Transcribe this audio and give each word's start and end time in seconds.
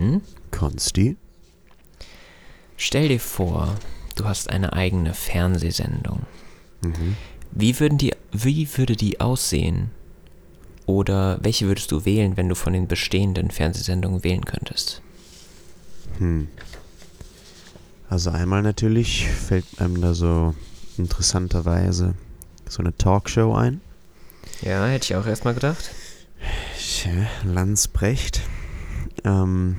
Denn, 0.00 0.22
Konsti? 0.50 1.16
stell 2.78 3.08
dir 3.08 3.20
vor, 3.20 3.76
du 4.16 4.24
hast 4.24 4.48
eine 4.48 4.72
eigene 4.72 5.12
Fernsehsendung. 5.12 6.22
Mhm. 6.80 7.16
Wie, 7.50 7.78
würden 7.78 7.98
die, 7.98 8.14
wie 8.32 8.66
würde 8.78 8.96
die 8.96 9.20
aussehen? 9.20 9.90
Oder 10.86 11.38
welche 11.42 11.66
würdest 11.66 11.92
du 11.92 12.06
wählen, 12.06 12.38
wenn 12.38 12.48
du 12.48 12.54
von 12.54 12.72
den 12.72 12.88
bestehenden 12.88 13.50
Fernsehsendungen 13.50 14.24
wählen 14.24 14.46
könntest? 14.46 15.02
Hm. 16.16 16.48
Also 18.08 18.30
einmal 18.30 18.62
natürlich 18.62 19.28
fällt 19.28 19.66
einem 19.78 20.00
da 20.00 20.14
so 20.14 20.54
interessanterweise 20.96 22.14
so 22.66 22.80
eine 22.80 22.96
Talkshow 22.96 23.54
ein. 23.54 23.82
Ja, 24.62 24.86
hätte 24.86 25.04
ich 25.04 25.16
auch 25.16 25.26
erstmal 25.26 25.54
gedacht. 25.54 25.90
Tja, 26.78 27.12
Lanz 27.44 27.86
Brecht. 27.86 28.40
Ähm, 29.24 29.76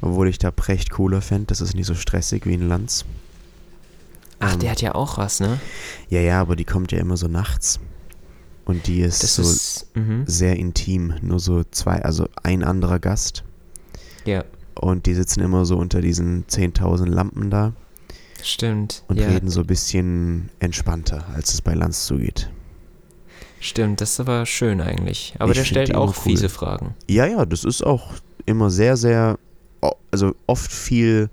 obwohl 0.00 0.28
ich 0.28 0.38
da 0.38 0.50
Brecht 0.50 0.90
cooler 0.90 1.20
fände, 1.20 1.46
das 1.46 1.60
ist 1.60 1.74
nicht 1.74 1.86
so 1.86 1.94
stressig 1.94 2.46
wie 2.46 2.54
ein 2.54 2.68
Lanz. 2.68 3.04
Ach, 4.40 4.54
Ähm, 4.54 4.60
der 4.60 4.70
hat 4.70 4.80
ja 4.82 4.94
auch 4.94 5.18
was, 5.18 5.40
ne? 5.40 5.58
Ja, 6.08 6.20
ja, 6.20 6.40
aber 6.40 6.54
die 6.56 6.64
kommt 6.64 6.92
ja 6.92 6.98
immer 6.98 7.16
so 7.16 7.26
nachts. 7.28 7.80
Und 8.64 8.86
die 8.86 9.00
ist 9.00 9.22
Das 9.22 9.36
so 9.36 9.42
ist. 9.42 9.86
Mhm. 9.96 10.24
sehr 10.26 10.56
intim. 10.56 11.14
Nur 11.22 11.40
so 11.40 11.64
zwei, 11.70 12.02
also 12.02 12.28
ein 12.42 12.62
anderer 12.62 12.98
Gast. 12.98 13.42
Ja, 14.24 14.44
Und 14.74 15.06
die 15.06 15.14
sitzen 15.14 15.40
immer 15.40 15.64
so 15.64 15.76
unter 15.78 16.00
diesen 16.02 16.46
10.000 16.46 17.06
Lampen 17.06 17.50
da 17.50 17.72
stimmt. 18.42 19.02
und 19.08 19.18
ja, 19.18 19.26
reden 19.28 19.48
so 19.48 19.60
ein 19.60 19.66
bisschen 19.66 20.50
entspannter, 20.60 21.24
als 21.34 21.54
es 21.54 21.62
bei 21.62 21.72
Lanz 21.74 22.04
zugeht. 22.04 22.50
Stimmt, 23.60 24.00
das 24.02 24.12
ist 24.12 24.20
aber 24.20 24.44
schön 24.46 24.80
eigentlich. 24.80 25.34
Aber 25.38 25.50
Ich 25.52 25.58
der 25.58 25.64
stellt 25.64 25.94
auch 25.94 26.08
cool. 26.08 26.22
fiese 26.32 26.48
Fragen. 26.48 26.94
Ja, 27.08 27.26
ja, 27.26 27.44
das 27.46 27.64
ist 27.64 27.84
auch 27.84 28.12
immer 28.46 28.70
sehr, 28.70 28.96
sehr, 28.96 29.38
also 30.10 30.34
oft 30.46 30.72
viel, 30.72 31.30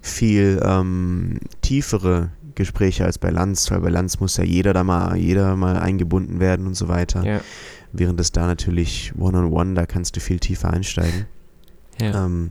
viel 0.00 0.60
ähm, 0.64 1.40
tiefere 1.62 2.30
Gespräche 2.54 3.04
als 3.04 3.18
bei 3.18 3.30
Lanz, 3.30 3.70
weil 3.70 3.80
bei 3.80 3.88
Lanz 3.88 4.20
muss 4.20 4.36
ja 4.36 4.44
jeder 4.44 4.72
da 4.72 4.84
mal, 4.84 5.16
jeder 5.16 5.56
mal 5.56 5.78
eingebunden 5.78 6.40
werden 6.40 6.66
und 6.66 6.74
so 6.74 6.88
weiter. 6.88 7.24
Ja, 7.24 7.40
Während 7.92 8.20
es 8.20 8.32
da 8.32 8.46
natürlich 8.46 9.12
One-on-One, 9.18 9.74
da 9.74 9.86
kannst 9.86 10.16
du 10.16 10.20
viel 10.20 10.38
tiefer 10.38 10.70
einsteigen. 10.70 11.26
ja. 12.00 12.24
Ähm, 12.24 12.50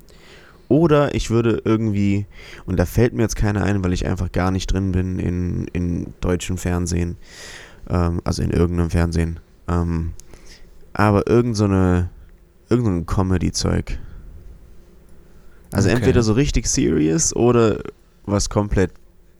oder 0.69 1.15
ich 1.15 1.29
würde 1.29 1.61
irgendwie, 1.63 2.25
und 2.65 2.77
da 2.77 2.85
fällt 2.85 3.13
mir 3.13 3.21
jetzt 3.21 3.37
keiner 3.37 3.63
ein, 3.63 3.83
weil 3.83 3.93
ich 3.93 4.05
einfach 4.05 4.31
gar 4.31 4.51
nicht 4.51 4.67
drin 4.67 4.91
bin 4.91 5.17
in, 5.17 5.67
in 5.67 6.13
deutschem 6.19 6.57
Fernsehen, 6.57 7.15
ähm, 7.89 8.21
also 8.25 8.43
in 8.43 8.49
irgendeinem 8.49 8.89
Fernsehen, 8.89 9.39
ähm, 9.69 10.11
aber 10.91 11.27
irgend 11.27 11.55
so 11.55 11.65
eine, 11.65 12.09
irgend 12.69 12.85
so 12.85 12.91
ein 12.91 13.05
Comedy-Zeug. 13.05 13.97
Also 15.77 15.89
Okay. 15.89 15.97
entweder 15.97 16.23
so 16.23 16.33
richtig 16.33 16.65
serious 16.67 17.35
oder 17.35 17.83
was 18.25 18.49
komplett 18.49 18.91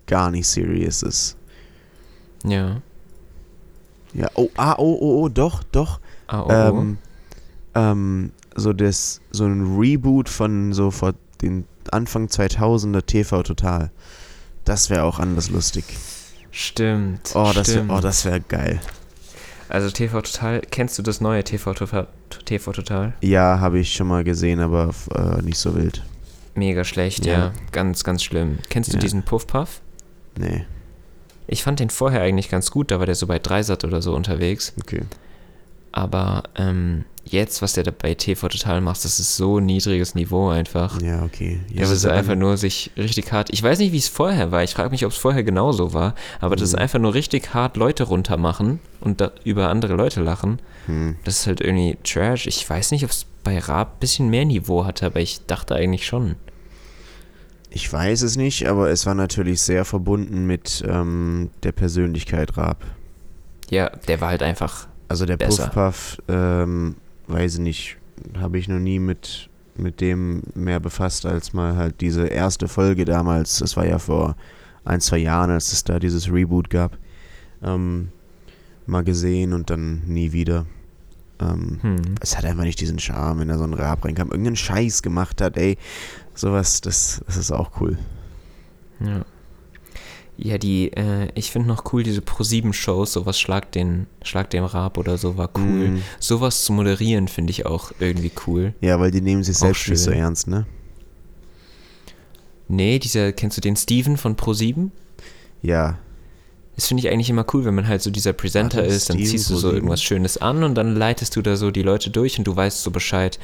gar 0.05 0.29
nicht 0.29 0.47
serious 0.47 1.01
ist. 1.01 1.35
ja. 2.43 2.81
Ja, 4.13 4.29
oh, 4.35 4.49
ah, 4.55 4.75
oh, 4.77 4.97
oh, 4.99 5.23
oh, 5.23 5.29
doch, 5.29 5.63
doch. 5.63 5.99
Ah, 6.27 6.41
oh, 6.41 6.45
oh. 6.47 6.79
ähm, 6.79 6.97
ähm, 7.75 8.31
so 8.55 8.71
das, 8.71 9.19
so 9.31 9.45
ein 9.45 9.77
Reboot 9.77 10.29
von 10.29 10.73
so 10.73 10.91
vor 10.91 11.13
den 11.41 11.65
Anfang 11.91 12.27
2000er 12.27 13.05
TV 13.05 13.43
Total. 13.43 13.91
Das 14.63 14.89
wäre 14.89 15.03
auch 15.03 15.19
anders 15.19 15.49
lustig. 15.49 15.85
Stimmt. 16.51 17.31
Oh, 17.35 17.51
das 17.53 17.75
wäre 17.75 17.85
oh, 17.89 17.99
das 17.99 18.25
wär 18.25 18.39
geil. 18.39 18.79
Also 19.69 19.89
TV 19.91 20.21
Total, 20.21 20.61
kennst 20.61 20.97
du 20.97 21.03
das 21.03 21.19
neue 21.19 21.43
TV 21.43 21.73
Total? 21.73 22.07
TV 22.45 22.71
Total? 22.71 23.13
Ja, 23.21 23.59
habe 23.59 23.79
ich 23.79 23.93
schon 23.93 24.07
mal 24.07 24.23
gesehen, 24.23 24.61
aber 24.61 24.91
äh, 25.13 25.41
nicht 25.41 25.57
so 25.57 25.75
wild. 25.75 26.03
Mega 26.57 26.83
schlecht, 26.83 27.25
Ja. 27.25 27.33
ja. 27.33 27.53
Ganz, 27.71 28.03
ganz 28.03 28.23
schlimm. 28.23 28.59
Kennst 28.69 28.91
du 28.91 28.97
Ja. 28.97 29.01
diesen 29.01 29.23
Puff 29.23 29.47
Puff? 29.47 29.81
Nee, 30.37 30.65
Ich 31.47 31.63
fand 31.63 31.79
den 31.79 31.89
vorher 31.89 32.21
eigentlich 32.21 32.49
ganz 32.49 32.71
gut, 32.71 32.91
da 32.91 32.99
war 32.99 33.05
der 33.05 33.15
so 33.15 33.25
bei 33.27 33.39
Dreisat 33.39 33.85
oder 33.85 34.01
so 34.01 34.13
unterwegs. 34.15 34.73
okay. 34.81 35.03
Aber 35.93 36.43
ähm, 36.57 37.05
jetzt, 37.25 37.61
was 37.61 37.73
der 37.73 37.83
da 37.83 37.91
bei 37.97 38.13
TV 38.13 38.49
Total 38.49 38.81
macht, 38.81 39.03
das 39.03 39.19
ist 39.19 39.35
so 39.35 39.57
ein 39.57 39.65
niedriges 39.65 40.13
Niveau 40.13 40.49
einfach. 40.49 41.01
Ja, 41.01 41.23
okay. 41.23 41.59
Ja, 41.73 41.81
das 41.81 41.91
ist 41.91 42.05
einfach 42.05 42.35
nur 42.35 42.57
sich 42.57 42.91
richtig 42.97 43.31
hart. 43.31 43.49
Ich 43.51 43.63
weiß 43.63 43.79
nicht, 43.79 43.93
wie 43.93 43.97
es 43.97 44.07
vorher 44.09 44.51
war. 44.51 44.63
Ich 44.63 44.71
frage 44.75 44.89
mich, 44.91 45.05
ob 45.05 45.11
es 45.11 45.17
vorher 45.17 45.43
genauso 45.43 45.93
war. 45.93 46.13
Aber 46.39 46.55
das 46.55 46.69
ist 46.69 46.73
Mhm. 46.75 46.81
einfach 46.81 46.99
nur 46.99 47.13
richtig 47.15 47.53
hart 47.53 47.77
Leute 47.77 48.03
runtermachen 48.03 48.79
und 48.99 49.23
über 49.43 49.69
andere 49.69 49.93
Leute 49.95 50.21
lachen. 50.21 50.59
Hm. 50.85 51.15
Das 51.23 51.39
ist 51.39 51.47
halt 51.47 51.61
irgendwie 51.61 51.97
Trash. 52.03 52.45
Ich 52.45 52.69
weiß 52.69 52.91
nicht, 52.91 53.03
ob 53.05 53.09
es 53.09 53.25
bei 53.43 53.57
Raab 53.57 53.95
ein 53.95 53.99
bisschen 53.99 54.29
mehr 54.29 54.45
Niveau 54.45 54.85
hatte, 54.85 55.05
aber 55.07 55.19
ich 55.21 55.45
dachte 55.47 55.73
eigentlich 55.75 56.05
schon. 56.05 56.35
Ich 57.77 57.93
weiß 57.93 58.23
es 58.23 58.37
nicht, 58.37 58.67
aber 58.67 58.89
es 58.89 59.05
war 59.05 59.13
natürlich 59.13 59.61
sehr 59.61 59.85
verbunden 59.85 60.47
mit 60.47 60.83
ähm, 60.87 61.51
der 61.61 61.71
Persönlichkeit 61.73 62.57
Raab. 62.57 62.83
Ja, 63.69 63.91
der 64.07 64.19
war 64.19 64.29
halt 64.29 64.41
einfach. 64.41 64.87
Also 65.09 65.27
der 65.27 65.37
Besser. 65.37 65.67
Puff-Puff, 65.67 66.17
ähm, 66.27 66.95
weiß 67.27 67.53
ich 67.53 67.59
nicht, 67.59 67.97
habe 68.39 68.57
ich 68.57 68.67
noch 68.67 68.79
nie 68.79 68.97
mit, 68.97 69.47
mit 69.75 70.01
dem 70.01 70.41
mehr 70.55 70.79
befasst, 70.79 71.27
als 71.27 71.53
mal 71.53 71.75
halt 71.75 72.01
diese 72.01 72.25
erste 72.25 72.67
Folge 72.67 73.05
damals, 73.05 73.59
das 73.59 73.77
war 73.77 73.85
ja 73.85 73.99
vor 73.99 74.35
ein, 74.83 74.99
zwei 74.99 75.19
Jahren, 75.19 75.51
als 75.51 75.71
es 75.71 75.83
da 75.83 75.99
dieses 75.99 76.31
Reboot 76.33 76.71
gab, 76.71 76.97
ähm, 77.61 78.09
mal 78.87 79.03
gesehen 79.03 79.53
und 79.53 79.69
dann 79.69 80.01
nie 80.07 80.31
wieder. 80.31 80.65
Ähm, 81.39 81.77
Hm. 81.81 82.15
Es 82.21 82.35
hat 82.35 82.45
einfach 82.45 82.63
nicht 82.63 82.81
diesen 82.81 82.97
Charme, 82.97 83.41
wenn 83.41 83.49
da 83.49 83.59
so 83.59 83.65
ein 83.65 83.75
Rab 83.75 84.03
reinkam, 84.03 84.29
irgendeinen 84.29 84.55
Scheiß 84.55 85.03
gemacht 85.03 85.41
hat, 85.41 85.57
ey, 85.57 85.77
sowas, 86.37 86.81
das, 86.81 87.21
das 87.25 87.37
ist 87.37 87.51
auch 87.51 87.81
cool. 87.81 87.97
Ja. 88.99 89.25
Ja, 90.39 90.59
die, 90.59 90.93
äh, 90.93 91.29
ich 91.33 91.49
finde 91.49 91.67
noch 91.67 91.91
cool, 91.91 92.03
diese 92.03 92.21
Pro-7-Shows, 92.21 93.13
sowas 93.13 93.39
Schlag 93.39 93.71
den, 93.71 94.05
Schlag 94.21 94.51
den 94.51 94.63
Raab 94.63 94.99
oder 94.99 95.17
so 95.17 95.35
war 95.35 95.49
cool. 95.57 95.89
Mm. 95.89 96.03
Sowas 96.19 96.63
zu 96.63 96.73
moderieren 96.73 97.27
finde 97.27 97.49
ich 97.49 97.65
auch 97.65 97.91
irgendwie 97.99 98.31
cool. 98.45 98.73
Ja, 98.81 98.99
weil 98.99 99.09
die 99.09 99.21
nehmen 99.21 99.43
sich 99.43 99.55
Auch 99.55 99.61
selbst 99.61 99.89
nicht 99.89 99.99
so 99.99 100.11
ernst, 100.11 100.47
ne? 100.47 100.67
Nee, 102.67 102.99
dieser, 102.99 103.31
kennst 103.31 103.57
du 103.57 103.61
den 103.61 103.75
Steven 103.75 104.15
von 104.15 104.35
Pro7? 104.35 104.91
Ja, 105.63 105.97
Das 106.75 106.87
finde 106.87 107.01
ich 107.01 107.09
eigentlich 107.11 107.31
immer 107.31 107.45
cool, 107.53 107.65
wenn 107.65 107.73
man 107.73 107.87
halt 107.87 108.03
so 108.03 108.11
dieser 108.11 108.33
Presenter 108.33 108.83
den 108.83 108.91
ist, 108.91 109.09
dann 109.09 109.17
Steven 109.17 109.31
ziehst 109.31 109.49
du 109.49 109.55
so 109.55 109.69
Pro7. 109.69 109.73
irgendwas 109.73 110.03
Schönes 110.03 110.37
an 110.37 110.63
und 110.63 110.75
dann 110.75 110.95
leitest 110.95 111.35
du 111.35 111.41
da 111.41 111.55
so 111.55 111.71
die 111.71 111.81
Leute 111.81 112.11
durch 112.11 112.37
und 112.37 112.45
du 112.45 112.55
weißt 112.55 112.83
so 112.83 112.91
Bescheid, 112.91 113.39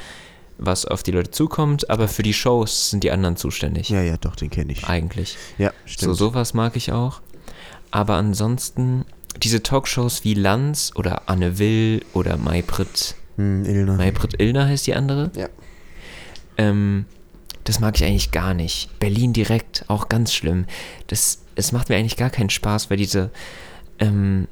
was 0.58 0.84
auf 0.84 1.02
die 1.02 1.10
Leute 1.10 1.30
zukommt, 1.30 1.90
aber 1.90 2.08
für 2.08 2.22
die 2.22 2.32
Shows 2.34 2.90
sind 2.90 3.02
die 3.04 3.10
anderen 3.10 3.36
zuständig. 3.36 3.88
ja, 3.88 4.02
ja, 4.02 4.16
doch, 4.16 4.36
den 4.36 4.50
kenne 4.50 4.72
ich. 4.72 4.84
Eigentlich. 4.86 5.36
Ja, 5.58 5.70
So, 5.84 5.92
stimmt. 5.92 6.16
sowas 6.16 6.54
mag 6.54 6.76
ich 6.76 6.92
auch. 6.92 7.20
Aber 7.90 8.14
ansonsten, 8.14 9.04
diese 9.42 9.62
Talkshows 9.62 10.24
wie 10.24 10.34
Lanz 10.34 10.92
oder 10.94 11.28
Anne 11.28 11.58
Will 11.58 12.04
oder 12.12 12.36
Maybrit, 12.36 13.14
Hm, 13.36 13.64
Ilna. 13.64 13.94
Maybrit 13.96 14.40
Illner 14.40 14.66
heißt 14.68 14.86
die 14.86 14.94
andere. 14.94 15.30
Ja. 15.36 15.48
Ähm, 16.56 17.04
das 17.64 17.80
mag 17.80 17.96
ich 17.96 18.04
eigentlich 18.04 18.30
gar 18.30 18.54
nicht. 18.54 18.96
Berlin 19.00 19.32
direkt, 19.32 19.84
auch 19.88 20.08
ganz 20.08 20.32
schlimm. 20.32 20.66
Das, 21.08 21.40
es 21.56 21.72
macht 21.72 21.88
mir 21.88 21.96
eigentlich 21.96 22.16
gar 22.16 22.30
keinen 22.30 22.50
Spaß, 22.50 22.90
weil 22.90 22.96
diese, 22.96 23.30
ähm, 23.98 24.46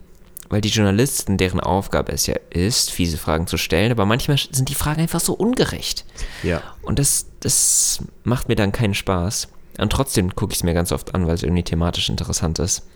weil 0.52 0.60
die 0.60 0.68
Journalisten, 0.68 1.38
deren 1.38 1.60
Aufgabe 1.60 2.12
es 2.12 2.26
ja 2.26 2.34
ist, 2.50 2.90
fiese 2.90 3.16
Fragen 3.16 3.46
zu 3.46 3.56
stellen, 3.56 3.90
aber 3.90 4.04
manchmal 4.04 4.36
sind 4.36 4.68
die 4.68 4.74
Fragen 4.74 5.00
einfach 5.00 5.18
so 5.20 5.32
ungerecht. 5.32 6.04
Ja. 6.42 6.62
Und 6.82 6.98
das, 6.98 7.24
das 7.40 8.04
macht 8.22 8.48
mir 8.50 8.54
dann 8.54 8.70
keinen 8.70 8.92
Spaß. 8.92 9.48
Und 9.78 9.90
trotzdem 9.90 10.36
gucke 10.36 10.52
ich 10.52 10.58
es 10.58 10.62
mir 10.62 10.74
ganz 10.74 10.92
oft 10.92 11.14
an, 11.14 11.26
weil 11.26 11.36
es 11.36 11.42
irgendwie 11.42 11.62
thematisch 11.62 12.10
interessant 12.10 12.58
ist, 12.58 12.86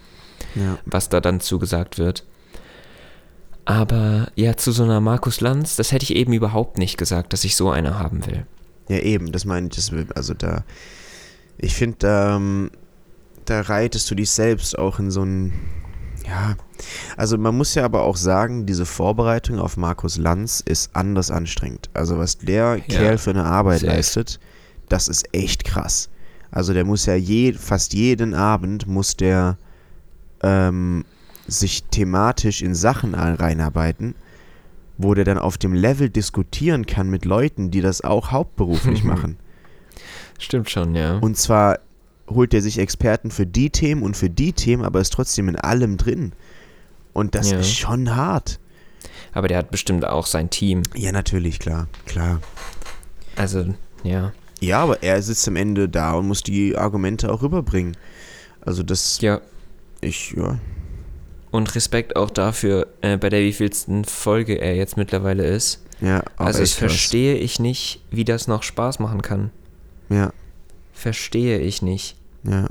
Ja. 0.54 0.76
was 0.84 1.08
da 1.08 1.22
dann 1.22 1.40
zugesagt 1.40 1.96
wird. 1.96 2.24
Aber 3.64 4.30
ja, 4.34 4.54
zu 4.58 4.70
so 4.70 4.84
einer 4.84 5.00
Markus 5.00 5.40
Lanz, 5.40 5.76
das 5.76 5.92
hätte 5.92 6.04
ich 6.04 6.14
eben 6.14 6.34
überhaupt 6.34 6.76
nicht 6.76 6.98
gesagt, 6.98 7.32
dass 7.32 7.42
ich 7.44 7.56
so 7.56 7.70
eine 7.70 7.98
haben 7.98 8.26
will. 8.26 8.44
Ja, 8.90 8.98
eben, 8.98 9.32
das 9.32 9.46
meine 9.46 9.68
ich. 9.68 9.76
Das, 9.76 9.90
also 10.14 10.34
da, 10.34 10.62
ich 11.56 11.74
finde, 11.74 11.96
da, 12.00 12.36
ähm, 12.36 12.70
da 13.46 13.62
reitest 13.62 14.10
du 14.10 14.14
dich 14.14 14.30
selbst 14.30 14.78
auch 14.78 14.98
in 14.98 15.10
so 15.10 15.22
ein, 15.22 15.54
ja, 16.26 16.56
also 17.16 17.38
man 17.38 17.56
muss 17.56 17.74
ja 17.74 17.84
aber 17.84 18.02
auch 18.02 18.16
sagen, 18.16 18.66
diese 18.66 18.86
Vorbereitung 18.86 19.58
auf 19.58 19.76
Markus 19.76 20.18
Lanz 20.18 20.60
ist 20.60 20.90
anders 20.94 21.30
anstrengend. 21.30 21.90
Also 21.94 22.18
was 22.18 22.38
der 22.38 22.80
Kerl 22.80 23.18
für 23.18 23.30
eine 23.30 23.44
Arbeit 23.44 23.80
safe. 23.80 23.92
leistet, 23.92 24.40
das 24.88 25.08
ist 25.08 25.28
echt 25.32 25.64
krass. 25.64 26.10
Also 26.50 26.72
der 26.72 26.84
muss 26.84 27.06
ja 27.06 27.14
je, 27.14 27.52
fast 27.52 27.92
jeden 27.92 28.34
Abend 28.34 28.86
muss 28.86 29.16
der 29.16 29.58
ähm, 30.42 31.04
sich 31.46 31.84
thematisch 31.84 32.62
in 32.62 32.74
Sachen 32.74 33.14
reinarbeiten, 33.14 34.14
wo 34.98 35.14
der 35.14 35.24
dann 35.24 35.38
auf 35.38 35.58
dem 35.58 35.72
Level 35.72 36.08
diskutieren 36.08 36.86
kann 36.86 37.08
mit 37.08 37.24
Leuten, 37.24 37.70
die 37.70 37.80
das 37.80 38.02
auch 38.02 38.30
hauptberuflich 38.30 39.04
machen. 39.04 39.36
Stimmt 40.38 40.70
schon, 40.70 40.94
ja. 40.94 41.18
Und 41.18 41.36
zwar 41.36 41.78
holt 42.28 42.52
er 42.54 42.62
sich 42.62 42.78
Experten 42.78 43.30
für 43.30 43.46
die 43.46 43.70
Themen 43.70 44.02
und 44.02 44.16
für 44.16 44.30
die 44.30 44.52
Themen, 44.52 44.84
aber 44.84 45.00
ist 45.00 45.12
trotzdem 45.12 45.48
in 45.48 45.56
allem 45.56 45.96
drin. 45.96 46.32
Und 47.12 47.34
das 47.34 47.50
Ja. 47.50 47.58
ist 47.58 47.72
schon 47.76 48.14
hart. 48.16 48.58
Aber 49.32 49.48
der 49.48 49.58
hat 49.58 49.70
bestimmt 49.70 50.04
auch 50.04 50.26
sein 50.26 50.50
Team. 50.50 50.82
Ja, 50.94 51.12
natürlich, 51.12 51.58
klar, 51.58 51.88
klar. 52.06 52.40
Also, 53.36 53.74
Ja. 54.02 54.32
Ja, 54.60 54.82
aber 54.82 55.02
er 55.02 55.20
sitzt 55.22 55.46
am 55.48 55.56
Ende 55.56 55.88
da 55.88 56.12
und 56.14 56.26
muss 56.28 56.42
die 56.42 56.76
Argumente 56.76 57.30
auch 57.30 57.42
rüberbringen. 57.42 57.96
Also 58.62 58.82
das, 58.82 59.20
Ja. 59.20 59.40
ich, 60.00 60.32
ja. 60.32 60.58
Und 61.50 61.74
Respekt 61.74 62.16
auch 62.16 62.30
dafür, 62.30 62.86
äh, 63.02 63.16
bei 63.18 63.28
der 63.28 63.40
wievielsten 63.40 64.04
Folge 64.04 64.54
er 64.54 64.74
jetzt 64.74 64.96
mittlerweile 64.96 65.44
ist. 65.46 65.82
Ja, 66.00 66.22
auch 66.36 66.46
also 66.46 66.60
das 66.60 66.72
verstehe 66.72 67.36
ich 67.36 67.60
nicht, 67.60 68.02
wie 68.10 68.24
das 68.24 68.48
noch 68.48 68.62
Spaß 68.62 68.98
machen 68.98 69.22
kann. 69.22 69.50
Ja, 70.08 70.32
Verstehe 70.96 71.58
ich 71.60 71.82
nicht. 71.82 72.16
ja. 72.42 72.66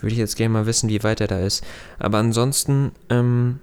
Würde 0.00 0.12
ich 0.12 0.18
jetzt 0.18 0.36
gerne 0.36 0.52
mal 0.52 0.66
wissen, 0.66 0.88
wie 0.90 1.02
weit 1.02 1.20
er 1.22 1.28
da 1.28 1.38
ist. 1.38 1.64
Aber 1.98 2.18
ansonsten 2.18 2.92
ähm, 3.08 3.60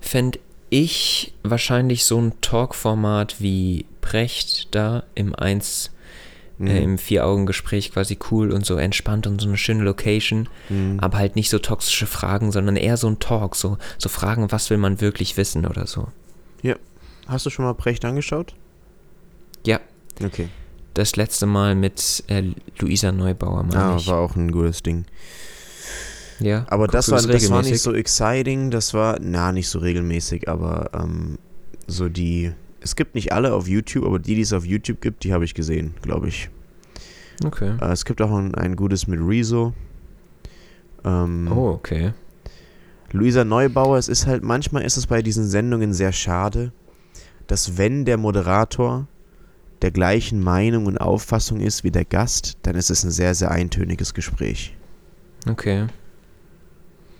fände 0.00 0.38
ich 0.68 1.32
wahrscheinlich 1.42 2.04
so 2.04 2.20
ein 2.20 2.34
Talk-Format 2.40 3.36
wie 3.40 3.86
Precht 4.00 4.72
da 4.74 5.02
im 5.14 5.34
1, 5.34 5.90
Mhm. 6.58 6.66
äh, 6.68 6.82
im 6.82 6.98
Vier-Augen-Gespräch 6.98 7.90
quasi 7.92 8.18
cool 8.30 8.52
und 8.52 8.64
so 8.66 8.76
entspannt 8.76 9.26
und 9.26 9.40
so 9.40 9.48
eine 9.48 9.56
schöne 9.56 9.82
Location. 9.82 10.48
Mhm. 10.68 10.98
Aber 11.00 11.18
halt 11.18 11.34
nicht 11.34 11.48
so 11.50 11.58
toxische 11.58 12.06
Fragen, 12.06 12.52
sondern 12.52 12.76
eher 12.76 12.96
so 12.98 13.08
ein 13.08 13.18
Talk. 13.18 13.56
So, 13.56 13.78
so 13.98 14.08
Fragen, 14.08 14.52
was 14.52 14.68
will 14.70 14.76
man 14.78 15.00
wirklich 15.00 15.36
wissen 15.36 15.66
oder 15.66 15.86
so. 15.86 16.08
ja. 16.62 16.76
Hast 17.26 17.46
du 17.46 17.50
schon 17.50 17.64
mal 17.64 17.72
Brecht 17.74 18.04
angeschaut? 18.04 18.54
Ja, 19.64 19.80
Okay. 20.22 20.48
Das 20.94 21.16
letzte 21.16 21.46
Mal 21.46 21.74
mit 21.74 22.24
äh, 22.28 22.42
Luisa 22.78 23.12
Neubauer, 23.12 23.62
meine 23.62 23.76
Ah, 23.82 23.96
ich. 23.98 24.06
war 24.06 24.18
auch 24.18 24.36
ein 24.36 24.50
gutes 24.52 24.82
Ding. 24.82 25.04
ja, 26.40 26.64
Aber 26.68 26.86
das 26.88 27.10
war, 27.10 27.20
das 27.22 27.50
war 27.50 27.62
nicht 27.62 27.80
so 27.80 27.92
exciting, 27.94 28.70
das 28.70 28.94
war, 28.94 29.18
na, 29.20 29.52
nicht 29.52 29.68
so 29.68 29.78
regelmäßig, 29.78 30.48
aber 30.48 30.90
ähm, 30.94 31.38
so 31.86 32.08
die, 32.08 32.52
es 32.80 32.96
gibt 32.96 33.14
nicht 33.14 33.32
alle 33.32 33.52
auf 33.54 33.68
YouTube, 33.68 34.04
aber 34.04 34.18
die, 34.18 34.34
die 34.34 34.40
es 34.42 34.52
auf 34.52 34.64
YouTube 34.64 35.00
gibt, 35.00 35.24
die 35.24 35.32
habe 35.32 35.44
ich 35.44 35.54
gesehen, 35.54 35.94
glaube 36.02 36.28
ich. 36.28 36.48
Okay. 37.44 37.74
Äh, 37.80 37.92
es 37.92 38.04
gibt 38.04 38.20
auch 38.22 38.32
ein, 38.32 38.54
ein 38.54 38.76
gutes 38.76 39.06
mit 39.06 39.20
Rezo. 39.20 39.72
Ähm, 41.04 41.50
Oh, 41.50 41.70
okay. 41.70 42.12
Luisa 43.12 43.44
Neubauer, 43.44 43.96
es 43.98 44.08
ist 44.08 44.26
halt, 44.26 44.42
manchmal 44.44 44.82
ist 44.84 44.96
es 44.96 45.06
bei 45.06 45.20
diesen 45.22 45.46
Sendungen 45.46 45.92
sehr 45.92 46.12
schade, 46.12 46.72
dass 47.48 47.76
wenn 47.76 48.04
der 48.04 48.16
Moderator 48.18 49.08
der 49.82 49.90
gleichen 49.90 50.42
Meinung 50.42 50.86
und 50.86 50.98
Auffassung 50.98 51.60
ist 51.60 51.84
wie 51.84 51.90
der 51.90 52.04
Gast, 52.04 52.58
dann 52.62 52.74
ist 52.74 52.90
es 52.90 53.02
ein 53.04 53.10
sehr, 53.10 53.34
sehr 53.34 53.50
eintöniges 53.50 54.14
Gespräch. 54.14 54.76
Okay. 55.48 55.86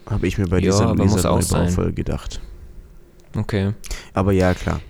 Habe 0.07 0.27
ich 0.27 0.39
mir 0.39 0.47
bei 0.49 0.61
dieser 0.61 0.91
auch 0.91 0.97
sein. 0.97 1.07
Neubauer-Folge 1.65 1.93
gedacht. 1.95 2.41
Okay. 3.37 3.73
Aber 4.13 4.33
ja, 4.33 4.55
klar. 4.55 4.81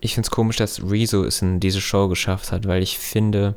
Ich 0.00 0.14
finde 0.14 0.26
es 0.26 0.30
komisch, 0.30 0.56
dass 0.56 0.82
Rezo 0.82 1.24
es 1.24 1.42
in 1.42 1.60
diese 1.60 1.80
Show 1.80 2.08
geschafft 2.08 2.52
hat, 2.52 2.66
weil 2.66 2.82
ich 2.82 2.98
finde, 2.98 3.54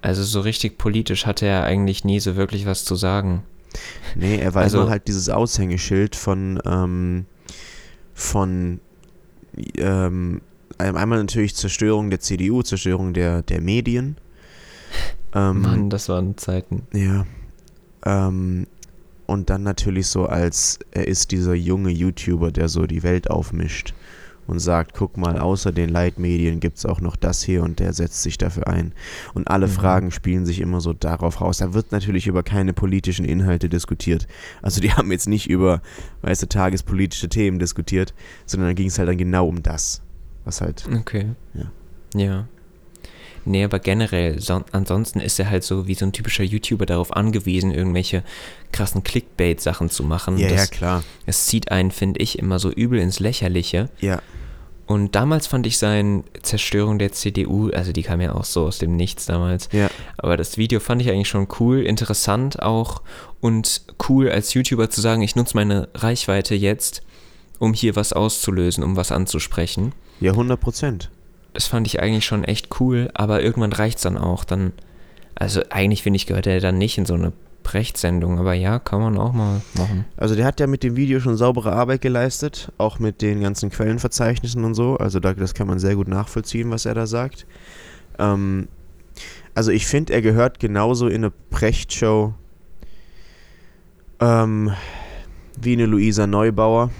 also 0.00 0.22
so 0.22 0.40
richtig 0.40 0.78
politisch 0.78 1.26
hatte 1.26 1.46
er 1.46 1.64
eigentlich 1.64 2.04
nie 2.04 2.20
so 2.20 2.36
wirklich 2.36 2.66
was 2.66 2.84
zu 2.84 2.94
sagen. 2.96 3.42
Nee, 4.14 4.36
er 4.38 4.54
war 4.54 4.62
Also- 4.62 4.82
immer 4.82 4.90
halt 4.90 5.08
dieses 5.08 5.28
Aushängeschild 5.28 6.16
von, 6.16 6.60
ähm, 6.64 7.26
von, 8.14 8.80
ähm, 9.76 10.40
einmal 10.78 11.18
natürlich 11.18 11.54
Zerstörung 11.54 12.10
der 12.10 12.20
CDU, 12.20 12.62
Zerstörung 12.62 13.12
der, 13.14 13.42
der 13.42 13.60
Medien. 13.60 14.16
Ähm, 15.34 15.62
Mann, 15.62 15.88
das 15.88 16.10
waren 16.10 16.36
Zeiten. 16.36 16.82
Ja. 16.92 17.24
Ähm, 18.04 18.66
und 19.24 19.48
dann 19.48 19.62
natürlich 19.62 20.08
so 20.08 20.26
als, 20.26 20.78
er 20.90 21.08
ist 21.08 21.30
dieser 21.30 21.54
junge 21.54 21.88
YouTuber, 21.88 22.52
der 22.52 22.68
so 22.68 22.84
die 22.86 23.02
Welt 23.02 23.30
aufmischt 23.30 23.94
und 24.46 24.58
sagt, 24.58 24.92
guck 24.94 25.16
mal, 25.16 25.38
außer 25.38 25.72
den 25.72 25.88
Leitmedien 25.88 26.60
gibt 26.60 26.78
es 26.78 26.84
auch 26.84 27.00
noch 27.00 27.16
das 27.16 27.42
hier 27.42 27.62
und 27.62 27.78
der 27.78 27.92
setzt 27.92 28.22
sich 28.22 28.36
dafür 28.38 28.66
ein. 28.66 28.92
Und 29.34 29.48
alle 29.48 29.68
Mhm. 29.68 29.72
Fragen 29.72 30.10
spielen 30.10 30.44
sich 30.44 30.60
immer 30.60 30.80
so 30.80 30.92
darauf 30.92 31.40
raus. 31.40 31.58
Da 31.58 31.72
wird 31.72 31.92
natürlich 31.92 32.26
über 32.26 32.42
keine 32.42 32.72
politischen 32.74 33.24
Inhalte 33.24 33.68
diskutiert. 33.68 34.26
Also 34.60 34.80
die 34.80 34.92
haben 34.92 35.10
jetzt 35.12 35.28
nicht 35.28 35.48
über, 35.48 35.80
weißt 36.22 36.42
du, 36.42 36.48
tagespolitische 36.48 37.28
Themen 37.28 37.58
diskutiert, 37.58 38.12
sondern 38.44 38.68
da 38.68 38.74
ging 38.74 38.88
es 38.88 38.98
halt 38.98 39.08
dann 39.08 39.16
genau 39.16 39.48
um 39.48 39.62
das. 39.62 40.02
Was 40.44 40.60
halt, 40.60 40.84
Okay. 40.92 41.26
Ja. 41.54 41.70
Ja. 42.14 42.48
Nee, 43.44 43.64
aber 43.64 43.80
generell, 43.80 44.38
son 44.40 44.64
ansonsten 44.70 45.18
ist 45.20 45.40
er 45.40 45.50
halt 45.50 45.64
so 45.64 45.88
wie 45.88 45.94
so 45.94 46.04
ein 46.06 46.12
typischer 46.12 46.44
YouTuber 46.44 46.86
darauf 46.86 47.12
angewiesen, 47.16 47.72
irgendwelche 47.72 48.22
krassen 48.70 49.02
Clickbait-Sachen 49.02 49.90
zu 49.90 50.04
machen. 50.04 50.38
ja, 50.38 50.48
ja, 50.48 50.56
das, 50.56 50.70
klar. 50.70 51.02
es 51.26 51.46
zieht 51.46 51.72
einen, 51.72 51.90
finde 51.90 52.20
ich, 52.20 52.38
immer 52.38 52.60
so 52.60 52.70
übel 52.70 53.00
ins 53.00 53.18
Lächerliche. 53.18 53.88
Ja, 53.98 54.22
Und 54.86 55.16
damals 55.16 55.48
fand 55.48 55.66
ich 55.66 55.78
sein 55.78 56.22
Zerstörung 56.42 57.00
der 57.00 57.10
CDU, 57.10 57.70
also 57.70 57.92
die 57.92 58.02
kam 58.04 58.20
ja 58.20 58.32
auch 58.32 58.44
so 58.44 58.66
aus 58.66 58.78
dem 58.78 58.94
Nichts 58.96 59.26
damals, 59.26 59.68
ja, 59.72 59.90
aber 60.18 60.36
das 60.36 60.56
Video 60.56 60.78
fand 60.78 61.02
ich 61.02 61.10
eigentlich 61.10 61.28
schon 61.28 61.48
cool, 61.58 61.80
interessant 61.82 62.62
auch 62.62 63.02
und 63.40 63.82
cool 64.08 64.28
als 64.30 64.54
YouTuber 64.54 64.88
zu 64.88 65.00
sagen, 65.00 65.22
ich 65.22 65.34
nutze 65.34 65.56
meine 65.56 65.88
Reichweite 65.94 66.54
jetzt, 66.54 67.02
um 67.58 67.74
hier 67.74 67.96
was 67.96 68.12
auszulösen, 68.12 68.84
um 68.84 68.96
was 68.96 69.12
anzusprechen. 69.12 69.92
ja, 70.20 70.32
100 70.32 70.60
Prozent. 70.60 71.10
Das 71.54 71.66
fand 71.66 71.86
ich 71.86 72.00
eigentlich 72.00 72.24
schon 72.24 72.44
echt 72.44 72.80
cool, 72.80 73.10
aber 73.14 73.42
irgendwann 73.42 73.72
reicht's 73.72 74.02
dann 74.02 74.16
auch. 74.16 74.44
Dann, 74.44 74.72
also 75.34 75.62
eigentlich 75.70 76.02
finde 76.02 76.16
ich, 76.16 76.26
gehört 76.26 76.46
er 76.46 76.60
dann 76.60 76.78
nicht 76.78 76.96
in 76.96 77.04
so 77.04 77.14
eine 77.14 77.32
Prechtsendung, 77.62 78.38
aber 78.38 78.54
ja, 78.54 78.78
kann 78.78 79.00
man 79.00 79.18
auch 79.18 79.32
mal 79.32 79.60
machen. 79.74 80.04
Also 80.16 80.34
der 80.34 80.44
hat 80.44 80.60
ja 80.60 80.66
mit 80.66 80.82
dem 80.82 80.96
Video 80.96 81.20
schon 81.20 81.36
saubere 81.36 81.72
Arbeit 81.72 82.00
geleistet, 82.00 82.72
auch 82.78 82.98
mit 82.98 83.22
den 83.22 83.40
ganzen 83.40 83.70
Quellenverzeichnissen 83.70 84.64
und 84.64 84.74
so. 84.74 84.96
Also 84.96 85.20
da, 85.20 85.34
das 85.34 85.54
kann 85.54 85.66
man 85.66 85.78
sehr 85.78 85.94
gut 85.94 86.08
nachvollziehen, 86.08 86.70
was 86.70 86.86
er 86.86 86.94
da 86.94 87.06
sagt. 87.06 87.46
Ähm, 88.18 88.68
also 89.54 89.70
ich 89.70 89.86
finde, 89.86 90.12
er 90.12 90.22
gehört 90.22 90.58
genauso 90.58 91.08
in 91.08 91.16
eine 91.16 91.32
Prechtshow 91.50 92.34
ähm, 94.20 94.72
wie 95.60 95.74
eine 95.74 95.86
Luisa 95.86 96.26
Neubauer, 96.26 96.90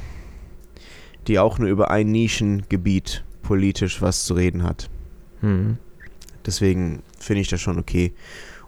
die 1.27 1.39
auch 1.39 1.59
nur 1.59 1.69
über 1.69 1.91
ein 1.91 2.11
Nischengebiet 2.11 3.25
politisch 3.43 4.01
was 4.03 4.25
zu 4.25 4.35
reden 4.35 4.63
hat. 4.63 4.89
Hm. 5.41 5.79
Deswegen 6.47 7.03
finde 7.19 7.43
ich 7.43 7.49
das 7.49 7.61
schon 7.61 7.79
okay. 7.79 8.13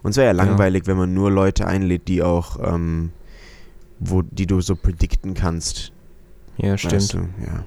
Und 0.03 0.11
es 0.11 0.17
wäre 0.17 0.27
ja 0.27 0.33
langweilig, 0.33 0.83
wenn 0.85 0.97
man 0.97 1.13
nur 1.13 1.31
Leute 1.31 1.65
einlädt, 1.67 2.07
die 2.07 2.21
auch, 2.21 2.59
ähm, 2.61 3.11
wo, 3.99 4.21
die 4.21 4.45
du 4.45 4.61
so 4.61 4.75
predikten 4.75 5.33
kannst. 5.33 5.91
Ja, 6.57 6.77
stimmt. 6.77 6.93
Weißt 6.93 7.13
du? 7.13 7.17
Ja. 7.17 7.65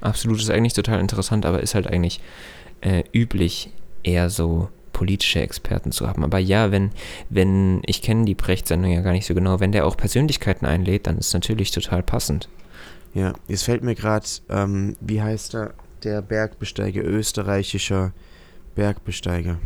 Absolut 0.00 0.40
ist 0.40 0.50
eigentlich 0.50 0.74
total 0.74 1.00
interessant, 1.00 1.46
aber 1.46 1.62
ist 1.62 1.74
halt 1.74 1.86
eigentlich 1.86 2.20
äh, 2.80 3.04
üblich, 3.12 3.70
eher 4.02 4.30
so 4.30 4.68
politische 4.92 5.40
Experten 5.40 5.92
zu 5.92 6.08
haben. 6.08 6.24
Aber 6.24 6.38
ja, 6.38 6.70
wenn, 6.70 6.90
wenn, 7.28 7.82
ich 7.86 8.02
kenne 8.02 8.24
die 8.24 8.34
Precht-Sendung 8.34 8.90
ja 8.90 9.02
gar 9.02 9.12
nicht 9.12 9.26
so 9.26 9.34
genau, 9.34 9.60
wenn 9.60 9.72
der 9.72 9.86
auch 9.86 9.96
Persönlichkeiten 9.96 10.64
einlädt, 10.64 11.06
dann 11.06 11.18
ist 11.18 11.34
natürlich 11.34 11.70
total 11.70 12.02
passend. 12.02 12.48
Ja. 13.16 13.32
Jetzt 13.48 13.64
fällt 13.64 13.82
mir 13.82 13.94
gerade, 13.94 14.26
ähm, 14.48 14.96
wie 15.00 15.22
heißt 15.22 15.54
er? 15.54 15.74
Der 16.04 16.22
Bergbesteiger, 16.22 17.02
österreichischer 17.02 18.12
Bergbesteiger. 18.74 19.58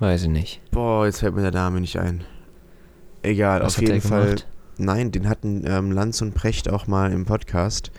Weiß 0.00 0.24
ich 0.24 0.28
nicht. 0.28 0.60
Boah, 0.72 1.06
jetzt 1.06 1.20
fällt 1.20 1.34
mir 1.34 1.42
der 1.42 1.52
Name 1.52 1.80
nicht 1.80 1.98
ein. 1.98 2.24
Egal, 3.22 3.62
Was 3.62 3.76
auf 3.76 3.82
jeden 3.82 4.00
Fall. 4.00 4.36
Nein, 4.76 5.12
den 5.12 5.28
hatten 5.28 5.62
ähm, 5.64 5.92
Lanz 5.92 6.20
und 6.20 6.34
Precht 6.34 6.68
auch 6.68 6.88
mal 6.88 7.12
im 7.12 7.24
Podcast. 7.24 7.92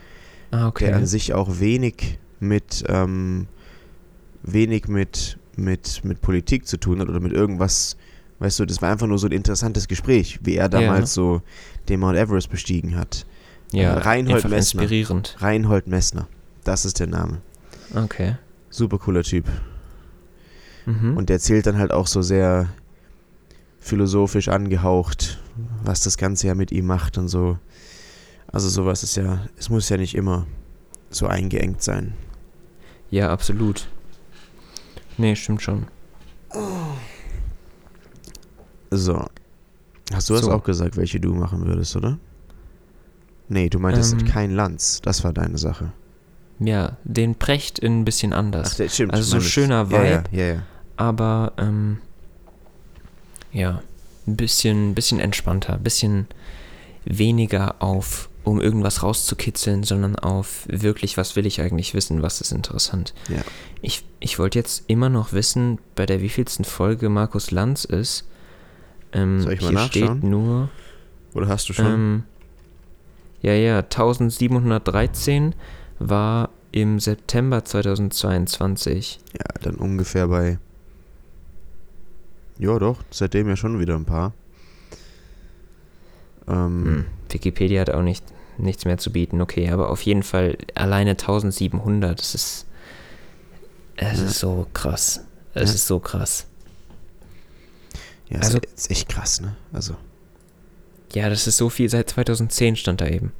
Ah, 0.51 0.67
okay. 0.67 0.87
der 0.87 0.97
an 0.97 1.05
sich 1.05 1.33
auch 1.33 1.59
wenig 1.59 2.19
mit 2.39 2.83
ähm, 2.89 3.47
wenig 4.43 4.87
mit, 4.87 5.39
mit, 5.55 6.03
mit 6.03 6.21
Politik 6.21 6.67
zu 6.67 6.77
tun 6.77 6.99
hat 6.99 7.09
oder 7.09 7.19
mit 7.19 7.31
irgendwas, 7.31 7.97
weißt 8.39 8.59
du, 8.59 8.65
das 8.65 8.81
war 8.81 8.91
einfach 8.91 9.07
nur 9.07 9.17
so 9.17 9.27
ein 9.27 9.31
interessantes 9.31 9.87
Gespräch, 9.87 10.39
wie 10.43 10.57
er 10.57 10.69
damals 10.69 11.13
so 11.13 11.41
den 11.89 12.01
Mount 12.01 12.17
Everest 12.17 12.49
bestiegen 12.49 12.95
hat. 12.95 13.25
Ja, 13.73 13.93
äh, 13.95 13.97
Reinhold 13.99 14.43
Messner. 14.43 14.57
inspirierend. 14.57 15.35
Reinhold 15.39 15.87
Messner, 15.87 16.27
das 16.63 16.85
ist 16.85 16.99
der 16.99 17.07
Name. 17.07 17.41
Okay. 17.95 18.35
Super 18.69 18.97
cooler 18.97 19.23
Typ. 19.23 19.45
Mhm. 20.85 21.17
Und 21.17 21.29
der 21.29 21.35
erzählt 21.37 21.65
dann 21.65 21.77
halt 21.77 21.91
auch 21.91 22.07
so 22.07 22.21
sehr 22.21 22.69
philosophisch 23.79 24.47
angehaucht, 24.47 25.39
was 25.83 26.01
das 26.01 26.17
Ganze 26.17 26.47
ja 26.47 26.55
mit 26.55 26.71
ihm 26.71 26.85
macht 26.85 27.17
und 27.17 27.27
so. 27.27 27.57
Also 28.51 28.69
sowas 28.69 29.03
ist 29.03 29.15
ja, 29.15 29.45
es 29.57 29.69
muss 29.69 29.89
ja 29.89 29.97
nicht 29.97 30.15
immer 30.15 30.45
so 31.09 31.27
eingeengt 31.27 31.81
sein. 31.83 32.13
Ja, 33.11 33.29
absolut. 33.31 33.87
Nee, 35.17 35.35
stimmt 35.35 35.61
schon. 35.61 35.85
So. 38.91 39.25
Hast 40.13 40.29
du 40.29 40.33
das 40.33 40.43
So. 40.45 40.51
auch 40.51 40.63
gesagt, 40.63 40.97
welche 40.97 41.19
du 41.19 41.33
machen 41.33 41.65
würdest, 41.65 41.95
oder? 41.95 42.17
Nee, 43.49 43.69
du 43.69 43.79
meintest 43.79 44.13
Ähm. 44.13 44.25
kein 44.25 44.51
Lanz. 44.51 45.01
Das 45.01 45.23
war 45.23 45.33
deine 45.33 45.57
Sache. 45.57 45.91
Ja, 46.59 46.97
den 47.03 47.35
Precht 47.35 47.79
in 47.79 48.01
ein 48.01 48.05
bisschen 48.05 48.31
anders. 48.33 48.77
der 48.77 48.89
stimmt. 48.89 49.13
also 49.13 49.39
so 49.39 49.41
schöner 49.41 49.89
Ja, 49.91 50.03
ja, 50.03 50.23
Vibe. 50.23 50.23
ja, 50.37 50.45
ja. 50.55 50.63
aber 50.97 51.53
ähm, 51.57 51.97
ja, 53.51 53.81
ein 54.27 54.35
bisschen, 54.37 54.95
bisschen 54.95 55.19
entspannter, 55.19 55.73
ein 55.73 55.83
bisschen 55.83 56.27
weniger 57.05 57.81
auf 57.81 58.29
um 58.45 58.59
irgendwas 58.59 59.03
rauszukitzeln, 59.03 59.83
sondern 59.83 60.17
auf 60.17 60.65
wirklich, 60.67 61.15
was 61.15 61.37
will 61.37 61.45
ich 61.45 61.61
eigentlich 61.61 61.93
wissen, 61.93 62.21
was 62.21 62.41
ist 62.41 62.51
interessant. 62.51 63.13
Ja. 63.29 63.41
Ich, 63.81 64.03
ich 64.19 64.37
wollte 64.37 64.59
jetzt 64.59 64.83
immer 64.87 65.07
noch 65.09 65.31
wissen, 65.31 65.79
bei 65.95 66.05
der 66.05 66.21
wievielsten 66.21 66.65
Folge 66.65 67.07
Markus 67.07 67.51
Lanz 67.51 67.85
ist. 67.85 68.27
Ähm, 69.13 69.39
Soll 69.41 69.53
ich 69.53 69.61
mal 69.61 69.67
hier 69.69 69.75
nachschauen? 69.79 70.17
steht 70.19 70.23
nur, 70.29 70.69
Oder 71.33 71.47
hast 71.47 71.69
du 71.69 71.73
schon? 71.73 71.85
ähm, 71.85 72.23
ja, 73.43 73.53
ja, 73.53 73.77
1713 73.79 75.53
war 75.99 76.49
im 76.71 76.99
September 76.99 77.63
2022. 77.63 79.19
ja, 79.33 79.61
dann 79.61 79.75
ungefähr 79.75 80.27
bei. 80.27 80.57
Ja, 82.57 82.79
doch, 82.79 82.97
seitdem 83.11 83.47
ja 83.47 83.55
schon 83.55 83.79
wieder 83.79 83.95
ein 83.95 84.05
paar. 84.05 84.33
Ähm, 86.47 86.85
Hm. 86.85 87.05
Wikipedia 87.29 87.81
hat 87.81 87.89
auch 87.89 88.01
nicht, 88.03 88.23
nichts 88.57 88.85
mehr 88.85 88.97
zu 88.99 89.11
bieten, 89.11 89.41
okay, 89.41 89.69
aber 89.71 89.89
auf 89.89 90.01
jeden 90.03 90.21
Fall 90.23 90.57
alleine 90.75 91.11
1700, 91.17 92.19
das 92.19 92.35
ist, 92.35 92.65
es 93.95 94.19
Ja. 94.19 94.25
ist 94.25 94.39
so 94.39 94.67
krass. 94.73 95.21
Es 95.55 95.69
Ja. 95.69 95.75
ist 95.75 95.87
so 95.87 95.99
krass. 95.99 96.45
Ja, 98.29 98.39
Also- 98.39 98.57
ist, 98.59 98.73
ist 98.75 98.91
echt 98.91 99.09
krass, 99.09 99.41
ne? 99.41 99.55
Also, 99.71 99.95
Ja, 101.13 101.29
das 101.29 101.47
ist 101.47 101.57
so 101.57 101.69
viel 101.69 101.89
seit 101.89 102.09
2010 102.09 102.75
stand 102.75 103.01
da 103.01 103.07
eben. 103.07 103.31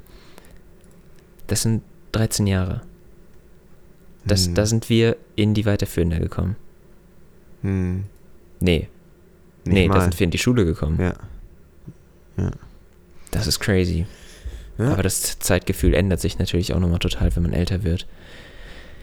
Das 1.46 1.62
sind 1.62 1.82
13 2.12 2.46
Jahre. 2.46 2.82
Das, 4.24 4.46
hm, 4.46 4.54
Da 4.54 4.64
sind 4.66 4.88
wir 4.88 5.16
in 5.36 5.54
die 5.54 5.66
Weiterführende 5.66 6.18
gekommen. 6.20 6.56
hm, 7.62 8.04
Nee, 8.60 8.88
nicht 9.64 9.74
nee, 9.74 9.88
da 9.88 9.94
mal. 9.94 10.00
sind 10.02 10.18
wir 10.18 10.24
in 10.24 10.30
die 10.30 10.38
Schule 10.38 10.64
gekommen. 10.64 10.98
Ja. 11.00 12.50
Das 13.30 13.46
ist 13.46 13.60
crazy. 13.60 14.06
Ja. 14.78 14.92
Aber 14.92 15.02
das 15.02 15.38
Zeitgefühl 15.38 15.94
ändert 15.94 16.20
sich 16.20 16.38
natürlich 16.38 16.72
auch 16.72 16.80
nochmal 16.80 16.98
total, 17.00 17.34
wenn 17.36 17.42
man 17.42 17.52
älter 17.52 17.82
wird. 17.84 18.06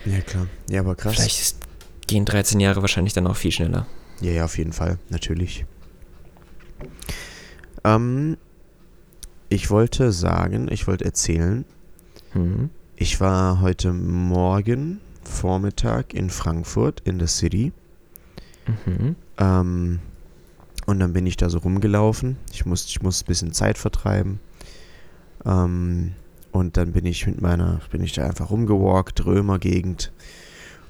ja, 0.06 0.20
klar. 0.22 0.48
Ja, 0.70 0.80
aber 0.82 0.96
krass. 0.96 1.16
Vielleicht 1.16 1.56
gehen 2.08 2.25
13 2.25 2.60
Jahre 2.60 2.82
wahrscheinlich 2.82 3.13
dann 3.13 3.28
auch 3.28 3.36
viel 3.36 3.51
schneller. 3.51 3.86
Ja, 4.22 4.32
ja, 4.32 4.46
auf 4.46 4.58
jeden 4.58 4.74
Fall, 4.74 4.98
natürlich. 5.10 5.66
Ähm, 7.84 8.38
ich 9.51 9.70
wollte 9.70 10.13
sagen, 10.13 10.67
ich 10.72 10.88
wollte 10.88 11.03
erzählen, 11.03 11.65
Mhm. 12.34 12.70
ich 12.96 13.20
war 13.20 13.60
heute 13.60 13.91
Morgen, 13.91 15.01
Vormittag 15.24 16.13
in 16.13 16.29
Frankfurt 16.29 17.01
in 17.01 17.20
der 17.20 17.27
City. 17.27 17.74
Mhm. 18.86 19.15
Ähm, 19.38 20.00
und 20.86 21.00
dann 21.00 21.12
bin 21.12 21.25
ich 21.25 21.36
da 21.36 21.50
so 21.50 21.58
rumgelaufen. 21.58 22.38
Ich 22.53 22.65
muss, 22.65 22.86
ich 22.86 23.01
muss 23.01 23.22
ein 23.24 23.25
bisschen 23.27 23.51
Zeit 23.51 23.77
vertreiben. 23.77 24.39
Ähm, 25.46 26.13
und 26.53 26.77
dann 26.77 26.93
bin 26.93 27.05
ich 27.05 27.27
mit 27.27 27.41
meiner, 27.41 27.81
bin 27.91 28.01
ich 28.03 28.13
da 28.13 28.25
einfach 28.25 28.51
rumgewalkt, 28.51 29.25
Römergegend. 29.25 30.13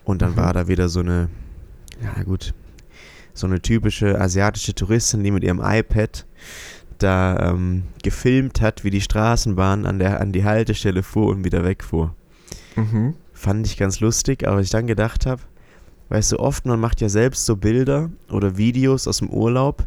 Und 0.04 0.22
dann 0.22 0.34
Mhm. 0.34 0.38
war 0.38 0.54
da 0.54 0.68
wieder 0.68 0.88
so 0.88 1.00
eine, 1.00 1.30
ja 2.04 2.22
gut, 2.24 2.54
so 3.34 3.48
eine 3.48 3.60
typische 3.62 4.22
asiatische 4.22 4.76
Touristin, 4.76 5.24
die 5.24 5.32
mit 5.32 5.44
ihrem 5.44 5.62
iPad 5.64 6.26
da 7.04 7.52
ähm, 7.52 7.84
gefilmt 8.04 8.62
hat, 8.62 8.84
wie 8.84 8.90
die 8.90 9.02
Straßenbahn 9.02 9.86
an, 9.86 10.00
der, 10.00 10.22
an 10.22 10.32
die 10.32 10.44
Haltestelle 10.46 11.04
fuhr 11.04 11.28
und 11.28 11.44
wieder 11.44 11.64
wegfuhr. 11.64 12.14
Mhm. 12.76 13.16
Fand 13.34 13.66
ich 13.68 13.78
ganz 13.78 14.00
lustig, 14.00 14.48
aber 14.48 14.62
ich 14.62 14.70
dann 14.70 14.88
gedacht 14.88 15.26
habe, 15.26 15.42
weißt 16.10 16.34
du, 16.34 16.40
oft 16.40 16.66
man 16.66 16.80
macht 16.80 17.02
ja 17.02 17.10
selbst 17.10 17.46
so 17.46 17.56
Bilder 17.56 18.10
oder 18.30 18.58
Videos 18.58 19.08
aus 19.08 19.18
dem 19.20 19.30
Urlaub 19.30 19.86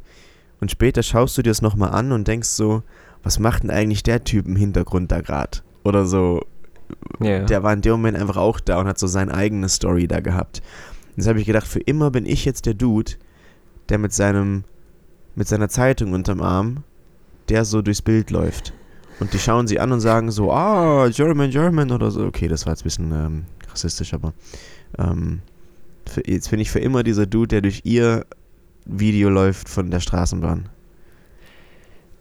und 0.60 0.70
später 0.70 1.02
schaust 1.02 1.36
du 1.38 1.42
dir 1.42 1.50
das 1.50 1.62
nochmal 1.62 1.90
an 1.90 2.12
und 2.12 2.26
denkst 2.28 2.48
so, 2.48 2.82
was 3.22 3.38
macht 3.38 3.62
denn 3.62 3.70
eigentlich 3.70 4.02
der 4.02 4.24
Typ 4.24 4.46
im 4.46 4.56
Hintergrund 4.56 5.12
da 5.12 5.20
gerade? 5.20 5.58
Oder 5.84 6.04
so, 6.06 6.42
Ja. 7.20 7.44
der 7.44 7.62
war 7.62 7.72
in 7.72 7.80
dem 7.80 7.92
Moment 7.92 8.16
einfach 8.18 8.36
auch 8.36 8.60
da 8.60 8.78
und 8.80 8.86
hat 8.86 8.98
so 8.98 9.06
seine 9.06 9.32
eigene 9.34 9.68
Story 9.68 10.06
da 10.08 10.20
gehabt. 10.20 10.62
Und 11.10 11.18
jetzt 11.18 11.28
habe 11.28 11.40
ich 11.40 11.46
gedacht, 11.46 11.66
für 11.66 11.80
immer 11.80 12.10
bin 12.10 12.26
ich 12.26 12.44
jetzt 12.44 12.66
der 12.66 12.74
Dude, 12.74 13.12
der 13.88 13.98
mit 13.98 14.12
seinem, 14.12 14.64
mit 15.34 15.46
seiner 15.48 15.68
Zeitung 15.68 16.12
unterm 16.12 16.40
Arm, 16.40 16.82
der 17.48 17.64
so 17.64 17.82
durchs 17.82 18.02
Bild 18.02 18.30
läuft. 18.30 18.72
Und 19.20 19.32
die 19.32 19.38
schauen 19.38 19.66
sie 19.66 19.78
an 19.78 19.92
und 19.92 20.00
sagen 20.00 20.30
so, 20.30 20.52
ah, 20.52 21.08
German, 21.08 21.50
German 21.50 21.92
oder 21.92 22.10
so. 22.10 22.24
Okay, 22.24 22.48
das 22.48 22.66
war 22.66 22.72
jetzt 22.72 22.82
ein 22.82 22.84
bisschen 22.84 23.12
ähm, 23.12 23.44
rassistisch, 23.70 24.12
aber 24.12 24.32
ähm, 24.98 25.40
für, 26.06 26.28
jetzt 26.28 26.50
bin 26.50 26.60
ich 26.60 26.70
für 26.70 26.80
immer 26.80 27.02
dieser 27.02 27.26
Dude, 27.26 27.48
der 27.48 27.60
durch 27.62 27.82
ihr 27.84 28.26
Video 28.84 29.28
läuft 29.30 29.68
von 29.68 29.90
der 29.90 30.00
Straßenbahn. 30.00 30.68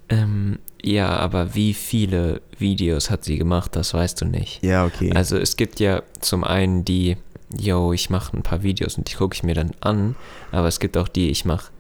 Ähm, 0.10 0.60
ja, 0.82 1.10
aber 1.16 1.56
wie 1.56 1.74
viele 1.74 2.42
Videos 2.58 3.10
hat 3.10 3.24
sie 3.24 3.38
gemacht, 3.38 3.76
das 3.76 3.94
weißt 3.94 4.22
du 4.22 4.26
nicht. 4.26 4.64
Ja, 4.64 4.86
okay. 4.86 5.12
Also 5.16 5.38
es 5.38 5.56
gibt 5.56 5.80
ja 5.80 6.04
zum 6.20 6.44
einen 6.44 6.86
die, 6.86 7.18
yo, 7.58 7.94
ich 7.94 8.10
mache 8.10 8.36
ein 8.38 8.44
paar 8.44 8.64
Videos 8.64 8.98
und 8.98 9.10
die 9.10 9.16
gucke 9.16 9.34
ich 9.34 9.44
mir 9.44 9.56
dann 9.56 9.72
an, 9.80 10.16
aber 10.52 10.68
es 10.68 10.80
gibt 10.80 10.98
auch 10.98 11.08
die, 11.08 11.30
ich 11.30 11.46
mache 11.46 11.72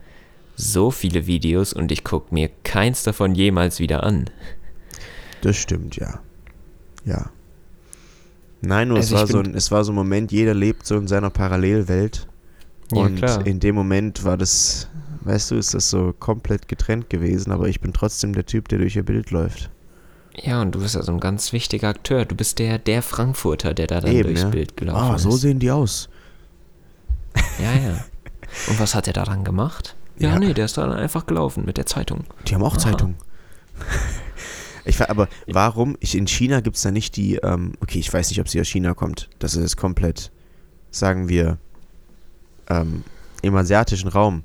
so 0.55 0.91
viele 0.91 1.25
Videos 1.27 1.73
und 1.73 1.91
ich 1.91 2.03
gucke 2.03 2.33
mir 2.33 2.49
keins 2.63 3.03
davon 3.03 3.35
jemals 3.35 3.79
wieder 3.79 4.03
an. 4.03 4.29
Das 5.41 5.57
stimmt, 5.57 5.95
ja. 5.97 6.19
Ja. 7.05 7.29
Nein, 8.61 8.87
nur 8.87 8.97
Also 8.97 9.15
es, 9.15 9.21
war 9.21 9.27
so 9.27 9.39
ein, 9.39 9.55
es 9.55 9.71
war 9.71 9.83
so 9.83 9.91
ein 9.91 9.95
Moment, 9.95 10.31
jeder 10.31 10.53
lebt 10.53 10.85
so 10.85 10.95
in 10.97 11.07
seiner 11.07 11.29
Parallelwelt. 11.29 12.27
Ja, 12.93 13.01
und 13.01 13.15
klar. 13.17 13.45
in 13.45 13.59
dem 13.59 13.75
Moment 13.75 14.23
war 14.23 14.37
das, 14.37 14.87
weißt 15.21 15.51
du, 15.51 15.55
ist 15.55 15.73
das 15.73 15.89
so 15.89 16.13
komplett 16.17 16.67
getrennt 16.67 17.09
gewesen, 17.09 17.51
aber 17.51 17.67
ich 17.67 17.81
bin 17.81 17.91
trotzdem 17.91 18.33
der 18.33 18.45
Typ, 18.45 18.69
der 18.69 18.79
durch 18.79 18.95
ihr 18.95 19.03
Bild 19.03 19.31
läuft. 19.31 19.69
Ja, 20.35 20.61
und 20.61 20.73
du 20.73 20.79
bist 20.79 20.95
also 20.95 21.11
ein 21.11 21.19
ganz 21.19 21.51
wichtiger 21.53 21.89
Akteur. 21.89 22.25
Du 22.25 22.35
bist 22.35 22.57
der, 22.59 22.79
der 22.79 23.01
Frankfurter, 23.01 23.73
der 23.73 23.87
da 23.87 23.99
dann 24.01 24.11
Eben, 24.11 24.23
durchs 24.29 24.41
ja. 24.43 24.49
Bild 24.49 24.77
gelaufen 24.77 25.13
Ah, 25.15 25.17
so 25.19 25.29
ist. 25.29 25.41
sehen 25.41 25.59
die 25.59 25.69
aus. 25.71 26.09
Ja, 27.59 27.73
ja. 27.73 28.05
Und 28.69 28.79
was 28.79 28.95
hat 28.95 29.07
er 29.07 29.13
da 29.13 29.25
dann 29.25 29.43
gemacht? 29.43 29.95
Ja, 30.17 30.29
Ja. 30.29 30.39
nee, 30.39 30.53
der 30.53 30.65
ist 30.65 30.77
da 30.77 30.85
dann 30.85 30.97
einfach 30.97 31.25
gelaufen 31.25 31.63
mit 31.65 31.77
der 31.77 31.85
Zeitung. 31.85 32.25
Die 32.47 32.53
haben 32.55 32.63
auch 32.63 32.73
Aha. 32.77 32.79
Zeitung. 32.79 33.15
Ich 34.85 34.99
war, 34.99 35.09
aber 35.09 35.29
warum? 35.47 35.95
Ich, 36.01 36.13
in 36.13 36.27
China 36.27 36.59
gibt 36.59 36.75
es 36.75 36.81
da 36.81 36.91
nicht 36.91 37.15
die, 37.15 37.35
ähm, 37.37 37.71
okay, 37.79 37.99
ich 37.99 38.11
weiß 38.11 38.27
nicht, 38.29 38.41
ob 38.41 38.49
sie 38.49 38.59
aus 38.59 38.67
China 38.67 38.93
kommt. 38.93 39.29
Das 39.39 39.55
ist 39.55 39.77
komplett, 39.77 40.29
sagen 40.91 41.29
wir, 41.29 41.57
ähm, 42.67 43.05
im 43.41 43.55
asiatischen 43.55 44.09
Raum. 44.09 44.43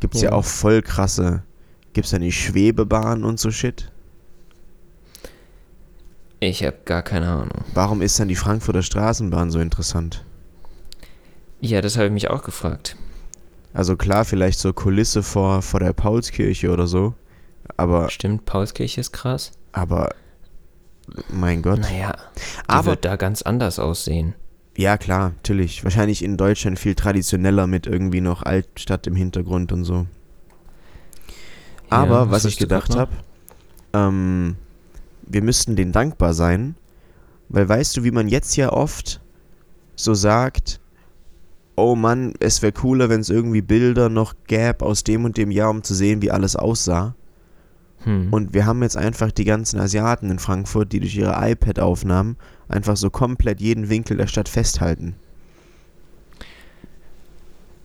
Gibt 0.00 0.14
es 0.14 0.20
ja. 0.20 0.28
Ja. 0.28 0.36
auch 0.36 0.44
voll 0.44 0.82
krasse, 0.82 1.42
gibt 1.94 2.04
es 2.04 2.10
da 2.10 2.18
nicht 2.18 2.38
Schwebebahnen 2.38 3.24
und 3.24 3.40
so 3.40 3.50
Shit? 3.50 3.90
Ich 6.40 6.62
habe 6.62 6.76
gar 6.84 7.02
keine 7.02 7.28
Ahnung. 7.30 7.64
Warum 7.72 8.02
ist 8.02 8.20
dann 8.20 8.28
die 8.28 8.36
Frankfurter 8.36 8.82
Straßenbahn 8.82 9.50
so 9.50 9.58
interessant? 9.58 10.22
Ja, 11.62 11.80
das 11.80 11.96
habe 11.96 12.08
ich 12.08 12.12
mich 12.12 12.28
auch 12.28 12.42
gefragt. 12.42 12.96
Also 13.76 13.94
klar, 13.96 14.24
vielleicht 14.24 14.58
so 14.58 14.72
Kulisse 14.72 15.22
vor, 15.22 15.60
vor 15.60 15.80
der 15.80 15.92
Paulskirche 15.92 16.70
oder 16.70 16.86
so. 16.86 17.12
Aber, 17.76 18.08
Stimmt, 18.08 18.46
Paulskirche 18.46 19.00
ist 19.02 19.12
krass. 19.12 19.52
aber, 19.72 20.14
mein 21.28 21.60
Gott. 21.60 21.80
Naja, 21.80 22.14
die 22.36 22.40
Aber- 22.68 22.86
wird 22.92 23.04
da 23.04 23.16
ganz 23.16 23.42
anders 23.42 23.78
aussehen. 23.78 24.34
Ja, 24.78 24.96
klar, 24.96 25.30
natürlich. 25.36 25.84
Wahrscheinlich 25.84 26.22
in 26.24 26.38
Deutschland 26.38 26.78
viel 26.78 26.94
traditioneller 26.94 27.66
mit 27.66 27.86
irgendwie 27.86 28.20
noch 28.22 28.42
Altstadt 28.42 29.06
im 29.06 29.14
Hintergrund 29.14 29.72
und 29.72 29.84
so. 29.84 30.06
Aber 31.90 32.20
Ja, 32.20 32.30
was 32.30 32.44
hast 32.44 32.52
ich 32.52 32.56
gedacht 32.58 32.96
habe, 32.96 33.12
ähm, 33.92 34.56
wir 35.22 35.42
müssten 35.42 35.76
denen 35.76 35.92
dankbar 35.92 36.32
sein, 36.34 36.76
weil 37.48 37.68
weißt 37.68 37.96
du, 37.96 38.04
wie 38.04 38.10
man 38.10 38.28
jetzt 38.28 38.56
ja 38.56 38.72
oft 38.72 39.20
so 39.96 40.14
sagt, 40.14 40.80
oh 41.76 41.94
Mann, 41.94 42.34
es 42.40 42.62
wäre 42.62 42.72
cooler, 42.72 43.08
wenn 43.08 43.20
es 43.20 43.30
irgendwie 43.30 43.62
Bilder 43.62 44.08
noch 44.08 44.34
gäbe 44.46 44.84
aus 44.84 45.04
dem 45.04 45.24
und 45.24 45.36
dem 45.36 45.50
Jahr, 45.50 45.70
um 45.70 45.82
zu 45.82 45.94
sehen, 45.94 46.22
wie 46.22 46.30
alles 46.30 46.56
aussah. 46.56 47.14
Hm. 48.04 48.32
Und 48.32 48.54
wir 48.54 48.66
haben 48.66 48.82
jetzt 48.82 48.96
einfach 48.96 49.30
die 49.32 49.44
ganzen 49.44 49.80
Asiaten 49.80 50.30
in 50.30 50.38
Frankfurt, 50.38 50.92
die 50.92 51.00
durch 51.00 51.16
ihre 51.16 51.34
iPad-Aufnahmen 51.50 52.36
einfach 52.68 52.96
so 52.96 53.10
komplett 53.10 53.60
jeden 53.60 53.88
Winkel 53.88 54.16
der 54.16 54.26
Stadt 54.26 54.48
festhalten. 54.48 55.14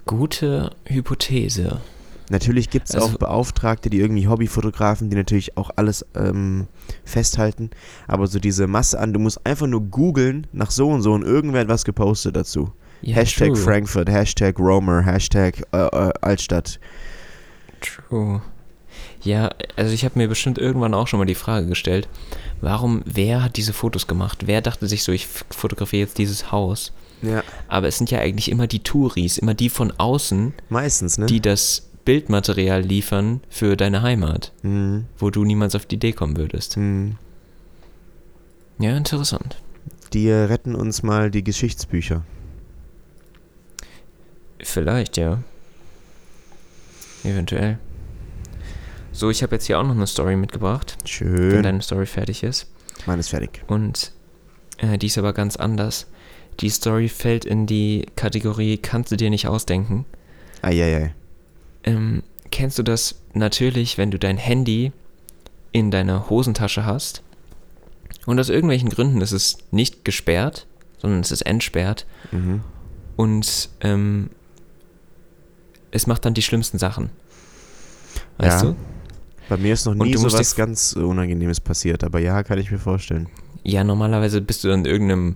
Gute 0.06 0.72
Hypothese. 0.86 1.82
Natürlich 2.30 2.70
gibt 2.70 2.90
es 2.90 2.96
Also- 2.96 3.08
auch 3.08 3.18
Beauftragte, 3.18 3.90
die 3.90 4.00
irgendwie 4.00 4.28
Hobbyfotografen, 4.28 5.10
die 5.10 5.18
natürlich 5.18 5.58
auch 5.58 5.70
alles 5.76 6.06
ähm, 6.16 6.68
festhalten. 7.04 7.72
Aber 8.08 8.26
so 8.28 8.40
diese 8.40 8.68
Masse 8.68 9.00
an, 9.00 9.12
du 9.12 9.20
musst 9.20 9.46
einfach 9.46 9.68
nur 9.68 9.82
googeln 9.82 10.48
nach 10.54 10.72
so 10.72 10.90
und 10.90 11.02
so 11.02 11.14
und 11.14 11.24
irgendwer 11.24 11.62
hat 11.62 11.68
was 11.68 11.84
gepostet 11.84 12.36
dazu. 12.36 12.72
Ja, 13.02 13.16
Hashtag 13.16 13.50
true, 13.54 13.56
Frankfurt, 13.58 14.10
Hashtag 14.10 14.60
Romer, 14.60 15.04
Hashtag 15.06 15.64
äh, 15.72 15.78
äh, 15.78 16.14
Altstadt. 16.22 16.80
True. 17.82 18.42
Ja, 19.24 19.52
also 19.76 19.94
ich 19.94 20.04
habe 20.06 20.18
mir 20.20 20.28
bestimmt 20.28 20.58
irgendwann 20.58 20.94
auch 20.94 21.08
schon 21.08 21.20
mal 21.20 21.26
die 21.26 21.36
Frage 21.36 21.68
gestellt, 21.68 22.08
warum, 22.60 23.02
wer 23.06 23.44
hat 23.44 23.58
diese 23.58 23.74
Fotos 23.74 24.08
gemacht? 24.08 24.44
Wer 24.48 24.62
dachte 24.62 24.88
sich 24.88 25.04
so, 25.04 25.12
ich 25.12 25.28
fotografiere 25.28 26.02
jetzt 26.02 26.18
dieses 26.18 26.52
Haus? 26.52 26.92
Ja. 27.22 27.44
Aber 27.68 27.88
es 27.88 27.98
sind 27.98 28.10
ja 28.12 28.20
eigentlich 28.20 28.50
immer 28.50 28.66
die 28.68 28.80
Touris, 28.84 29.38
immer 29.38 29.54
die 29.54 29.70
von 29.70 29.94
außen, 29.98 30.54
Meistens, 30.70 31.18
ne? 31.20 31.28
die 31.28 31.40
das 31.40 31.88
Bildmaterial 32.04 32.82
liefern 32.82 33.42
für 33.50 33.78
deine 33.78 34.02
Heimat, 34.02 34.52
Hm, 34.64 35.06
wo 35.20 35.30
du 35.30 35.44
niemals 35.46 35.76
auf 35.76 35.86
die 35.86 35.96
Idee 35.96 36.14
kommen 36.14 36.36
würdest. 36.38 36.76
hm. 36.76 37.18
Ja, 38.80 38.98
interessant. 38.98 39.58
Die 40.14 40.32
retten 40.32 40.74
uns 40.74 41.04
mal 41.04 41.30
die 41.30 41.44
Geschichtsbücher. 41.44 42.24
Vielleicht, 44.64 45.18
ja. 45.18 45.40
Eventuell. 47.24 47.78
So, 49.12 49.30
ich 49.30 49.44
habe 49.44 49.56
jetzt 49.56 49.66
hier 49.66 49.80
auch 49.80 49.84
noch 49.84 49.92
eine 49.96 50.08
Story 50.08 50.36
mitgebracht, 50.36 50.98
wenn 51.02 51.08
Schön. 51.08 51.64
deine 51.64 51.82
Story 51.82 52.06
fertig 52.06 52.44
ist. 52.44 52.68
Meine 53.06 53.20
ist 53.20 53.30
fertig. 53.30 53.64
Und 53.68 54.12
äh, 54.78 54.98
die 54.98 55.08
ist 55.08 55.18
aber 55.18 55.34
ganz 55.34 55.56
anders. 55.58 56.08
Die 56.60 56.70
Story 56.70 57.10
fällt 57.10 57.46
in 57.46 57.66
die 57.68 58.06
Kategorie 58.16 58.78
Kannst 58.78 59.12
du 59.12 59.18
dir 59.18 59.30
nicht 59.30 59.48
ausdenken. 59.48 60.06
Eieiei. 60.62 61.14
Ähm, 61.84 62.24
kennst 62.52 62.78
du 62.80 62.84
das 62.84 63.16
natürlich, 63.34 63.98
wenn 63.98 64.12
du 64.12 64.20
dein 64.20 64.38
Handy 64.38 64.92
in 65.72 65.90
deiner 65.92 66.30
Hosentasche 66.30 66.86
hast 66.86 67.24
und 68.26 68.40
aus 68.40 68.50
irgendwelchen 68.50 68.90
Gründen 68.90 69.22
ist 69.22 69.32
es 69.32 69.58
nicht 69.72 70.06
gesperrt, 70.06 70.68
sondern 71.00 71.22
es 71.22 71.32
ist 71.32 71.42
entsperrt 71.42 72.06
Mhm. 72.32 72.62
und 73.16 73.70
ähm, 73.82 74.30
es 75.92 76.08
macht 76.08 76.26
dann 76.26 76.34
die 76.34 76.42
schlimmsten 76.42 76.78
Sachen. 76.78 77.10
Weißt 78.38 78.64
Ja. 78.64 78.70
du? 78.72 78.76
Bei 79.50 79.58
mir 79.58 79.74
ist 79.74 79.86
noch 79.86 79.96
nie 79.96 80.16
so 80.16 80.32
was 80.32 80.56
ganz 80.56 80.94
Unangenehmes 80.94 81.60
passiert, 81.60 82.04
aber 82.04 82.20
ja, 82.20 82.42
kann 82.44 82.58
ich 82.58 82.72
mir 82.72 82.80
vorstellen. 82.80 83.28
Ja, 83.64 83.84
normalerweise 83.84 84.42
bist 84.42 84.64
du 84.64 84.70
dann 84.70 84.86
in 84.86 84.86
irgendeinem 84.86 85.36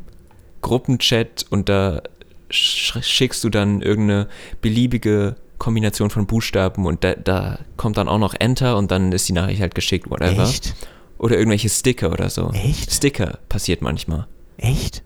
Gruppenchat 0.61 1.45
und 1.49 1.69
da 1.69 2.01
sch 2.49 2.97
schickst 3.01 3.43
du 3.43 3.49
dann 3.49 3.81
irgendeine 3.81 4.27
beliebige 4.61 5.35
Kombination 5.57 6.09
von 6.09 6.25
Buchstaben 6.27 6.85
und 6.85 7.03
da, 7.03 7.15
da 7.15 7.59
kommt 7.77 7.97
dann 7.97 8.07
auch 8.07 8.17
noch 8.19 8.33
Enter 8.37 8.77
und 8.77 8.91
dann 8.91 9.11
ist 9.11 9.27
die 9.27 9.33
Nachricht 9.33 9.61
halt 9.61 9.75
geschickt, 9.75 10.09
whatever. 10.09 10.43
Echt? 10.43 10.73
Oder 11.17 11.37
irgendwelche 11.37 11.69
Sticker 11.69 12.11
oder 12.11 12.29
so. 12.29 12.49
Echt? 12.51 12.91
Sticker 12.93 13.39
passiert 13.49 13.81
manchmal. 13.81 14.27
Echt? 14.57 15.03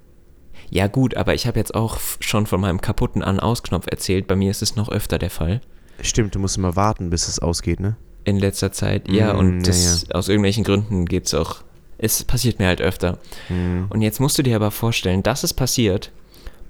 Ja 0.70 0.88
gut, 0.88 1.18
aber 1.18 1.34
ich 1.34 1.48
habe 1.48 1.60
jetzt 1.60 1.74
auch 1.74 1.98
schon 2.20 2.46
von 2.46 2.62
meinem 2.62 2.82
kaputten 2.82 3.24
An-Aus-Knopf 3.24 3.88
erzählt. 3.90 4.28
Bei 4.28 4.36
mir 4.36 4.52
ist 4.52 4.62
es 4.62 4.76
noch 4.76 4.90
öfter 4.90 5.18
der 5.18 5.30
Fall. 5.30 5.62
Stimmt, 6.02 6.36
du 6.36 6.40
musst 6.40 6.58
immer 6.58 6.76
warten, 6.76 7.10
bis 7.10 7.28
es 7.28 7.40
ausgeht, 7.40 7.80
ne? 7.80 7.96
In 8.24 8.38
letzter 8.38 8.72
Zeit. 8.72 9.10
Ja, 9.10 9.34
Mm, 9.34 9.40
und 9.40 9.62
ja, 9.62 9.68
das, 9.68 10.12
aus 10.12 10.30
irgendwelchen 10.30 10.64
Gründen 10.64 11.06
geht's 11.06 11.34
auch. 11.34 11.58
Es 11.98 12.24
passiert 12.24 12.60
mir 12.60 12.68
halt 12.68 12.82
öfter. 12.82 13.18
Mhm. 13.50 13.88
Und 13.90 14.02
jetzt 14.02 14.20
musst 14.20 14.38
du 14.38 14.44
dir 14.44 14.56
aber 14.56 14.72
vorstellen, 14.72 15.24
dass 15.24 15.44
es 15.44 15.54
passiert. 15.54 16.12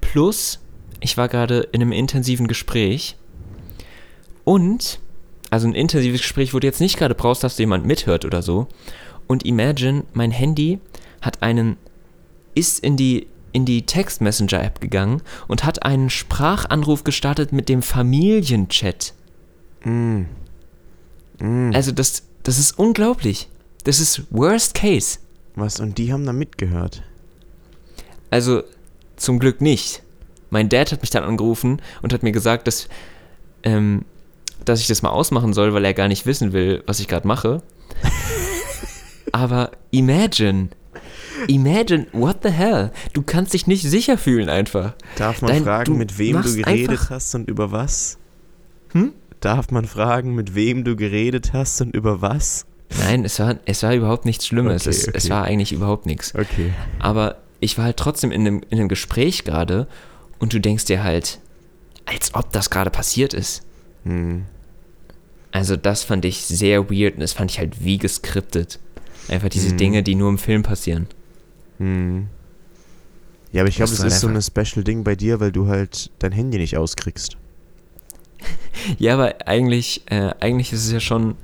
Plus, 0.02 0.60
ich 1.02 1.18
war 1.18 1.28
gerade 1.28 1.68
in 1.72 1.82
einem 1.82 1.92
intensiven 1.92 2.48
Gespräch. 2.48 3.16
Und, 4.44 5.00
also 5.52 5.68
ein 5.68 5.76
intensives 5.76 6.22
Gespräch, 6.22 6.54
wo 6.54 6.60
du 6.60 6.68
jetzt 6.68 6.82
nicht 6.82 6.98
gerade 6.98 7.14
brauchst, 7.14 7.44
dass 7.44 7.58
jemand 7.58 7.86
mithört 7.86 8.26
oder 8.26 8.42
so. 8.42 8.68
Und 9.28 9.46
imagine, 9.46 10.04
mein 10.14 10.32
Handy 10.32 10.80
hat 11.22 11.44
einen, 11.44 11.78
ist 12.56 12.80
in 12.80 12.98
die, 12.98 13.28
in 13.60 13.66
die 13.66 13.86
Text-Messenger-App 13.86 14.80
gegangen 14.80 15.22
und 15.48 15.66
hat 15.66 15.84
einen 15.84 16.10
Sprachanruf 16.10 17.04
gestartet 17.04 17.52
mit 17.52 17.68
dem 17.68 17.82
Familienchat. 17.82 19.14
Mhm. 19.84 20.28
Mhm. 21.40 21.72
Also 21.74 21.92
das, 21.92 22.24
das 22.44 22.58
ist 22.58 22.80
unglaublich. 22.80 23.50
Das 23.84 24.00
ist 24.00 24.24
Worst 24.30 24.76
Case. 24.76 25.20
Was? 25.56 25.80
Und 25.80 25.98
die 25.98 26.14
haben 26.14 26.26
da 26.26 26.32
mitgehört. 26.32 27.04
Also 28.30 28.64
zum 29.18 29.40
Glück 29.40 29.60
nicht. 29.60 30.04
Mein 30.50 30.70
Dad 30.70 30.94
hat 30.94 31.02
mich 31.02 31.10
dann 31.10 31.24
angerufen 31.24 31.82
und 32.02 32.14
hat 32.14 32.24
mir 32.24 32.32
gesagt, 32.32 32.68
dass, 32.68 32.88
ähm, 33.64 34.06
dass 34.64 34.80
ich 34.80 34.88
das 34.88 35.02
mal 35.02 35.10
ausmachen 35.10 35.54
soll, 35.54 35.74
weil 35.74 35.84
er 35.84 35.94
gar 35.94 36.08
nicht 36.08 36.26
wissen 36.26 36.54
will, 36.54 36.82
was 36.86 37.02
ich 37.02 37.10
gerade 37.10 37.28
mache. 37.28 37.62
Aber 39.34 39.72
imagine, 39.92 40.70
imagine, 41.48 42.08
what 42.12 42.38
the 42.44 42.50
hell? 42.50 42.92
Du 43.14 43.22
kannst 43.22 43.54
dich 43.54 43.68
nicht 43.68 43.84
sicher 43.84 44.18
fühlen 44.18 44.50
einfach. 44.50 44.94
Darf 45.18 45.42
man 45.42 45.52
Dein- 45.52 45.64
fragen, 45.64 45.98
mit 45.98 46.18
wem 46.18 46.42
du 46.42 46.56
geredet 46.56 47.10
hast 47.10 47.34
und 47.36 47.50
über 47.50 47.72
was? 47.72 48.18
Hm? 48.94 49.14
Darf 49.40 49.72
man 49.72 49.86
fragen, 49.86 50.36
mit 50.36 50.56
wem 50.56 50.84
du 50.84 50.96
geredet 50.96 51.54
hast 51.54 51.82
und 51.82 51.96
über 51.96 52.22
was? 52.22 52.66
Nein, 53.00 53.24
es 53.24 53.40
war, 53.40 53.56
es 53.66 53.84
war 53.84 53.94
überhaupt 53.94 54.26
nichts 54.26 54.48
Schlimmes. 54.48 54.82
Okay, 54.88 54.90
es, 54.96 55.08
es 55.08 55.30
war 55.30 55.44
eigentlich 55.44 55.72
überhaupt 55.72 56.06
nichts. 56.06 56.34
Okay. 56.36 56.74
Aber 56.98 57.38
ich 57.60 57.78
war 57.78 57.86
halt 57.86 57.98
trotzdem 57.98 58.32
in 58.32 58.42
einem, 58.42 58.62
in 58.70 58.80
einem 58.80 58.90
Gespräch 58.90 59.44
gerade 59.44 59.88
und 60.40 60.54
du 60.54 60.60
denkst 60.60 60.86
dir 60.86 61.04
halt, 61.04 61.40
als 62.06 62.34
ob 62.34 62.52
das 62.52 62.70
gerade 62.70 62.90
passiert 62.90 63.34
ist. 63.34 63.62
Hm. 64.06 64.46
Also 65.52 65.76
das 65.76 66.04
fand 66.04 66.26
ich 66.26 66.46
sehr 66.46 66.90
weird 66.90 67.16
und 67.16 67.22
das 67.22 67.34
fand 67.34 67.52
ich 67.52 67.60
halt 67.60 67.84
wie 67.84 67.98
geskriptet. 67.98 68.80
Einfach 69.30 69.50
diese 69.50 69.74
Mhm. 69.74 69.78
Dinge, 69.78 70.04
die 70.04 70.16
nur 70.16 70.30
im 70.30 70.38
Film 70.40 70.64
passieren. 70.64 71.08
Hm. 71.80 72.28
Ja, 73.52 73.62
aber 73.64 73.70
ich 73.70 73.78
glaube, 73.78 73.90
Das 73.92 74.00
ist 74.04 74.20
so 74.20 74.28
ein 74.28 74.40
Special-Ding 74.42 75.04
bei 75.04 75.16
dir, 75.16 75.40
weil 75.40 75.52
du 75.52 75.68
halt 75.68 76.12
dein 76.20 76.32
Handy 76.32 76.58
nicht 76.60 76.78
auskriegst. 76.78 77.36
Ja, 78.98 79.16
aber 79.16 79.36
eigentlich, 79.46 80.04
äh, 80.10 80.32
eigentlich 80.40 80.72
ist 80.72 80.86
es 80.86 80.92
ja 80.92 81.02
schon, 81.02 81.36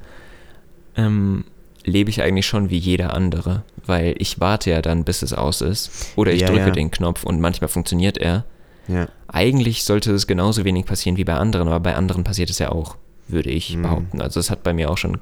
ähm, 0.96 1.44
lebe 1.84 2.10
ich 2.10 2.22
eigentlich 2.22 2.46
schon 2.46 2.70
wie 2.70 2.78
jeder 2.78 3.14
andere, 3.14 3.64
weil 3.86 4.16
ich 4.20 4.40
warte 4.40 4.70
ja 4.70 4.82
dann, 4.82 5.04
bis 5.04 5.22
es 5.22 5.34
aus 5.34 5.60
ist. 5.62 5.92
Oder 6.16 6.32
ich 6.32 6.42
Ja, 6.42 6.48
drücke 6.48 6.68
ja. 6.68 6.72
den 6.72 6.92
Knopf 6.92 7.24
und 7.24 7.42
manchmal 7.42 7.68
funktioniert 7.68 8.18
er. 8.18 8.46
Ja. 8.88 9.08
Eigentlich 9.28 9.84
sollte 9.84 10.14
es 10.14 10.28
genauso 10.28 10.64
wenig 10.64 10.86
passieren 10.86 11.18
wie 11.18 11.26
bei 11.26 11.34
anderen, 11.34 11.68
aber 11.68 11.82
bei 11.82 11.96
anderen 11.96 12.24
passiert 12.24 12.50
es 12.50 12.60
ja 12.60 12.72
auch, 12.72 12.96
würde 13.28 13.50
ich 13.50 13.76
Mhm. 13.76 13.82
behaupten. 13.82 14.22
Also 14.22 14.40
es 14.40 14.50
hat 14.50 14.64
bei 14.64 14.72
mir 14.74 14.90
auch 14.90 14.98
schon, 14.98 15.20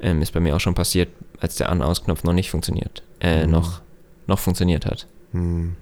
ähm, 0.00 0.22
ist 0.22 0.32
bei 0.32 0.40
mir 0.40 0.56
auch 0.56 0.60
schon 0.60 0.74
passiert, 0.74 1.10
als 1.40 1.56
der 1.56 1.68
An-Aus-Knopf 1.68 2.24
noch 2.24 2.32
nicht 2.32 2.50
funktioniert, 2.50 3.02
äh, 3.20 3.44
Mhm. 3.44 3.52
noch, 3.52 3.82
noch 4.26 4.38
funktioniert 4.38 4.86
hat. 4.86 5.06
Hm. 5.32 5.76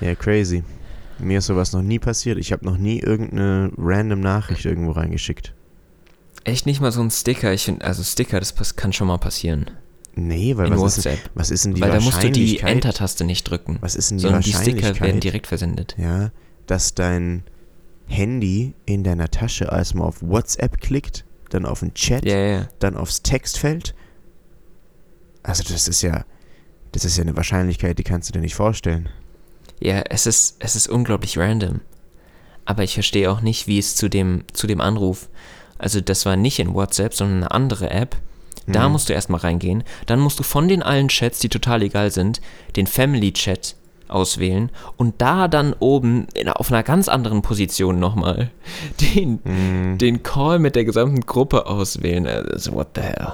Ja, 0.00 0.14
crazy. 0.14 0.62
Mir 1.18 1.38
ist 1.38 1.46
sowas 1.46 1.72
noch 1.72 1.82
nie 1.82 1.98
passiert. 1.98 2.38
Ich 2.38 2.52
habe 2.52 2.64
noch 2.64 2.76
nie 2.76 2.98
irgendeine 3.00 3.70
random 3.78 4.20
Nachricht 4.20 4.64
irgendwo 4.64 4.90
reingeschickt. 4.92 5.54
Echt 6.42 6.66
nicht 6.66 6.80
mal 6.80 6.92
so 6.92 7.00
ein 7.00 7.10
Sticker. 7.10 7.52
Ich 7.52 7.64
finde, 7.64 7.84
also 7.84 8.02
Sticker, 8.02 8.38
das 8.40 8.76
kann 8.76 8.92
schon 8.92 9.06
mal 9.06 9.18
passieren. 9.18 9.70
Nee, 10.16 10.56
weil 10.56 10.66
in 10.68 10.78
was 10.80 10.98
ist, 10.98 11.06
denn, 11.06 11.18
was 11.34 11.50
ist 11.50 11.64
denn 11.64 11.74
die 11.74 11.80
Weil 11.80 11.90
da 11.90 12.00
musst 12.00 12.22
du 12.22 12.30
die 12.30 12.40
Wahrscheinlichkeit? 12.40 12.70
Enter-Taste 12.70 13.24
nicht 13.24 13.44
drücken. 13.44 13.78
was 13.80 13.96
ist 13.96 14.10
denn 14.10 14.18
die 14.18 14.22
sondern 14.22 14.42
die 14.42 14.50
Sticker 14.50 14.64
Wahrscheinlichkeit? 14.76 15.00
werden 15.06 15.20
direkt 15.20 15.46
versendet. 15.46 15.94
ja, 15.98 16.30
dass 16.66 16.94
dein 16.94 17.42
Handy 18.06 18.74
in 18.86 19.02
deiner 19.02 19.30
Tasche 19.30 19.64
erstmal 19.64 20.06
auf 20.06 20.22
WhatsApp 20.22 20.80
klickt, 20.80 21.24
dann 21.50 21.64
auf 21.66 21.80
den 21.80 21.94
Chat, 21.94 22.24
Ja, 22.24 22.36
ja. 22.36 22.68
dann 22.78 22.96
aufs 22.96 23.22
Textfeld. 23.22 23.94
Also 25.42 25.62
das 25.64 25.88
ist 25.88 26.02
ja, 26.02 26.24
das 26.94 27.04
ist 27.04 27.16
ja 27.16 27.22
eine 27.22 27.36
Wahrscheinlichkeit, 27.36 27.98
die 27.98 28.04
kannst 28.04 28.28
du 28.28 28.32
dir 28.32 28.40
nicht 28.40 28.54
vorstellen. 28.54 29.08
Ja, 29.80 30.02
es 30.08 30.26
ist, 30.26 30.56
es 30.60 30.76
ist 30.76 30.88
unglaublich 30.88 31.36
random. 31.36 31.80
Aber 32.64 32.82
ich 32.84 32.94
verstehe 32.94 33.30
auch 33.30 33.40
nicht, 33.40 33.66
wie 33.66 33.78
es 33.78 33.96
zu 33.96 34.08
dem, 34.08 34.44
zu 34.52 34.66
dem 34.66 34.80
Anruf, 34.80 35.28
also 35.76 36.00
das 36.00 36.24
war 36.24 36.36
nicht 36.36 36.58
in 36.60 36.72
WhatsApp, 36.72 37.12
sondern 37.14 37.38
eine 37.38 37.50
andere 37.50 37.90
App. 37.90 38.16
Da 38.66 38.84
Hm. 38.86 38.92
musst 38.92 39.08
du 39.08 39.12
erstmal 39.12 39.40
reingehen. 39.40 39.82
Dann 40.06 40.20
musst 40.20 40.38
du 40.38 40.42
von 40.42 40.68
den 40.68 40.82
allen 40.82 41.08
Chats, 41.08 41.40
die 41.40 41.48
total 41.50 41.82
egal 41.82 42.10
sind, 42.10 42.40
den 42.76 42.86
Family 42.86 43.32
Chat 43.32 43.74
auswählen 44.08 44.70
und 44.96 45.20
da 45.20 45.48
dann 45.48 45.74
oben 45.80 46.26
in, 46.34 46.48
auf 46.48 46.70
einer 46.70 46.82
ganz 46.82 47.08
anderen 47.08 47.42
Position 47.42 47.98
nochmal 47.98 48.50
den, 49.00 49.40
Hm, 49.44 49.98
den 49.98 50.22
Call 50.22 50.60
mit 50.60 50.76
der 50.76 50.84
gesamten 50.84 51.22
Gruppe 51.22 51.66
auswählen. 51.66 52.26
Also, 52.26 52.72
what 52.72 52.88
the 52.94 53.00
hell? 53.02 53.32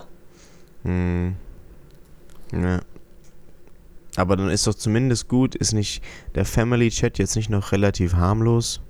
hm. 0.85 1.37
Ja. 2.53 2.81
Aber 4.21 4.37
dann 4.37 4.51
ist 4.51 4.67
doch 4.67 4.75
zumindest 4.75 5.29
gut, 5.29 5.55
ist 5.55 5.73
nicht 5.73 6.03
der 6.35 6.45
Family 6.45 6.91
Chat 6.91 7.19
jetzt 7.19 7.37
nicht 7.37 7.49
noch 7.51 7.73
relativ 7.73 8.15
harmlos? 8.15 8.81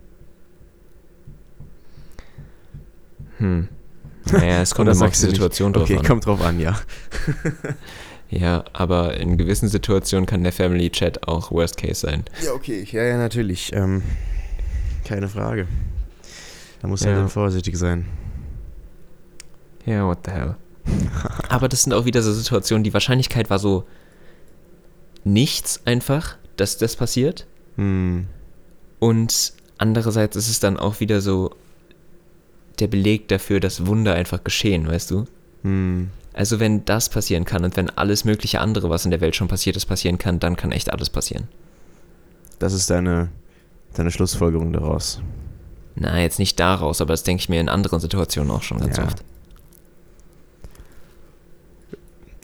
Hm. 3.39 3.69
Naja, 4.33 4.61
es 4.61 4.75
kommt 4.75 4.89
immer 4.91 5.07
auf 5.07 5.13
die 5.13 5.23
nicht? 5.27 5.31
Situation 5.37 5.73
drauf 5.73 5.85
Okay, 5.85 5.97
an. 5.99 6.05
kommt 6.05 6.27
drauf 6.27 6.43
an, 6.43 6.61
ja. 6.61 6.79
Ja, 8.33 8.63
aber 8.75 9.17
in 9.17 9.37
gewissen 9.39 9.69
Situationen 9.69 10.25
kann 10.25 10.45
der 10.45 10.53
Family 10.53 10.89
Chat 10.91 11.27
auch 11.27 11.51
Worst 11.51 11.77
Case 11.79 12.03
sein. 12.03 12.23
Ja, 12.45 12.53
okay. 12.53 12.87
Ja, 12.89 13.03
ja, 13.03 13.17
natürlich. 13.19 13.73
Ähm, 13.75 14.03
keine 15.05 15.29
Frage. 15.29 15.67
Da 16.81 16.87
muss 16.87 17.03
Ja. 17.03 17.13
dann 17.13 17.29
vorsichtig 17.29 17.77
sein. 17.77 18.05
Ja, 19.85 20.07
what 20.07 20.19
the 20.27 20.31
hell. 20.31 20.55
aber 21.49 21.69
das 21.69 21.83
sind 21.83 21.93
auch 21.93 22.05
wieder 22.05 22.23
so 22.23 22.33
Situationen, 22.33 22.85
die 22.85 22.93
Wahrscheinlichkeit 22.95 23.51
war 23.51 23.59
so 23.59 23.85
nichts 25.25 25.81
einfach, 25.87 26.37
dass 26.57 26.79
das 26.79 26.97
passiert. 26.97 27.47
Hm. 27.77 28.27
Und 28.99 29.53
andererseits 29.79 30.37
ist 30.37 30.49
es 30.49 30.61
dann 30.61 30.77
auch 30.77 31.01
wieder 31.01 31.21
so 31.21 31.51
der 32.79 32.87
Beleg 32.89 33.29
dafür, 33.29 33.61
dass 33.61 33.87
Wunder 33.87 34.15
einfach 34.15 34.45
geschehen, 34.45 34.87
weißt 34.89 35.11
du? 35.11 35.25
Hm. 35.63 36.11
Also 36.33 36.61
wenn 36.61 36.85
das 36.85 37.09
passieren 37.09 37.45
kann 37.45 37.65
und 37.65 37.77
wenn 37.77 37.91
alles 37.91 38.25
mögliche 38.25 38.61
andere, 38.61 38.89
was 38.89 39.05
in 39.05 39.11
der 39.11 39.21
Welt 39.21 39.35
schon 39.37 39.49
passiert 39.49 39.77
ist, 39.77 39.87
passieren 39.87 40.17
kann, 40.19 40.39
dann 40.39 40.57
kann 40.57 40.73
echt 40.73 40.93
alles 40.93 41.11
passieren. 41.11 41.49
Das 42.59 42.73
ist 42.73 42.89
deine, 42.89 43.29
deine 43.95 44.11
Schlussfolgerung 44.11 44.73
daraus. 44.73 45.21
Na, 45.97 46.21
jetzt 46.21 46.39
nicht 46.39 46.59
daraus, 46.61 47.01
aber 47.01 47.13
das 47.13 47.25
denke 47.25 47.41
ich 47.43 47.49
mir 47.49 47.61
in 47.61 47.69
anderen 47.69 48.01
Situationen 48.01 48.51
auch 48.51 48.63
schon 48.63 48.79
ganz 48.79 48.97
Ja. 48.97 49.05
oft. 49.05 49.25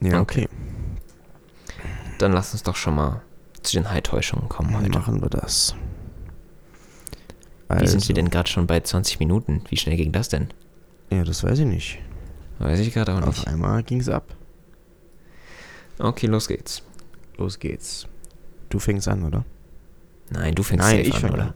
Ja, 0.02 0.20
Okay. 0.20 0.44
okay. 0.44 0.48
Dann 2.18 2.32
lass 2.32 2.52
uns 2.52 2.62
doch 2.62 2.76
schon 2.76 2.94
mal 2.94 3.22
zu 3.62 3.76
den 3.76 3.90
High-Täuschungen 3.90 4.48
kommen 4.48 4.72
Dann 4.72 4.82
heute. 4.84 4.98
machen 4.98 5.20
wir 5.22 5.28
das. 5.28 5.74
Wie 7.68 7.86
sind 7.86 7.96
Also, 7.96 8.08
wir 8.08 8.14
denn 8.14 8.30
gerade 8.30 8.48
schon 8.48 8.66
bei 8.66 8.80
20 8.80 9.18
Minuten? 9.18 9.62
Wie 9.68 9.76
schnell 9.76 9.96
ging 9.96 10.12
das 10.12 10.28
denn? 10.28 10.48
Ja, 11.10 11.24
das 11.24 11.42
weiß 11.42 11.58
ich 11.60 11.66
nicht. 11.66 11.98
Weiß 12.58 12.78
ich 12.80 12.94
gerade 12.94 13.14
auch 13.14 13.22
Auf 13.22 13.38
nicht. 13.38 13.48
einmal 13.48 13.82
ging's 13.82 14.08
ab. 14.08 14.34
Okay, 15.98 16.26
los 16.26 16.46
geht's. 16.48 16.82
Los 17.38 17.58
geht's. 17.58 18.06
Du 18.68 18.78
fängst 18.78 19.08
an, 19.08 19.24
oder? 19.24 19.44
Nein, 20.30 20.54
du 20.54 20.62
fängst 20.62 20.84
Nein, 20.86 21.00
ich 21.00 21.14
an, 21.14 21.20
fang 21.20 21.30
oder? 21.32 21.42
an. 21.42 21.54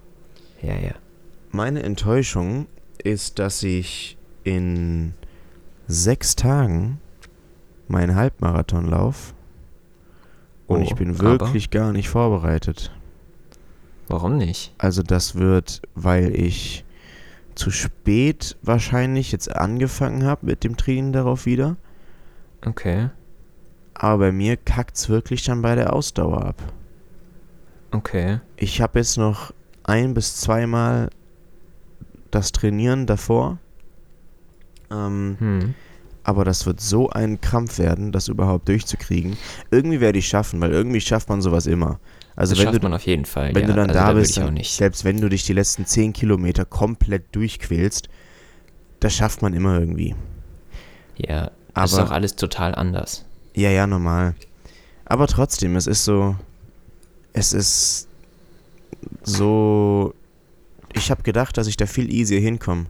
Ja, 0.62 0.74
ja. 0.76 0.94
Meine 1.50 1.82
Enttäuschung 1.82 2.66
ist, 3.02 3.38
dass 3.38 3.62
ich 3.62 4.16
in 4.44 5.14
sechs 5.86 6.36
Tagen 6.36 7.00
meinen 7.88 8.14
Halbmarathon 8.14 8.86
lauf 8.86 9.34
und 10.70 10.78
Oh, 10.78 10.82
ich 10.84 10.94
bin 10.94 11.10
aber? 11.10 11.22
wirklich 11.40 11.70
gar 11.70 11.92
nicht 11.92 12.08
vorbereitet. 12.08 12.92
Warum 14.06 14.36
nicht? 14.38 14.72
Also 14.78 15.02
das 15.02 15.34
wird, 15.34 15.82
weil 15.94 16.34
ich 16.34 16.84
zu 17.56 17.70
spät 17.70 18.56
wahrscheinlich 18.62 19.32
jetzt 19.32 19.54
angefangen 19.54 20.24
habe 20.24 20.46
mit 20.46 20.62
dem 20.64 20.76
Training 20.76 21.12
darauf 21.12 21.44
wieder. 21.46 21.76
Okay. 22.64 23.10
Aber 23.94 24.18
bei 24.26 24.32
mir 24.32 24.56
kackt's 24.56 25.08
wirklich 25.08 25.42
dann 25.44 25.60
bei 25.60 25.74
der 25.74 25.92
Ausdauer 25.92 26.44
ab. 26.44 26.62
Okay. 27.90 28.38
Ich 28.56 28.80
habe 28.80 28.98
jetzt 29.00 29.18
noch 29.18 29.52
ein 29.82 30.14
bis 30.14 30.36
zweimal 30.36 31.10
das 32.30 32.52
Trainieren 32.52 33.06
davor. 33.06 33.58
Ähm, 34.90 35.36
Hm. 35.40 35.74
Aber 36.24 36.44
das 36.44 36.66
wird 36.66 36.80
so 36.80 37.10
ein 37.10 37.40
Krampf 37.40 37.78
werden, 37.78 38.12
das 38.12 38.28
überhaupt 38.28 38.68
durchzukriegen. 38.68 39.36
Irgendwie 39.70 40.00
werde 40.00 40.18
ich 40.18 40.28
schaffen, 40.28 40.60
weil 40.60 40.72
irgendwie 40.72 41.00
schafft 41.00 41.28
man 41.28 41.40
sowas 41.40 41.66
immer. 41.66 41.98
Also 42.36 42.52
das 42.52 42.60
wenn 42.60 42.66
schafft 42.66 42.78
du, 42.78 42.82
man 42.82 42.94
auf 42.94 43.06
jeden 43.06 43.24
Fall. 43.24 43.54
wenn 43.54 43.62
ja. 43.62 43.68
du 43.68 43.74
dann 43.74 43.90
also 43.90 44.00
da 44.00 44.12
bist, 44.12 44.36
dann, 44.36 44.54
nicht. 44.54 44.72
selbst 44.74 45.04
wenn 45.04 45.20
du 45.20 45.28
dich 45.28 45.44
die 45.44 45.52
letzten 45.52 45.86
10 45.86 46.12
Kilometer 46.12 46.64
komplett 46.64 47.34
durchquälst, 47.34 48.08
das 49.00 49.14
schafft 49.14 49.42
man 49.42 49.54
immer 49.54 49.78
irgendwie. 49.78 50.14
Ja, 51.16 51.50
das 51.74 51.92
ist 51.92 51.98
Aber- 51.98 52.08
auch 52.08 52.12
alles 52.12 52.36
total 52.36 52.74
anders. 52.74 53.24
Ja, 53.54 53.70
ja, 53.70 53.86
normal. 53.86 54.34
Aber 55.04 55.26
trotzdem, 55.26 55.74
es 55.76 55.86
ist 55.86 56.04
so. 56.04 56.36
Es 57.32 57.52
ist 57.52 58.06
so. 59.22 60.14
Ich 60.92 61.10
habe 61.10 61.22
gedacht, 61.22 61.56
dass 61.56 61.66
ich 61.66 61.76
da 61.76 61.86
viel 61.86 62.12
easier 62.12 62.40
hinkomme. 62.40 62.86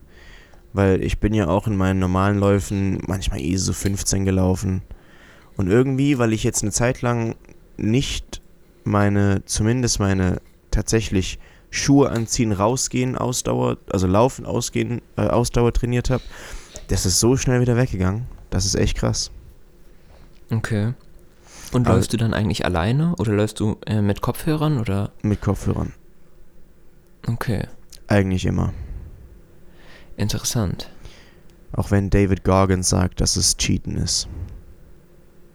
Weil 0.72 1.02
ich 1.02 1.18
bin 1.18 1.34
ja 1.34 1.48
auch 1.48 1.66
in 1.66 1.76
meinen 1.76 1.98
normalen 1.98 2.38
Läufen 2.38 3.00
manchmal 3.06 3.40
easy 3.40 3.64
so 3.64 3.72
15 3.72 4.24
gelaufen. 4.24 4.82
Und 5.56 5.68
irgendwie, 5.68 6.18
weil 6.18 6.32
ich 6.32 6.44
jetzt 6.44 6.62
eine 6.62 6.70
Zeit 6.72 7.02
lang 7.02 7.34
nicht 7.76 8.40
meine, 8.84 9.44
zumindest 9.46 9.98
meine 10.00 10.40
tatsächlich 10.70 11.38
Schuhe 11.70 12.10
anziehen, 12.10 12.52
rausgehen, 12.52 13.16
Ausdauer, 13.16 13.78
also 13.90 14.06
laufen, 14.06 14.46
ausgehen, 14.46 15.02
äh, 15.16 15.22
Ausdauer 15.22 15.72
trainiert 15.72 16.10
habe, 16.10 16.22
das 16.88 17.06
ist 17.06 17.20
so 17.20 17.36
schnell 17.36 17.60
wieder 17.60 17.76
weggegangen. 17.76 18.26
Das 18.50 18.64
ist 18.64 18.74
echt 18.74 18.96
krass. 18.96 19.30
Okay. 20.50 20.94
Und 21.72 21.86
Aber- 21.86 21.96
läufst 21.96 22.12
du 22.12 22.16
dann 22.16 22.34
eigentlich 22.34 22.64
alleine 22.64 23.14
oder 23.18 23.32
läufst 23.32 23.60
du 23.60 23.76
äh, 23.86 24.02
mit 24.02 24.20
Kopfhörern 24.20 24.78
oder? 24.78 25.12
Mit 25.22 25.40
Kopfhörern. 25.40 25.92
Okay, 27.26 27.66
Eigentlich 28.08 28.44
immer. 28.46 28.72
Interessant. 30.20 30.90
Auch 31.72 31.90
wenn 31.90 32.10
David 32.10 32.44
Goggins 32.44 32.88
sagt, 32.88 33.20
dass 33.20 33.36
es 33.36 33.56
Cheaten 33.56 33.96
ist. 33.96 34.28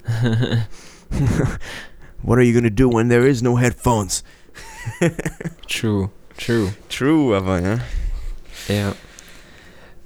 What 2.22 2.38
are 2.38 2.44
you 2.44 2.54
gonna 2.54 2.70
do 2.70 2.90
when 2.90 3.10
there 3.10 3.28
is 3.28 3.42
no 3.42 3.58
headphones? 3.58 4.24
True, 5.68 6.10
true. 6.38 6.74
True, 6.90 7.36
aber 7.36 7.60
ja. 7.60 7.80
Ja. 8.68 8.96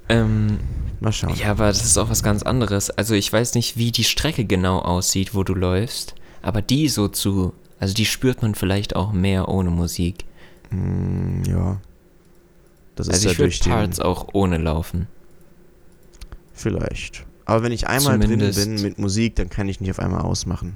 Ähm, 0.09 0.59
Mal 0.99 1.11
schauen. 1.13 1.35
ja, 1.35 1.51
aber 1.51 1.67
das 1.67 1.85
ist 1.85 1.97
auch 1.97 2.09
was 2.09 2.23
ganz 2.23 2.43
anderes. 2.43 2.89
Also 2.89 3.13
ich 3.13 3.31
weiß 3.31 3.53
nicht, 3.53 3.77
wie 3.77 3.91
die 3.91 4.03
Strecke 4.03 4.45
genau 4.45 4.79
aussieht, 4.79 5.35
wo 5.35 5.43
du 5.43 5.53
läufst, 5.53 6.15
aber 6.41 6.61
die 6.61 6.89
so 6.89 7.07
zu, 7.07 7.53
also 7.79 7.93
die 7.93 8.05
spürt 8.05 8.41
man 8.41 8.55
vielleicht 8.55 8.95
auch 8.95 9.11
mehr 9.11 9.47
ohne 9.47 9.69
Musik. 9.69 10.25
Mm, 10.71 11.43
ja. 11.43 11.79
Das 12.99 13.07
ist 13.07 13.13
Also 13.13 13.27
ja 13.27 13.31
ich 13.31 13.39
würde 13.39 13.49
durch 13.49 13.59
den... 13.61 13.71
Parts 13.71 13.99
auch 13.99 14.27
ohne 14.33 14.57
laufen. 14.57 15.07
Vielleicht. 16.53 17.25
Aber 17.45 17.63
wenn 17.63 17.71
ich 17.71 17.87
einmal 17.87 18.19
Zumindest- 18.21 18.59
drin 18.59 18.75
bin 18.75 18.83
mit 18.83 18.99
Musik, 18.99 19.35
dann 19.37 19.49
kann 19.49 19.67
ich 19.69 19.79
nicht 19.81 19.89
auf 19.91 19.99
einmal 19.99 20.21
ausmachen. 20.21 20.75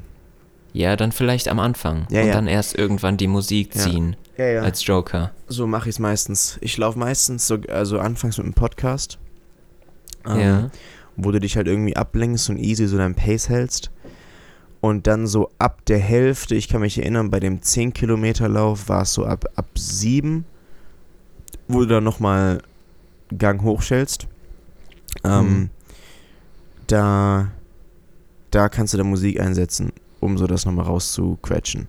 Ja, 0.71 0.95
dann 0.95 1.11
vielleicht 1.11 1.49
am 1.49 1.59
Anfang 1.59 2.07
Ja, 2.09 2.21
und 2.21 2.27
ja. 2.27 2.33
dann 2.33 2.47
erst 2.47 2.75
irgendwann 2.77 3.17
die 3.17 3.27
Musik 3.27 3.75
Ja. 3.75 3.81
ziehen 3.81 4.15
Ja, 4.37 4.45
ja. 4.45 4.61
als 4.61 4.85
Joker. 4.85 5.31
so 5.47 5.67
mache 5.67 5.89
ich 5.89 5.95
es 5.95 5.99
meistens. 5.99 6.57
Ich 6.61 6.77
laufe 6.77 6.97
meistens 6.97 7.45
so, 7.45 7.57
also 7.69 7.99
anfangs 7.99 8.37
mit 8.37 8.45
einem 8.45 8.53
Podcast. 8.53 9.19
ähm, 10.25 10.39
ja. 10.39 10.71
wo 11.17 11.29
du 11.31 11.39
dich 11.39 11.57
halt 11.57 11.67
irgendwie 11.67 11.95
ablenkst 11.97 12.49
und 12.49 12.57
easy 12.57 12.87
so 12.87 12.97
dein 12.97 13.13
Pace 13.13 13.49
hältst. 13.49 13.91
Und 14.81 15.05
dann 15.05 15.27
so 15.27 15.49
ab 15.59 15.85
der 15.85 15.99
Hälfte, 15.99 16.55
ich 16.55 16.67
kann 16.69 16.81
mich 16.81 16.97
erinnern, 16.97 17.29
bei 17.29 17.39
dem 17.39 17.61
10 17.61 17.93
Kilometer 17.93 18.47
Lauf 18.49 18.89
war 18.89 19.03
es 19.03 19.13
so 19.13 19.25
ab, 19.25 19.45
ab 19.55 19.67
7, 19.77 20.43
wo 21.67 21.79
du 21.81 21.87
dann 21.87 22.03
nochmal 22.03 22.61
Gang 23.37 23.61
hochstellst. 23.63 24.27
Ähm, 25.23 25.47
Mhm. 25.59 25.69
da, 26.87 27.51
da 28.51 28.69
kannst 28.69 28.93
du 28.93 28.97
dann 28.97 29.07
Musik 29.09 29.39
einsetzen, 29.39 29.91
um 30.19 30.37
so 30.37 30.47
das 30.47 30.65
nochmal 30.65 30.85
rauszuquetschen. 30.85 31.87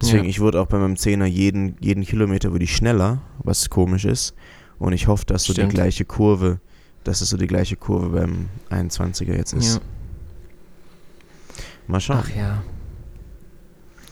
Deswegen, 0.00 0.24
Ja. 0.24 0.30
ich 0.30 0.40
wurde 0.40 0.60
auch 0.60 0.66
bei 0.66 0.78
meinem 0.78 0.96
Zehner 0.96 1.24
jeden, 1.26 1.76
jeden 1.80 2.04
Kilometer 2.04 2.52
würde 2.52 2.64
ich 2.64 2.76
schneller, 2.76 3.22
was 3.38 3.70
komisch 3.70 4.04
ist. 4.04 4.34
Und 4.78 4.92
ich 4.92 5.06
hoffe, 5.06 5.24
dass 5.24 5.44
so 5.44 5.54
die 5.54 5.60
Stimmt. 5.60 5.72
gleiche 5.74 6.04
Kurve, 6.04 6.60
dass 7.04 7.22
es 7.22 7.30
so 7.30 7.36
die 7.38 7.46
gleiche 7.46 7.76
Kurve 7.76 8.08
beim 8.10 8.48
21er 8.70 9.34
jetzt 9.34 9.54
ist. 9.54 9.76
ja. 9.76 9.80
Mal 11.86 12.00
schauen. 12.00 12.18
Ach 12.22 12.36
ja. 12.36 12.62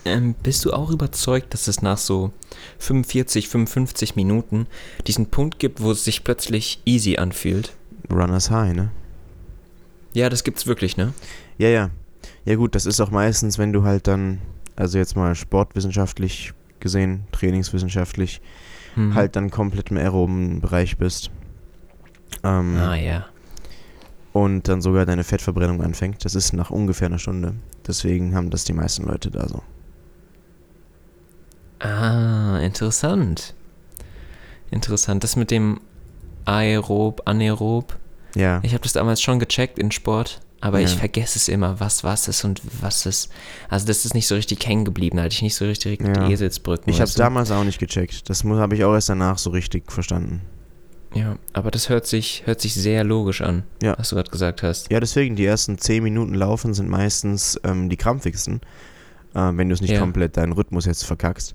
Ähm, 0.07 0.35
bist 0.43 0.65
du 0.65 0.73
auch 0.73 0.91
überzeugt, 0.91 1.55
dass 1.55 1.67
es 1.67 1.81
nach 1.83 1.97
so 1.99 2.31
45, 2.79 3.49
55 3.49 4.17
Minuten 4.17 4.67
diesen 5.07 5.27
Punkt 5.27 5.59
gibt, 5.59 5.81
wo 5.81 5.93
es 5.93 6.05
sich 6.05 6.25
plötzlich 6.25 6.81
easy 6.85 7.17
anfühlt? 7.17 7.73
Runners 8.11 8.51
High, 8.51 8.75
ne? 8.75 8.91
Ja, 10.13 10.29
das 10.29 10.45
gibt's 10.45 10.67
wirklich, 10.67 10.97
ne? 10.97 11.15
Ja, 11.59 11.69
ja. 11.69 11.91
Ja 12.45 12.55
gut, 12.57 12.75
das 12.75 12.85
ist 12.87 13.01
auch 13.01 13.11
meistens, 13.11 13.59
wenn 13.59 13.73
du 13.73 13.85
halt 13.85 14.07
dann, 14.07 14.39
also 14.77 14.99
jetzt 14.99 15.17
mal 15.17 15.35
sportwissenschaftlich 15.35 16.53
gesehen, 16.81 17.25
trainingswissenschaftlich, 17.33 18.41
Hm. 18.95 19.15
halt 19.15 19.35
dann 19.35 19.51
komplett 19.51 19.91
im 19.91 19.97
aeroben 19.97 20.61
Bereich 20.61 20.99
bist. 20.99 21.31
Ähm, 22.45 22.77
Ah 22.77 22.95
ja. 22.95 23.27
und 24.33 24.69
dann 24.69 24.83
sogar 24.83 25.05
deine 25.07 25.25
Fettverbrennung 25.25 25.83
anfängt. 25.83 26.25
Das 26.25 26.35
ist 26.37 26.53
nach 26.53 26.71
ungefähr 26.71 27.07
einer 27.07 27.19
Stunde. 27.19 27.55
Deswegen 27.87 28.35
haben 28.37 28.51
das 28.51 28.63
die 28.65 28.73
meisten 28.73 29.05
Leute 29.07 29.31
da 29.33 29.49
so. 29.49 29.63
Ah, 31.81 32.59
interessant. 32.61 33.55
Interessant. 34.71 35.23
Das 35.25 35.37
mit 35.37 35.51
dem 35.51 35.81
Aerob, 36.45 37.23
Anaerob. 37.27 37.97
Ja. 38.35 38.61
Ich 38.63 38.73
habe 38.73 38.83
das 38.83 38.93
damals 38.93 39.21
schon 39.23 39.39
gecheckt 39.39 39.79
in 39.79 39.91
Sport, 39.93 40.41
aber 40.61 40.81
Ja. 40.81 40.87
ich 40.87 40.95
vergesse 40.97 41.39
es 41.39 41.49
immer, 41.49 41.79
was 41.81 42.03
was 42.05 42.27
ist 42.29 42.45
und 42.45 42.61
was 42.81 43.07
ist. 43.07 43.31
Also 43.69 43.87
das 43.87 44.05
ist 44.05 44.15
nicht 44.15 44.27
so 44.27 44.35
richtig 44.35 44.67
hängen 44.67 44.85
geblieben, 44.85 45.21
hatte 45.21 45.35
ich 45.35 45.43
nicht 45.43 45.55
so 45.55 45.65
richtig 45.65 46.01
Ja. 46.03 46.13
die 46.27 46.33
Eselsbrücken. 46.33 46.91
Ich 46.91 46.97
habe 47.01 47.09
es 47.09 47.15
du? 47.15 47.23
damals 47.23 47.51
auch 47.51 47.65
nicht 47.65 47.79
gecheckt. 47.79 48.29
Das 48.29 48.43
habe 48.45 48.75
ich 48.75 48.85
auch 48.85 48.95
erst 48.95 49.09
danach 49.09 49.39
so 49.39 49.51
richtig 49.51 49.91
verstanden. 49.93 50.43
Ja, 51.15 51.37
aber 51.53 51.71
das 51.71 51.89
hört 51.91 52.09
sich, 52.09 52.43
hört 52.45 52.61
sich 52.61 52.75
sehr 52.75 53.05
logisch 53.05 53.41
an, 53.41 53.63
Ja. 53.81 53.95
was 53.97 54.09
du 54.09 54.17
gerade 54.17 54.31
gesagt 54.33 54.65
hast. 54.65 54.91
Ja, 54.91 54.99
deswegen, 54.99 55.37
die 55.37 55.45
ersten 55.47 55.79
10 55.79 56.03
Minuten 56.03 56.35
laufen 56.35 56.75
sind 56.75 56.89
meistens 56.89 57.61
ähm, 57.63 57.89
die 57.89 57.97
krampfigsten, 57.97 58.61
äh, 59.35 59.51
wenn 59.55 59.69
du 59.69 59.75
es 59.75 59.81
nicht 59.81 59.93
Ja. 59.93 60.01
komplett 60.01 60.37
deinen 60.37 60.53
Rhythmus 60.53 60.87
jetzt 60.87 61.05
verkackst. 61.05 61.55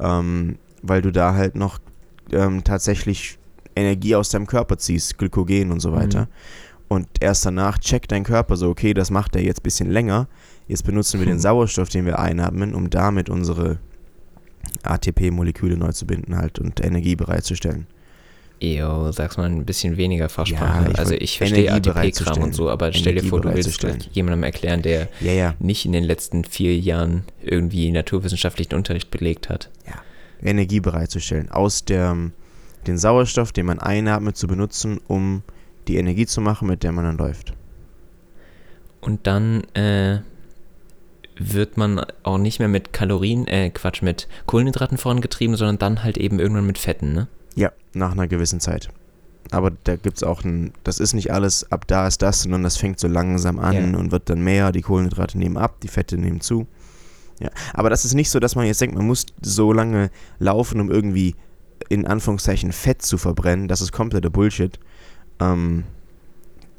Ähm, 0.00 0.58
weil 0.82 1.02
du 1.02 1.10
da 1.10 1.34
halt 1.34 1.56
noch 1.56 1.78
ähm, 2.32 2.64
tatsächlich 2.64 3.38
Energie 3.74 4.14
aus 4.14 4.28
deinem 4.30 4.46
Körper 4.46 4.78
ziehst, 4.78 5.18
Glykogen 5.18 5.70
und 5.70 5.80
so 5.80 5.92
weiter. 5.92 6.22
Mhm. 6.22 6.26
Und 6.88 7.08
erst 7.20 7.44
danach 7.44 7.78
checkt 7.78 8.12
dein 8.12 8.24
Körper 8.24 8.56
so, 8.56 8.68
okay, 8.68 8.94
das 8.94 9.10
macht 9.10 9.34
er 9.36 9.42
jetzt 9.42 9.60
ein 9.60 9.64
bisschen 9.64 9.90
länger. 9.90 10.28
Jetzt 10.68 10.84
benutzen 10.84 11.18
wir 11.20 11.26
den. 11.26 11.38
Sauerstoff, 11.40 11.88
den 11.88 12.06
wir 12.06 12.18
einatmen, 12.18 12.74
um 12.74 12.90
damit 12.90 13.28
unsere 13.28 13.78
ATP-Moleküle 14.82 15.76
neu 15.76 15.92
zu 15.92 16.06
binden 16.06 16.36
halt 16.36 16.58
und 16.58 16.84
Energie 16.84 17.16
bereitzustellen. 17.16 17.86
Ejo, 18.60 19.12
sag's 19.12 19.36
mal 19.36 19.44
ein 19.44 19.64
bisschen 19.66 19.96
weniger 19.96 20.28
Fachsprache. 20.28 20.84
Ja, 20.84 20.90
ich 20.90 20.98
also 20.98 21.14
ich 21.14 21.38
verstehe 21.38 21.72
ATP-Kram 21.72 22.42
und 22.42 22.54
so, 22.54 22.70
aber 22.70 22.92
stell 22.92 23.14
dir 23.14 23.22
vor, 23.22 23.40
du 23.40 23.52
willst 23.54 23.86
jemandem 24.12 24.42
erklären, 24.44 24.82
der 24.82 25.08
Ja, 25.20 25.32
ja. 25.32 25.54
nicht 25.58 25.84
in 25.84 25.92
den 25.92 26.04
letzten 26.04 26.44
vier 26.44 26.76
Jahren 26.76 27.24
irgendwie 27.42 27.90
naturwissenschaftlichen 27.90 28.74
Unterricht 28.74 29.10
belegt 29.10 29.48
hat. 29.48 29.70
Energie 30.42 30.80
bereitzustellen. 30.80 31.50
Aus 31.50 31.84
der, 31.84 32.14
den 32.86 32.98
Sauerstoff, 32.98 33.52
den 33.52 33.66
man 33.66 33.78
einatmet, 33.78 34.36
zu 34.36 34.46
benutzen, 34.46 35.00
um 35.08 35.42
die 35.88 35.96
Energie 35.96 36.26
zu 36.26 36.40
machen, 36.40 36.68
mit 36.68 36.82
der 36.82 36.92
man 36.92 37.04
dann 37.04 37.16
läuft. 37.16 37.54
Und 39.00 39.26
dann, 39.26 39.64
äh, 39.74 40.18
wird 41.38 41.76
man 41.76 42.04
auch 42.22 42.38
nicht 42.38 42.58
mehr 42.58 42.68
mit 42.68 42.92
Kalorien, 42.92 43.46
äh, 43.46 43.70
Quatsch, 43.70 44.02
mit 44.02 44.26
Kohlenhydraten 44.46 44.98
vorangetrieben, 44.98 45.56
sondern 45.56 45.78
dann 45.78 46.02
halt 46.02 46.16
eben 46.18 46.38
irgendwann 46.38 46.66
mit 46.66 46.78
Fetten, 46.78 47.12
ne? 47.12 47.28
Ja, 47.56 47.72
nach 47.94 48.12
einer 48.12 48.28
gewissen 48.28 48.60
Zeit. 48.60 48.88
Aber 49.50 49.70
da 49.84 49.96
gibt 49.96 50.16
es 50.18 50.22
auch 50.22 50.44
ein, 50.44 50.72
das 50.84 50.98
ist 51.00 51.14
nicht 51.14 51.32
alles, 51.32 51.70
ab 51.72 51.86
da 51.86 52.06
ist 52.06 52.22
das, 52.22 52.42
sondern 52.42 52.62
das 52.62 52.76
fängt 52.76 52.98
so 53.00 53.08
langsam 53.08 53.58
an 53.58 53.92
Ja. 53.92 53.98
und 53.98 54.12
wird 54.12 54.28
dann 54.30 54.40
mehr, 54.42 54.70
die 54.72 54.82
Kohlenhydrate 54.82 55.38
nehmen 55.38 55.56
ab, 55.56 55.80
die 55.80 55.88
Fette 55.88 56.16
nehmen 56.18 56.40
zu. 56.40 56.66
Ja, 57.40 57.50
aber 57.74 57.90
das 57.90 58.04
ist 58.04 58.14
nicht 58.14 58.30
so, 58.30 58.38
dass 58.40 58.54
man 58.56 58.66
jetzt 58.66 58.80
denkt, 58.80 58.96
man 58.96 59.06
muss 59.06 59.26
so 59.42 59.72
lange 59.72 60.10
laufen, 60.38 60.80
um 60.80 60.90
irgendwie 60.90 61.34
in 61.88 62.06
Anführungszeichen 62.06 62.72
Fett 62.72 63.02
zu 63.02 63.18
verbrennen. 63.18 63.68
Das 63.68 63.80
ist 63.80 63.92
kompletter 63.92 64.30
Bullshit. 64.30 64.78
Ähm, 65.38 65.84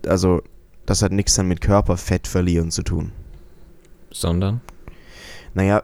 also, 0.06 0.42
das 0.86 1.02
hat 1.02 1.12
nichts 1.12 1.36
dann 1.36 1.48
mit 1.48 1.62
Körperfett 1.62 2.28
verlieren 2.28 2.72
zu 2.72 2.82
tun. 2.84 3.12
Sondern? 4.12 4.62
Naja, 5.54 5.84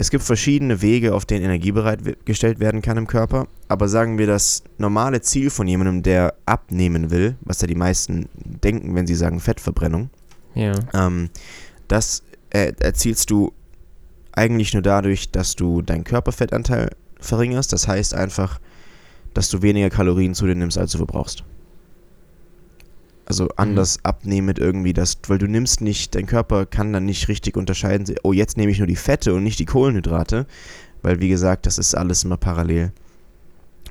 es 0.00 0.10
gibt 0.10 0.22
verschiedene 0.22 0.80
Wege, 0.80 1.12
auf 1.12 1.26
denen 1.26 1.44
Energie 1.44 1.72
bereitgestellt 1.72 2.60
werden 2.60 2.82
kann 2.82 2.96
im 2.96 3.08
Körper. 3.08 3.48
Aber 3.66 3.88
sagen 3.88 4.16
wir, 4.16 4.28
das 4.28 4.62
normale 4.78 5.22
Ziel 5.22 5.50
von 5.50 5.66
jemandem, 5.66 6.04
der 6.04 6.34
abnehmen 6.46 7.10
will, 7.10 7.34
was 7.40 7.60
ja 7.60 7.66
die 7.66 7.74
meisten 7.74 8.28
denken, 8.62 8.94
wenn 8.94 9.08
sie 9.08 9.16
sagen 9.16 9.40
Fettverbrennung, 9.40 10.10
Ja. 10.54 10.72
ähm, 10.94 11.30
das 11.88 12.22
äh, 12.50 12.72
erzielst 12.78 13.28
du 13.30 13.52
eigentlich 14.30 14.72
nur 14.72 14.82
dadurch, 14.82 15.32
dass 15.32 15.56
du 15.56 15.82
deinen 15.82 16.04
Körperfettanteil 16.04 16.90
verringerst. 17.18 17.72
Das 17.72 17.88
heißt 17.88 18.14
einfach, 18.14 18.60
dass 19.34 19.48
du 19.50 19.62
weniger 19.62 19.90
Kalorien 19.90 20.34
zu 20.34 20.46
dir 20.46 20.54
nimmst, 20.54 20.78
als 20.78 20.92
du 20.92 20.98
verbrauchst. 20.98 21.42
Also 23.28 23.48
anders 23.56 24.02
abnehmen 24.04 24.46
mit 24.46 24.58
irgendwie 24.58 24.94
das, 24.94 25.18
weil 25.26 25.36
du 25.36 25.46
nimmst 25.46 25.82
nicht, 25.82 26.14
dein 26.14 26.24
Körper 26.24 26.64
kann 26.64 26.94
dann 26.94 27.04
nicht 27.04 27.28
richtig 27.28 27.58
unterscheiden, 27.58 28.06
oh 28.22 28.32
jetzt 28.32 28.56
nehme 28.56 28.72
ich 28.72 28.78
nur 28.78 28.86
die 28.86 28.96
Fette 28.96 29.34
und 29.34 29.42
nicht 29.42 29.58
die 29.58 29.66
Kohlenhydrate, 29.66 30.46
weil 31.02 31.20
wie 31.20 31.28
gesagt, 31.28 31.66
das 31.66 31.76
ist 31.76 31.94
alles 31.94 32.24
immer 32.24 32.38
parallel. 32.38 32.90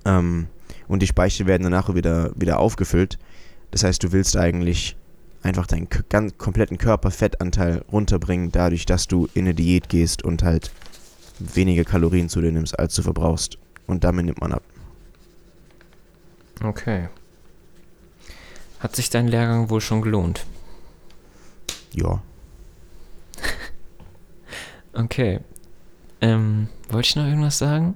Ähm, 0.05 0.47
und 0.87 1.03
die 1.03 1.07
Speicher 1.07 1.45
werden 1.45 1.61
danach 1.61 1.93
wieder, 1.93 2.31
wieder 2.35 2.57
aufgefüllt. 2.57 3.19
Das 3.69 3.83
heißt, 3.83 4.03
du 4.03 4.11
willst 4.11 4.35
eigentlich 4.35 4.97
einfach 5.43 5.67
deinen 5.67 5.87
ganz 6.09 6.35
kompletten 6.39 6.79
Körperfettanteil 6.79 7.83
runterbringen, 7.91 8.51
dadurch, 8.51 8.87
dass 8.87 9.07
du 9.07 9.29
in 9.35 9.45
eine 9.45 9.53
Diät 9.53 9.87
gehst 9.87 10.23
und 10.23 10.41
halt 10.41 10.71
weniger 11.37 11.83
Kalorien 11.83 12.27
zu 12.27 12.41
dir 12.41 12.51
nimmst, 12.51 12.79
als 12.79 12.95
du 12.95 13.03
verbrauchst. 13.03 13.59
Und 13.85 14.03
damit 14.03 14.25
nimmt 14.25 14.41
man 14.41 14.53
ab. 14.53 14.63
Okay. 16.63 17.09
Hat 18.79 18.95
sich 18.95 19.09
dein 19.09 19.27
Lehrgang 19.27 19.69
wohl 19.69 19.81
schon 19.81 20.01
gelohnt? 20.01 20.45
Ja. 21.93 22.21
Okay. 24.93 25.41
Ähm, 26.21 26.69
wollte 26.89 27.09
ich 27.09 27.15
noch 27.15 27.25
irgendwas 27.25 27.59
sagen? 27.59 27.93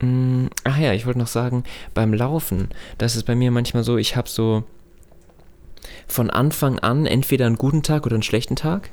Mm, 0.00 0.46
ach 0.64 0.78
ja, 0.78 0.94
ich 0.94 1.04
wollte 1.04 1.18
noch 1.18 1.26
sagen, 1.26 1.64
beim 1.92 2.14
Laufen, 2.14 2.68
das 2.96 3.14
ist 3.14 3.24
bei 3.24 3.34
mir 3.34 3.50
manchmal 3.50 3.84
so, 3.84 3.98
ich 3.98 4.16
habe 4.16 4.28
so 4.28 4.64
von 6.06 6.30
Anfang 6.30 6.78
an 6.78 7.04
entweder 7.06 7.46
einen 7.46 7.56
guten 7.58 7.82
Tag 7.82 8.06
oder 8.06 8.14
einen 8.14 8.22
schlechten 8.22 8.56
Tag. 8.56 8.90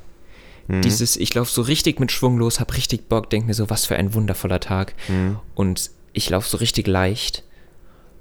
Mhm. 0.68 0.82
Dieses, 0.82 1.16
ich 1.16 1.32
laufe 1.34 1.50
so 1.50 1.62
richtig 1.62 2.00
mit 2.00 2.12
Schwung 2.12 2.38
los, 2.38 2.60
hab 2.60 2.76
richtig 2.76 3.08
Bock, 3.08 3.30
denk 3.30 3.46
mir 3.46 3.54
so, 3.54 3.70
was 3.70 3.86
für 3.86 3.96
ein 3.96 4.14
wundervoller 4.14 4.60
Tag. 4.60 4.94
Mhm. 5.08 5.38
Und 5.54 5.90
ich 6.12 6.28
laufe 6.28 6.48
so 6.48 6.56
richtig 6.56 6.86
leicht. 6.86 7.44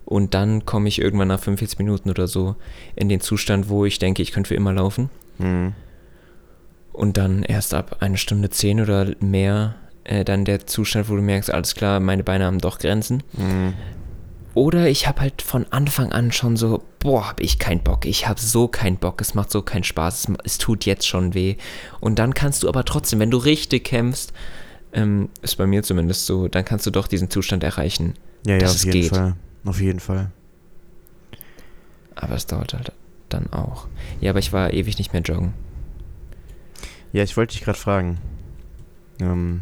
Und 0.06 0.34
dann 0.34 0.66
komme 0.66 0.88
ich 0.88 1.02
irgendwann 1.02 1.30
nach 1.30 1.40
45 1.40 1.80
Minuten 1.80 2.10
oder 2.10 2.28
so 2.28 2.56
in 2.96 3.10
den 3.10 3.22
Zustand, 3.22 3.70
wo 3.70 3.86
ich 3.86 4.00
denke, 4.00 4.22
ich 4.22 4.32
könnte 4.32 4.50
für 4.50 4.56
immer 4.56 4.74
laufen. 4.74 5.10
Mhm. 5.40 5.74
Und 6.94 7.18
dann 7.18 7.44
erst 7.44 7.74
ab 7.74 7.98
eine 8.00 8.18
Stunde 8.18 8.50
zehn 8.50 8.80
oder 8.80 9.08
mehr 9.20 9.76
äh, 10.06 10.24
dann 10.24 10.46
der 10.46 10.66
Zustand, 10.66 11.10
wo 11.10 11.16
du 11.16 11.22
merkst, 11.22 11.52
alles 11.52 11.76
klar, 11.76 12.00
meine 12.00 12.24
Beine 12.24 12.46
haben 12.46 12.60
doch 12.60 12.80
Grenzen. 12.80 13.24
Mhm. 13.34 13.74
Oder 14.54 14.88
ich 14.88 15.06
habe 15.06 15.20
halt 15.20 15.42
von 15.42 15.66
Anfang 15.72 16.14
an 16.14 16.32
schon 16.32 16.56
so, 16.56 16.82
boah, 17.00 17.28
hab 17.28 17.42
ich 17.42 17.60
keinen 17.60 17.84
Bock. 17.84 18.06
Ich 18.06 18.26
habe 18.26 18.40
so 18.40 18.70
keinen 18.70 18.96
Bock. 18.96 19.20
Es 19.20 19.34
macht 19.34 19.52
so 19.52 19.62
keinen 19.62 19.84
Spaß. 19.84 20.30
Es, 20.30 20.36
es 20.46 20.58
tut 20.58 20.86
jetzt 20.86 21.06
schon 21.06 21.34
weh. 21.34 21.58
Und 22.00 22.20
dann 22.20 22.34
kannst 22.34 22.64
du 22.64 22.70
aber 22.70 22.86
trotzdem, 22.86 23.20
wenn 23.20 23.32
du 23.32 23.38
richtig 23.38 23.84
kämpfst, 23.84 24.32
ähm, 24.94 25.28
ist 25.42 25.58
bei 25.58 25.68
mir 25.68 25.84
zumindest 25.84 26.26
so, 26.26 26.48
dann 26.48 26.64
kannst 26.64 26.86
du 26.86 26.92
doch 26.92 27.08
diesen 27.08 27.30
Zustand 27.30 27.66
erreichen. 27.66 28.14
Ja, 28.46 28.54
ja, 28.54 28.60
dass 28.60 28.72
auf 28.72 28.76
es 28.78 28.84
jeden 28.86 29.02
geht. 29.02 29.10
Fall. 29.10 29.36
Auf 29.66 29.82
jeden 29.82 30.00
Fall. 30.00 30.32
Aber 32.16 32.36
es 32.36 32.46
dauert 32.46 32.74
halt 32.74 32.92
dann 33.30 33.52
auch. 33.52 33.88
Ja, 34.22 34.30
aber 34.30 34.40
ich 34.40 34.54
war 34.54 34.72
ewig 34.72 34.98
nicht 34.98 35.12
mehr 35.12 35.22
joggen. 35.22 35.54
Ja, 37.12 37.24
ich 37.24 37.36
wollte 37.36 37.54
dich 37.54 37.64
gerade 37.64 37.78
fragen, 37.78 38.18
ähm, 39.20 39.62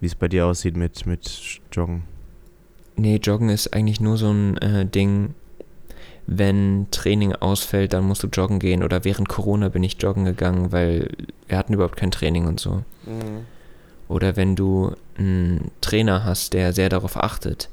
wie 0.00 0.06
es 0.06 0.14
bei 0.14 0.28
dir 0.28 0.46
aussieht 0.46 0.76
mit, 0.76 1.06
mit 1.06 1.60
Joggen. 1.72 2.04
Nee, 2.96 3.16
Joggen 3.16 3.48
ist 3.48 3.74
eigentlich 3.74 4.00
nur 4.00 4.16
so 4.16 4.30
ein 4.30 4.56
äh, 4.58 4.86
Ding, 4.86 5.34
wenn 6.26 6.88
Training 6.90 7.32
ausfällt, 7.32 7.94
dann 7.94 8.04
musst 8.04 8.22
du 8.22 8.26
joggen 8.26 8.58
gehen. 8.58 8.82
Oder 8.82 9.04
während 9.04 9.28
Corona 9.28 9.70
bin 9.70 9.82
ich 9.82 10.00
joggen 10.00 10.24
gegangen, 10.24 10.72
weil 10.72 11.10
wir 11.46 11.56
hatten 11.56 11.72
überhaupt 11.72 11.96
kein 11.96 12.10
Training 12.10 12.46
und 12.46 12.60
so. 12.60 12.84
Oder 14.08 14.36
wenn 14.36 14.54
du 14.54 14.94
einen 15.16 15.70
Trainer 15.80 16.24
hast, 16.24 16.52
der 16.52 16.74
sehr 16.74 16.90
darauf 16.90 17.16
achtet, 17.16 17.70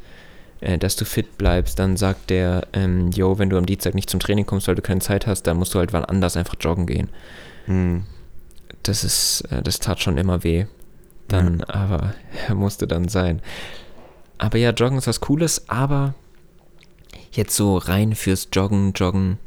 äh, 0.61 0.77
dass 0.77 0.95
du 0.95 1.05
fit 1.05 1.37
bleibst, 1.37 1.79
dann 1.79 1.97
sagt 1.97 2.29
der, 2.29 2.67
ähm, 2.73 3.11
yo, 3.11 3.37
wenn 3.39 3.49
du 3.49 3.57
am 3.57 3.65
Dienstag 3.65 3.93
nicht 3.95 4.09
zum 4.09 4.19
Training 4.19 4.45
kommst, 4.45 4.67
weil 4.67 4.75
du 4.75 4.81
keine 4.81 5.01
Zeit 5.01 5.27
hast, 5.27 5.43
dann 5.43 5.57
musst 5.57 5.73
du 5.73 5.79
halt 5.79 5.93
wann 5.93 6.05
anders 6.05 6.37
einfach 6.37 6.55
joggen 6.59 6.85
gehen. 6.87 7.09
Mhm. 7.67 8.03
Das 8.83 9.03
ist, 9.03 9.41
äh, 9.51 9.61
das 9.61 9.79
tat 9.79 9.99
schon 10.01 10.17
immer 10.17 10.43
weh. 10.43 10.65
Dann, 11.27 11.63
aber 11.63 12.13
er 12.47 12.53
musste 12.55 12.85
dann 12.87 13.07
sein. 13.09 13.41
Aber 14.37 14.57
ja, 14.59 14.69
Joggen 14.71 14.97
ist 14.99 15.07
was 15.07 15.21
Cooles, 15.21 15.67
aber 15.69 16.13
jetzt 17.31 17.55
so 17.55 17.77
rein 17.77 18.13
fürs 18.15 18.49
Joggen, 18.53 18.93
Joggen 18.93 19.39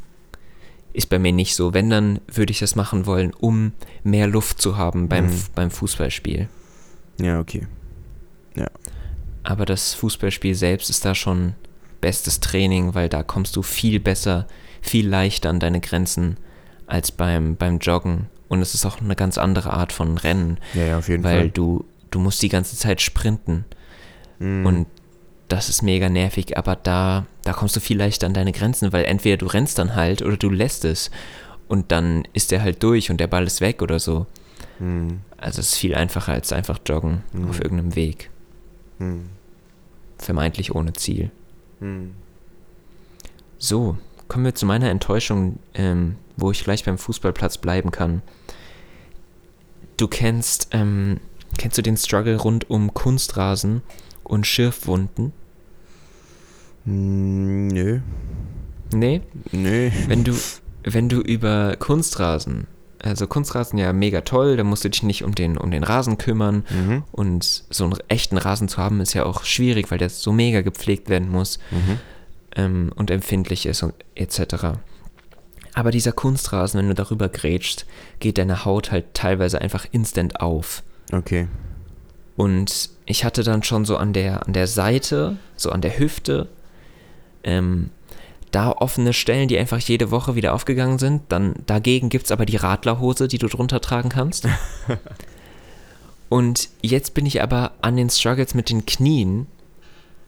ist 0.92 1.08
bei 1.08 1.20
mir 1.20 1.30
nicht 1.32 1.54
so. 1.54 1.74
Wenn, 1.74 1.88
dann 1.90 2.20
würde 2.26 2.50
ich 2.50 2.58
das 2.58 2.74
machen 2.74 3.06
wollen, 3.06 3.32
um 3.32 3.72
mehr 4.02 4.26
Luft 4.26 4.60
zu 4.60 4.76
haben 4.76 5.08
beim, 5.08 5.26
Mhm. 5.26 5.40
beim 5.54 5.70
Fußballspiel. 5.70 6.48
Ja, 7.20 7.38
okay. 7.38 7.66
Aber 9.48 9.64
das 9.64 9.94
Fußballspiel 9.94 10.54
selbst 10.54 10.90
ist 10.90 11.06
da 11.06 11.14
schon 11.14 11.54
bestes 12.02 12.40
Training, 12.40 12.94
weil 12.94 13.08
da 13.08 13.22
kommst 13.22 13.56
du 13.56 13.62
viel 13.62 13.98
besser, 13.98 14.46
viel 14.82 15.08
leichter 15.08 15.48
an 15.48 15.58
deine 15.58 15.80
Grenzen 15.80 16.36
als 16.86 17.10
beim, 17.12 17.56
beim 17.56 17.78
Joggen. 17.78 18.26
Und 18.48 18.60
es 18.60 18.74
ist 18.74 18.84
auch 18.84 19.00
eine 19.00 19.16
ganz 19.16 19.38
andere 19.38 19.72
Art 19.72 19.92
von 19.92 20.18
Rennen, 20.18 20.58
Ja, 20.74 20.84
ja, 20.84 20.98
auf 20.98 21.08
jeden 21.08 21.24
weil 21.24 21.38
Fall. 21.40 21.50
du, 21.50 21.84
du 22.10 22.18
musst 22.20 22.42
die 22.42 22.50
ganze 22.50 22.76
Zeit 22.76 23.00
sprinten. 23.00 23.64
Mhm. 24.38 24.66
Und 24.66 24.86
das 25.48 25.70
ist 25.70 25.80
mega 25.82 26.10
nervig, 26.10 26.58
aber 26.58 26.76
da, 26.76 27.24
da 27.44 27.54
kommst 27.54 27.74
du 27.74 27.80
viel 27.80 27.96
leichter 27.96 28.26
an 28.26 28.34
deine 28.34 28.52
Grenzen, 28.52 28.92
weil 28.92 29.06
entweder 29.06 29.38
du 29.38 29.46
rennst 29.46 29.78
dann 29.78 29.94
halt 29.96 30.20
oder 30.20 30.36
du 30.36 30.50
lässt 30.50 30.84
es. 30.84 31.10
Und 31.68 31.90
dann 31.90 32.24
ist 32.34 32.50
der 32.50 32.60
halt 32.60 32.82
durch 32.82 33.10
und 33.10 33.18
der 33.18 33.28
Ball 33.28 33.46
ist 33.46 33.62
weg 33.62 33.80
oder 33.80 33.98
so. 33.98 34.26
Mhm. 34.78 35.20
Also 35.38 35.60
es 35.60 35.70
ist 35.72 35.78
viel 35.78 35.94
einfacher 35.94 36.32
als 36.34 36.52
einfach 36.52 36.78
joggen 36.86 37.22
Mhm. 37.32 37.48
auf 37.48 37.60
irgendeinem 37.62 37.94
Weg. 37.96 38.28
Mhm. 38.98 39.30
Vermeintlich 40.18 40.74
ohne 40.74 40.92
Ziel. 40.92 41.30
Mhm. 41.80 42.14
So, 43.58 43.96
kommen 44.28 44.44
wir 44.44 44.54
zu 44.54 44.66
meiner 44.66 44.90
Enttäuschung, 44.90 45.58
ähm, 45.74 46.16
wo 46.36 46.50
ich 46.50 46.62
gleich 46.64 46.84
beim 46.84 46.98
Fußballplatz 46.98 47.58
bleiben 47.58 47.90
kann. 47.90 48.22
Du 49.96 50.06
kennst, 50.06 50.68
ähm, 50.72 51.18
kennst 51.56 51.78
du 51.78 51.82
den 51.82 51.96
Struggle 51.96 52.36
rund 52.36 52.70
um 52.70 52.94
Kunstrasen 52.94 53.82
und 54.22 54.46
Schürfwunden? 54.46 55.32
Mm, 56.84 57.66
Nö. 57.68 58.00
Nee? 58.92 59.22
Nö. 59.52 59.90
Wenn 60.06 60.24
du, 60.24 60.34
wenn 60.84 61.08
du 61.08 61.20
über 61.20 61.76
Kunstrasen, 61.76 62.66
also 63.02 63.26
Kunstrasen 63.26 63.78
ja 63.78 63.92
mega 63.92 64.22
toll, 64.22 64.56
da 64.56 64.64
musst 64.64 64.84
du 64.84 64.90
dich 64.90 65.02
nicht 65.02 65.22
um 65.24 65.34
den, 65.34 65.56
um 65.56 65.70
den 65.70 65.84
Rasen 65.84 66.18
kümmern 66.18 66.64
Mhm. 66.70 67.04
und 67.12 67.44
so 67.70 67.84
einen 67.84 67.94
echten 68.08 68.38
Rasen 68.38 68.68
zu 68.68 68.78
haben 68.78 69.00
ist 69.00 69.14
ja 69.14 69.24
auch 69.24 69.44
schwierig, 69.44 69.90
weil 69.90 69.98
der 69.98 70.10
so 70.10 70.32
mega 70.32 70.62
gepflegt 70.62 71.08
werden 71.08 71.30
muss. 71.30 71.58
Mhm. 71.70 71.98
ähm, 72.56 72.92
und 72.96 73.10
empfindlich 73.10 73.66
ist 73.66 73.82
und 73.82 73.94
etc. 74.16 74.78
Aber 75.74 75.90
dieser 75.92 76.12
Kunstrasen, 76.12 76.80
wenn 76.80 76.88
du 76.88 76.94
darüber 76.94 77.28
grätschst, 77.28 77.86
geht 78.18 78.38
deine 78.38 78.64
Haut 78.64 78.90
halt 78.90 79.14
teilweise 79.14 79.60
einfach 79.60 79.86
instant 79.92 80.40
auf. 80.40 80.82
Okay. 81.12 81.46
Und 82.36 82.90
ich 83.06 83.24
hatte 83.24 83.42
dann 83.44 83.62
schon 83.62 83.84
so 83.84 83.96
an 83.96 84.12
der, 84.12 84.46
an 84.46 84.52
der 84.54 84.66
Seite, 84.66 85.36
so 85.56 85.70
an 85.70 85.80
der 85.82 85.98
Hüfte, 85.98 86.48
ähm, 87.44 87.90
da 88.50 88.72
offene 88.72 89.12
Stellen, 89.12 89.48
die 89.48 89.58
einfach 89.58 89.78
jede 89.78 90.10
Woche 90.10 90.34
wieder 90.34 90.54
aufgegangen 90.54 90.98
sind. 90.98 91.22
Dann 91.28 91.54
dagegen 91.66 92.08
gibt 92.08 92.26
es 92.26 92.32
aber 92.32 92.46
die 92.46 92.56
Radlerhose, 92.56 93.28
die 93.28 93.38
du 93.38 93.48
drunter 93.48 93.80
tragen 93.80 94.08
kannst. 94.08 94.46
Und 96.28 96.68
jetzt 96.82 97.14
bin 97.14 97.26
ich 97.26 97.42
aber 97.42 97.72
an 97.80 97.96
den 97.96 98.10
Struggles 98.10 98.54
mit 98.54 98.70
den 98.70 98.84
Knien, 98.84 99.46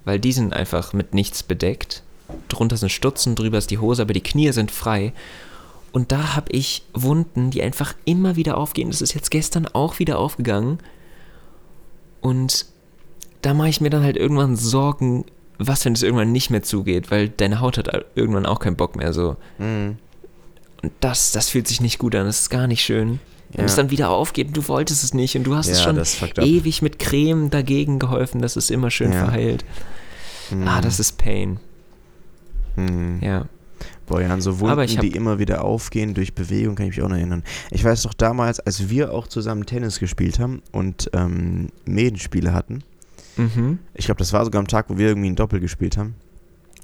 weil 0.04 0.18
die 0.18 0.32
sind 0.32 0.54
einfach 0.54 0.92
mit 0.92 1.14
nichts 1.14 1.42
bedeckt. 1.42 2.02
Drunter 2.48 2.76
sind 2.76 2.90
Stutzen, 2.90 3.34
drüber 3.34 3.58
ist 3.58 3.70
die 3.70 3.78
Hose, 3.78 4.02
aber 4.02 4.14
die 4.14 4.22
Knie 4.22 4.52
sind 4.52 4.70
frei. 4.70 5.12
Und 5.92 6.12
da 6.12 6.36
habe 6.36 6.52
ich 6.52 6.84
Wunden, 6.94 7.50
die 7.50 7.62
einfach 7.62 7.94
immer 8.04 8.36
wieder 8.36 8.56
aufgehen. 8.56 8.90
Das 8.90 9.02
ist 9.02 9.14
jetzt 9.14 9.30
gestern 9.30 9.66
auch 9.66 9.98
wieder 9.98 10.18
aufgegangen. 10.18 10.78
Und 12.20 12.66
da 13.42 13.54
mache 13.54 13.68
ich 13.68 13.80
mir 13.80 13.90
dann 13.90 14.02
halt 14.02 14.16
irgendwann 14.16 14.56
Sorgen, 14.56 15.24
was, 15.68 15.84
wenn 15.84 15.92
es 15.92 16.02
irgendwann 16.02 16.32
nicht 16.32 16.50
mehr 16.50 16.62
zugeht, 16.62 17.10
weil 17.10 17.28
deine 17.28 17.60
Haut 17.60 17.78
hat 17.78 17.88
irgendwann 18.14 18.46
auch 18.46 18.58
keinen 18.60 18.76
Bock 18.76 18.96
mehr 18.96 19.12
so. 19.12 19.36
Mhm. 19.58 19.96
Und 20.82 20.92
das, 21.00 21.32
das 21.32 21.50
fühlt 21.50 21.68
sich 21.68 21.80
nicht 21.80 21.98
gut 21.98 22.14
an, 22.14 22.24
das 22.26 22.40
ist 22.40 22.50
gar 22.50 22.66
nicht 22.66 22.82
schön. 22.82 23.20
Wenn 23.52 23.60
Ja. 23.60 23.66
es 23.66 23.76
dann 23.76 23.90
wieder 23.90 24.10
aufgeht 24.10 24.48
und 24.48 24.56
du 24.56 24.66
wolltest 24.68 25.02
es 25.04 25.12
nicht 25.12 25.36
und 25.36 25.44
du 25.44 25.54
hast 25.56 25.68
es 25.68 25.78
Ja, 25.78 25.84
schon 25.84 26.04
fuckt 26.04 26.38
up. 26.38 26.44
ewig 26.46 26.82
mit 26.82 26.98
Creme 26.98 27.50
dagegen 27.50 27.98
geholfen, 27.98 28.40
dass 28.40 28.56
es 28.56 28.70
immer 28.70 28.90
schön 28.90 29.12
Ja. 29.12 29.18
verheilt. 29.24 29.64
Mhm. 30.50 30.66
Ah, 30.68 30.80
das 30.80 30.98
ist 31.00 31.18
Pain. 31.18 31.58
Mhm. 32.76 33.18
Ja. 33.22 33.46
Boah, 34.06 34.20
ja, 34.22 34.28
an 34.30 34.40
so 34.40 34.58
Wunden, 34.60 35.00
die 35.00 35.08
immer 35.12 35.38
wieder 35.38 35.62
aufgehen 35.64 36.14
durch 36.14 36.34
Bewegung, 36.34 36.74
kann 36.74 36.86
ich 36.86 36.96
mich 36.96 37.02
auch 37.04 37.08
noch 37.08 37.16
erinnern. 37.16 37.44
Ich 37.70 37.84
weiß 37.84 38.02
doch 38.02 38.14
damals, 38.14 38.58
als 38.58 38.88
wir 38.88 39.12
auch 39.12 39.28
zusammen 39.28 39.66
Tennis 39.66 40.00
gespielt 40.00 40.38
haben 40.40 40.62
und 40.72 41.10
ähm, 41.12 41.68
Medenspiele 41.84 42.52
hatten, 42.52 42.82
Mhm. 43.36 43.78
ich 43.94 44.06
glaube, 44.06 44.18
das 44.18 44.32
war 44.32 44.44
sogar 44.44 44.60
am 44.60 44.66
Tag, 44.68 44.86
wo 44.88 44.98
wir 44.98 45.08
irgendwie 45.08 45.30
ein 45.30 45.36
Doppel 45.36 45.60
gespielt 45.60 45.96
haben, 45.96 46.14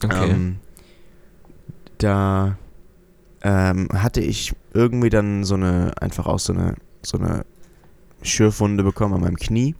Okay. 0.04 0.30
ähm, 0.30 0.56
da 1.98 2.56
ähm, 3.42 3.88
hatte 3.92 4.20
ich 4.20 4.54
irgendwie 4.74 5.08
dann 5.10 5.44
so 5.44 5.54
eine, 5.54 5.92
einfach 6.00 6.26
auch 6.26 6.38
so 6.38 6.52
eine, 6.52 6.74
so 7.02 7.18
eine 7.18 7.44
Schürfwunde 8.22 8.82
bekommen 8.82 9.14
an 9.14 9.20
meinem 9.20 9.36
Knie. 9.36 9.74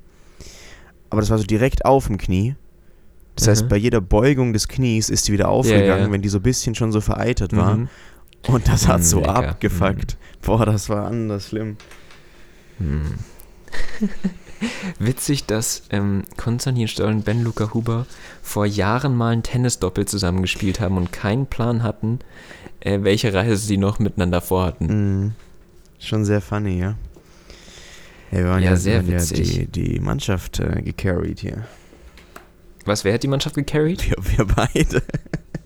Aber 1.11 1.21
das 1.21 1.31
war 1.31 1.39
so 1.39 1.45
direkt 1.45 1.85
auf 1.85 2.07
dem 2.07 2.19
Knie. 2.19 2.55
Das 3.35 3.49
heißt, 3.49 3.65
Mhm. 3.65 3.69
bei 3.69 3.77
jeder 3.77 4.01
Beugung 4.01 4.53
des 4.53 4.67
Knies 4.69 5.09
ist 5.11 5.29
die 5.29 5.33
wieder 5.33 5.49
aufgegangen, 5.49 6.07
ja. 6.07 6.11
wenn 6.13 6.23
die 6.23 6.29
so 6.29 6.39
ein 6.39 6.43
bisschen 6.43 6.75
schon 6.75 6.91
so 6.93 7.01
vereitert 7.01 7.55
war. 7.57 7.77
Mhm. 7.77 7.89
Und 8.49 8.69
das 8.69 8.87
hat 8.89 9.05
so 9.05 9.19
lecker. 9.21 9.35
abgefuckt. 9.35 10.17
Boah, 10.43 10.65
das 10.65 10.89
war 10.89 11.07
anders 11.07 11.49
schlimm. 11.49 11.77
Witzig, 14.99 15.47
dass 15.47 15.83
ähm, 15.91 16.23
Konstantin 16.37 16.89
Stoll 16.89 17.13
und 17.13 17.25
Ben 17.25 17.43
Luca 17.43 17.73
Huber 17.75 18.07
vor 18.43 18.67
Jahren 18.67 19.17
mal 19.17 19.33
ein 19.33 19.43
Tennisdoppel 19.43 20.07
zusammengespielt 20.07 20.81
haben 20.81 20.97
und 20.97 21.13
keinen 21.13 21.47
Plan 21.47 21.83
hatten, 21.83 22.21
äh, 22.81 23.01
welche 23.03 23.33
Reise 23.33 23.57
sie 23.57 23.77
noch 23.77 23.99
miteinander 23.99 24.41
vorhatten. 24.41 24.87
Mhm. 24.87 25.33
Schon 25.99 26.25
sehr 26.25 26.41
funny, 26.41 26.79
ja. 26.79 26.97
Ja, 28.31 28.39
wir 28.39 28.47
waren 28.47 28.63
Ja, 28.63 28.71
ja, 28.71 28.77
sehr 28.77 29.07
witzig. 29.07 29.57
Ja 29.57 29.65
die, 29.65 29.93
die 29.93 30.01
Mannschaft 30.01 30.61
äh, 30.61 30.83
gecarried 30.83 31.41
hier. 31.41 31.67
Was, 32.85 33.05
wer 33.05 33.15
hat 33.15 33.23
die 33.23 33.29
Mannschaft 33.29 33.57
gecarried? 33.57 34.09
Wir, 34.09 34.17
wir 34.37 34.47
beide. 34.47 35.03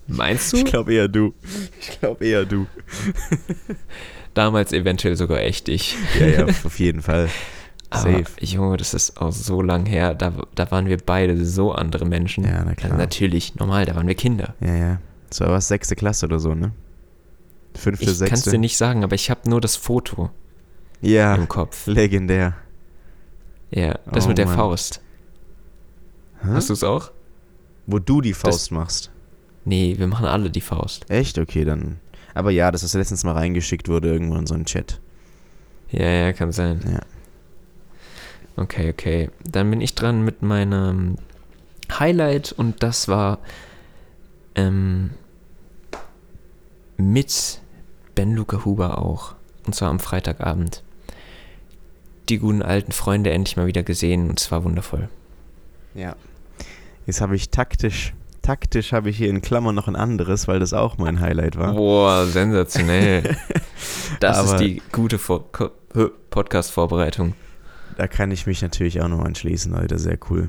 Meinst 0.07 0.53
du? 0.53 0.59
Ich 0.59 0.65
glaube 0.65 0.93
eher 0.95 1.09
du. 1.09 1.35
Ich 1.81 2.01
glaube 2.01 2.27
eher 2.27 2.45
du. 2.45 2.67
Damals 4.35 4.73
eventuell 4.73 5.17
sogar 5.17 5.41
echt 5.41 5.69
ich. 5.69 5.97
Ja, 6.19 6.27
ja, 6.27 6.45
auf 6.65 6.79
jeden 6.79 7.03
Fall. 7.03 7.29
Aber 7.91 8.03
Safe. 8.13 8.25
Junge, 8.41 8.77
das 8.77 8.95
ist 8.95 9.21
auch 9.21 9.33
so 9.33 9.63
lang 9.63 9.85
her. 9.87 10.15
Da, 10.15 10.33
da 10.55 10.71
waren 10.71 10.87
wir 10.87 10.99
beide 10.99 11.45
so 11.45 11.73
andere 11.73 12.07
Menschen. 12.07 12.45
Ja, 12.45 12.63
na 12.65 12.71
Also 12.71 12.75
klar. 12.77 12.97
natürlich, 12.97 13.57
normal, 13.57 13.85
da 13.85 13.97
waren 13.97 14.07
wir 14.07 14.15
Kinder. 14.15 14.55
Ja, 14.61 14.75
ja. 14.75 15.01
So 15.31 15.45
was 15.47 15.69
sechste 15.69 15.97
Klasse 15.97 16.27
oder 16.27 16.39
so, 16.39 16.55
ne? 16.55 16.73
Fünfte, 17.75 18.05
Ich 18.05 18.09
kann 18.11 18.13
es 18.13 18.19
sechste. 18.19 18.51
dir 18.53 18.59
nicht 18.59 18.77
sagen, 18.77 19.03
aber 19.05 19.15
ich 19.15 19.31
habe 19.31 19.49
nur 19.49 19.61
das 19.61 19.77
Foto 19.77 20.31
Ja, 21.01 21.35
im 21.35 21.49
Kopf. 21.49 21.87
legendär. 21.87 22.55
Ja, 23.71 23.99
das 24.11 24.25
Oh 24.27 24.29
mit 24.29 24.39
der 24.39 24.47
Mann. 24.47 24.57
Faust. 24.57 25.01
Hä? 26.43 26.49
Hast 26.53 26.69
du 26.69 26.73
es 26.75 26.83
auch? 26.85 27.11
Wo 27.87 27.99
du 27.99 28.21
die 28.21 28.35
Faust 28.35 28.73
machst. 28.73 29.11
Nee, 29.65 29.95
wir 29.99 30.07
machen 30.07 30.27
alle 30.27 30.51
die 30.51 30.61
Faust. 30.61 31.09
Echt? 31.11 31.39
Okay, 31.39 31.65
dann. 31.65 31.99
Aber 32.35 32.51
ja, 32.51 32.71
dass 32.71 32.81
das 32.83 32.95
letztens 32.95 33.25
mal 33.25 33.33
reingeschickt 33.33 33.89
wurde 33.89 34.09
irgendwo 34.13 34.37
in 34.37 34.47
so 34.47 34.55
einen 34.55 34.65
Chat. 34.65 35.01
Ja, 35.91 36.07
ja, 36.09 36.33
kann 36.33 36.51
sein. 36.53 36.81
Ja. 36.91 37.01
Okay, 38.61 38.91
okay. 38.91 39.31
Dann 39.45 39.71
bin 39.71 39.81
ich 39.81 39.95
dran 39.95 40.23
mit 40.23 40.43
meinem 40.43 41.17
Highlight 41.99 42.53
und 42.53 42.83
das 42.83 43.09
war 43.09 43.39
ähm, 44.55 45.11
mit 46.97 47.61
Ben 48.15 48.35
Luca 48.35 48.65
Huber 48.65 48.99
auch. 48.99 49.35
Und 49.67 49.75
zwar 49.75 49.91
am 49.91 49.99
Freitagabend. 49.99 50.83
Die 52.29 52.39
guten 52.39 52.63
alten 52.63 52.93
Freunde 52.93 53.31
endlich 53.31 53.57
mal 53.57 53.67
wieder 53.67 53.83
gesehen 53.83 54.29
und 54.29 54.39
es 54.41 54.53
war 54.53 54.63
wundervoll. 54.65 55.09
Ja. 55.95 56.15
Jetzt 57.07 57.21
habe 57.23 57.35
ich 57.35 57.49
taktisch, 57.51 58.13
taktisch 58.43 58.93
habe 58.93 59.11
ich 59.11 59.17
hier 59.17 59.31
in 59.31 59.43
Klammern 59.43 59.75
noch 59.75 59.89
ein 59.89 59.97
anderes, 59.97 60.47
weil 60.49 60.61
das 60.61 60.73
auch 60.75 60.99
mein 60.99 61.21
Highlight 61.21 61.57
war. 61.57 61.73
Boah, 61.75 62.27
sensationell. 62.27 63.37
Das 64.21 64.39
Aber- 64.39 64.53
ist 64.53 64.61
die 64.61 64.83
gute 64.93 65.19
Podcast-Vorbereitung. 65.19 67.35
Da 68.01 68.07
kann 68.07 68.31
ich 68.31 68.47
mich 68.47 68.63
natürlich 68.63 69.03
auch 69.03 69.09
noch 69.09 69.23
anschließen, 69.23 69.73
Leute. 69.73 69.99
Sehr 69.99 70.17
cool. 70.31 70.49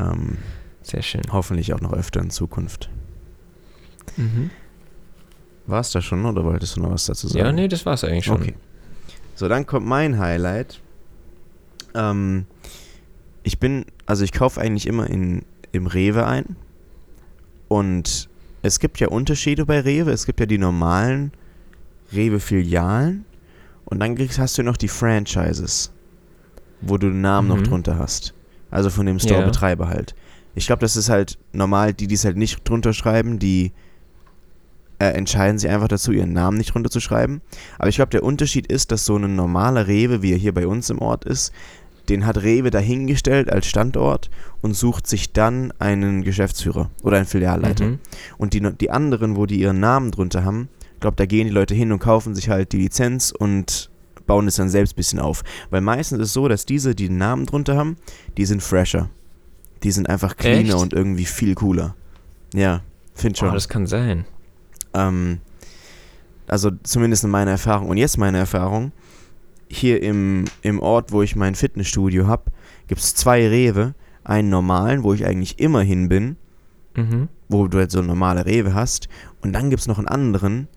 Ähm, 0.00 0.38
Sehr 0.82 1.00
schön. 1.02 1.22
hoffentlich 1.30 1.72
auch 1.74 1.80
noch 1.80 1.92
öfter 1.92 2.18
in 2.20 2.30
Zukunft. 2.30 2.90
Mhm. 4.16 4.50
War 5.68 5.78
es 5.78 5.92
da 5.92 6.02
schon 6.02 6.26
oder 6.26 6.42
wolltest 6.42 6.74
du 6.74 6.80
noch 6.80 6.90
was 6.90 7.06
dazu 7.06 7.28
sagen? 7.28 7.38
Ja, 7.38 7.52
nee, 7.52 7.68
das 7.68 7.86
war's 7.86 8.02
eigentlich 8.02 8.24
schon. 8.24 8.42
Okay. 8.42 8.54
So, 9.36 9.46
dann 9.46 9.64
kommt 9.64 9.86
mein 9.86 10.18
Highlight. 10.18 10.80
Ähm, 11.94 12.46
ich 13.44 13.60
bin, 13.60 13.84
also 14.06 14.24
ich 14.24 14.32
kaufe 14.32 14.60
eigentlich 14.60 14.88
immer 14.88 15.08
in, 15.08 15.44
im 15.70 15.86
Rewe 15.86 16.26
ein. 16.26 16.56
Und 17.68 18.28
es 18.62 18.80
gibt 18.80 18.98
ja 18.98 19.06
Unterschiede 19.06 19.66
bei 19.66 19.78
Rewe. 19.78 20.10
Es 20.10 20.26
gibt 20.26 20.40
ja 20.40 20.46
die 20.46 20.58
normalen 20.58 21.30
Rewe-Filialen. 22.12 23.24
Und 23.84 24.00
dann 24.00 24.16
kriegst, 24.16 24.40
hast 24.40 24.58
du 24.58 24.64
noch 24.64 24.76
die 24.76 24.88
Franchises, 24.88 25.91
wo 26.82 26.98
du 26.98 27.08
den 27.08 27.20
Namen 27.20 27.48
noch 27.48 27.56
Mhm. 27.58 27.64
drunter 27.64 27.98
hast. 27.98 28.34
Also 28.70 28.90
von 28.90 29.06
dem 29.06 29.18
Store-Betreiber 29.18 29.88
halt. 29.88 30.14
Ich 30.54 30.66
glaube, 30.66 30.80
das 30.80 30.96
ist 30.96 31.08
halt 31.08 31.38
normal, 31.52 31.94
die, 31.94 32.06
die 32.06 32.14
es 32.14 32.24
halt 32.24 32.36
nicht 32.36 32.68
drunter 32.68 32.92
schreiben, 32.92 33.38
die 33.38 33.72
äh, 34.98 35.06
entscheiden 35.14 35.58
sich 35.58 35.68
einfach 35.70 35.88
dazu, 35.88 36.12
ihren 36.12 36.32
Namen 36.32 36.58
nicht 36.58 36.74
runterzuschreiben. 36.74 37.40
Aber 37.78 37.88
ich 37.88 37.96
glaube, 37.96 38.10
der 38.10 38.22
Unterschied 38.22 38.66
ist, 38.68 38.92
dass 38.92 39.04
so 39.04 39.16
ein 39.16 39.34
normaler 39.34 39.88
Rewe, 39.88 40.22
wie 40.22 40.32
er 40.32 40.38
hier 40.38 40.54
bei 40.54 40.66
uns 40.66 40.90
im 40.90 40.98
Ort 41.00 41.24
ist, 41.24 41.52
den 42.08 42.26
hat 42.26 42.42
Rewe 42.42 42.70
dahingestellt 42.70 43.50
als 43.50 43.66
Standort 43.66 44.30
und 44.60 44.74
sucht 44.76 45.06
sich 45.06 45.32
dann 45.32 45.72
einen 45.78 46.22
Geschäftsführer 46.22 46.90
oder 47.02 47.16
einen 47.16 47.26
Filialleiter. 47.26 47.84
Mhm. 47.84 47.98
Und 48.38 48.54
die, 48.54 48.60
die 48.60 48.90
anderen, 48.90 49.36
wo 49.36 49.46
die 49.46 49.60
ihren 49.60 49.80
Namen 49.80 50.10
drunter 50.12 50.44
haben, 50.44 50.68
ich 50.94 51.00
glaube, 51.00 51.16
da 51.16 51.26
gehen 51.26 51.46
die 51.46 51.52
Leute 51.52 51.74
hin 51.74 51.90
und 51.92 51.98
kaufen 51.98 52.34
sich 52.34 52.48
halt 52.48 52.72
die 52.72 52.78
Lizenz 52.78 53.32
und 53.32 53.90
bauen 54.26 54.46
es 54.48 54.56
dann 54.56 54.68
selbst 54.68 54.92
ein 54.94 54.96
bisschen 54.96 55.18
auf. 55.18 55.42
Weil 55.70 55.80
meistens 55.80 56.18
ist 56.20 56.28
es 56.28 56.32
so, 56.32 56.48
dass 56.48 56.66
diese, 56.66 56.94
die 56.94 57.08
den 57.08 57.18
Namen 57.18 57.46
drunter 57.46 57.76
haben, 57.76 57.96
die 58.36 58.44
sind 58.44 58.62
fresher. 58.62 59.08
Die 59.82 59.90
sind 59.90 60.08
einfach 60.08 60.36
cleaner 60.36 60.74
Echt? 60.74 60.82
und 60.82 60.92
irgendwie 60.92 61.24
viel 61.24 61.54
cooler. 61.54 61.94
Ja, 62.54 62.80
find 63.14 63.36
schon. 63.38 63.50
Oh, 63.50 63.52
das 63.52 63.68
kann 63.68 63.86
sein. 63.86 64.24
Ähm, 64.94 65.38
also 66.46 66.70
zumindest 66.82 67.24
in 67.24 67.30
meiner 67.30 67.52
Erfahrung. 67.52 67.88
Und 67.88 67.96
jetzt 67.96 68.18
meine 68.18 68.38
Erfahrung. 68.38 68.92
Hier 69.68 70.02
im, 70.02 70.44
im 70.60 70.80
Ort, 70.80 71.12
wo 71.12 71.22
ich 71.22 71.34
mein 71.34 71.54
Fitnessstudio 71.54 72.26
habe, 72.26 72.50
gibt 72.88 73.00
es 73.00 73.14
zwei 73.14 73.48
Rewe. 73.48 73.94
Einen 74.22 74.50
normalen, 74.50 75.02
wo 75.02 75.14
ich 75.14 75.24
eigentlich 75.26 75.58
immer 75.58 75.82
hin 75.82 76.08
bin, 76.08 76.36
Mhm. 76.94 77.28
wo 77.48 77.66
du 77.68 77.78
halt 77.78 77.90
so 77.90 77.98
eine 78.00 78.08
normale 78.08 78.44
Rewe 78.44 78.74
hast. 78.74 79.08
Und 79.40 79.54
dann 79.54 79.70
gibt 79.70 79.80
es 79.80 79.88
noch 79.88 79.96
einen 79.98 80.08
anderen, 80.08 80.68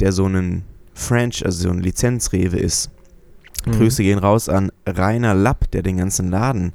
der 0.00 0.12
so 0.12 0.26
einen 0.26 0.64
French, 0.94 1.44
also 1.44 1.64
so 1.64 1.70
ein 1.70 1.80
Lizenzrewe 1.80 2.58
ist. 2.58 2.90
Mhm. 3.66 3.72
Grüße 3.72 4.02
gehen 4.02 4.18
raus 4.18 4.48
an 4.48 4.70
Rainer 4.86 5.34
Lapp, 5.34 5.70
der 5.70 5.82
den 5.82 5.96
ganzen 5.98 6.30
Laden 6.30 6.72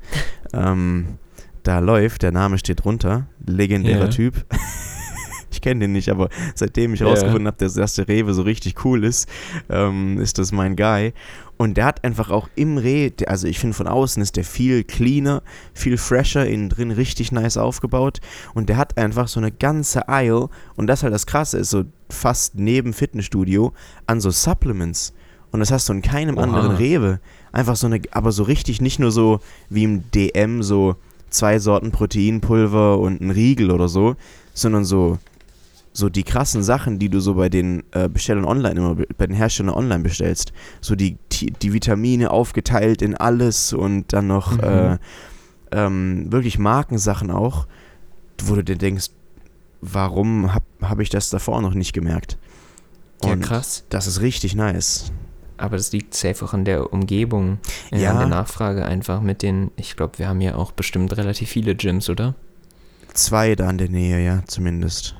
ähm, 0.53 1.17
da 1.63 1.79
läuft. 1.79 2.21
Der 2.23 2.31
Name 2.31 2.57
steht 2.57 2.83
drunter. 2.85 3.27
Legendärer 3.45 4.05
Ja. 4.05 4.07
Typ. 4.07 4.45
ich 5.51 5.61
kenne 5.61 5.81
den 5.81 5.91
nicht, 5.91 6.09
aber 6.09 6.29
seitdem 6.55 6.93
ich 6.93 7.01
Ja. 7.01 7.07
rausgefunden 7.07 7.47
habe, 7.47 7.57
dass, 7.57 7.73
dass 7.73 7.95
der 7.95 8.07
Rewe 8.07 8.33
so 8.33 8.41
richtig 8.43 8.85
cool 8.85 9.03
ist, 9.03 9.27
ähm, 9.69 10.17
ist 10.19 10.37
das 10.37 10.51
mein 10.51 10.75
Guy. 10.75 11.13
Und 11.57 11.75
der 11.77 11.85
hat 11.85 12.03
einfach 12.03 12.29
auch 12.29 12.49
im 12.55 12.77
der- 12.83 13.29
also 13.29 13.47
ich 13.47 13.57
finde 13.59 13.75
von 13.75 13.87
außen 13.87 14.21
ist 14.21 14.35
der 14.35 14.43
viel 14.43 14.83
cleaner, 14.83 15.41
viel 15.73 15.97
fresher, 15.97 16.45
innen 16.45 16.69
drin 16.69 16.91
richtig 16.91 17.31
nice 17.31 17.57
aufgebaut. 17.57 18.19
Und 18.53 18.69
der 18.69 18.77
hat 18.77 18.97
einfach 18.97 19.27
so 19.27 19.39
eine 19.39 19.51
ganze 19.51 20.07
Aisle, 20.07 20.49
und 20.75 20.85
das 20.87 21.01
halt 21.03 21.13
das 21.13 21.25
Krasse 21.25 21.57
ist, 21.57 21.71
so 21.71 21.85
fast 22.09 22.55
neben 22.55 22.93
Fitnessstudio, 22.93 23.73
an 24.05 24.21
so 24.21 24.29
Supplements. 24.29 25.13
Und 25.51 25.59
das 25.61 25.71
hast 25.71 25.89
du 25.89 25.93
in 25.93 26.01
keinem 26.01 26.37
Oha. 26.37 26.43
anderen 26.43 26.75
Rewe. 26.75 27.19
Einfach 27.51 27.75
so 27.75 27.87
eine, 27.87 28.01
aber 28.11 28.31
so 28.31 28.43
richtig, 28.43 28.79
nicht 28.81 28.99
nur 28.99 29.11
so 29.11 29.39
wie 29.69 29.83
im 29.83 30.11
DM, 30.11 30.61
so 30.61 30.95
zwei 31.29 31.57
Sorten 31.57 31.91
Proteinpulver 31.91 32.99
und 32.99 33.19
ein 33.21 33.31
Riegel 33.31 33.71
oder 33.71 33.87
so, 33.87 34.15
sondern 34.53 34.85
so, 34.85 35.17
so 35.97 36.09
die 36.09 36.21
krassen 36.23 36.61
Sachen, 36.61 36.99
die 36.99 37.09
du 37.09 37.19
so 37.19 37.33
bei 37.33 37.49
den 37.49 37.83
äh, 37.91 38.07
Bestellern 38.07 38.45
online 38.45 38.75
immer, 38.75 38.93
be- 38.93 39.07
bei 39.17 39.25
den 39.25 39.35
Herstellern 39.35 39.73
online 39.73 40.03
bestellst. 40.03 40.53
So 40.79 40.95
die, 40.95 41.17
die, 41.31 41.47
Vitamine 41.73 42.29
aufgeteilt 42.29 43.01
in 43.01 43.15
alles 43.15 43.73
und 43.73 44.13
dann 44.13 44.27
noch 44.27 44.51
Mhm. 44.57 44.63
äh, 44.63 44.97
ähm, 45.71 46.31
wirklich 46.31 46.59
Markensachen 46.59 47.31
auch, 47.31 47.65
wo 48.43 48.53
du 48.53 48.63
dir 48.63 48.75
denkst, 48.77 49.07
warum 49.81 50.53
habe 50.53 50.65
hab 50.81 50.99
ich 50.99 51.09
das 51.09 51.31
davor 51.31 51.61
noch 51.63 51.73
nicht 51.73 51.93
gemerkt? 51.93 52.37
Ja, 53.23 53.31
Und 53.33 53.41
krass. 53.41 53.83
Das 53.89 54.05
ist 54.05 54.21
richtig 54.21 54.53
nice. 54.55 55.11
Aber 55.57 55.77
das 55.77 55.91
liegt 55.91 56.13
safe 56.13 56.45
auch 56.45 56.53
an 56.53 56.63
der 56.65 56.93
Umgebung, 56.93 57.57
äh, 57.91 58.03
Ja. 58.03 58.11
an 58.11 58.19
der 58.19 58.27
Nachfrage 58.27 58.85
einfach 58.85 59.21
mit 59.21 59.41
den, 59.41 59.71
ich 59.77 59.95
glaube, 59.95 60.19
wir 60.19 60.27
haben 60.27 60.41
ja 60.41 60.53
auch 60.55 60.71
bestimmt 60.73 61.17
relativ 61.17 61.49
viele 61.49 61.73
Gyms, 61.75 62.07
oder? 62.11 62.35
Zwei 63.15 63.55
da 63.55 63.67
in 63.71 63.79
der 63.79 63.89
Nähe, 63.89 64.23
ja, 64.23 64.43
zumindest. 64.45 65.15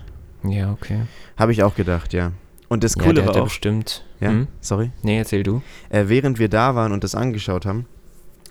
Ja, 0.49 0.71
okay. 0.71 1.01
Habe 1.37 1.51
ich 1.51 1.63
auch 1.63 1.75
gedacht, 1.75 2.13
ja. 2.13 2.31
Und 2.69 2.83
das 2.83 2.95
ja, 2.95 3.03
Coole 3.03 3.15
der 3.15 3.23
hat 3.25 3.29
war 3.29 3.35
ja 3.37 3.41
auch, 3.43 3.47
bestimmt. 3.47 4.03
ja, 4.19 4.29
Hm? 4.29 4.47
sorry, 4.61 4.91
Nee, 5.01 5.17
erzähl 5.19 5.43
du. 5.43 5.61
äh, 5.89 6.05
während 6.07 6.37
wir 6.39 6.49
da 6.49 6.75
waren 6.75 6.91
und 6.91 7.03
das 7.03 7.15
angeschaut 7.15 7.65
haben, 7.65 7.85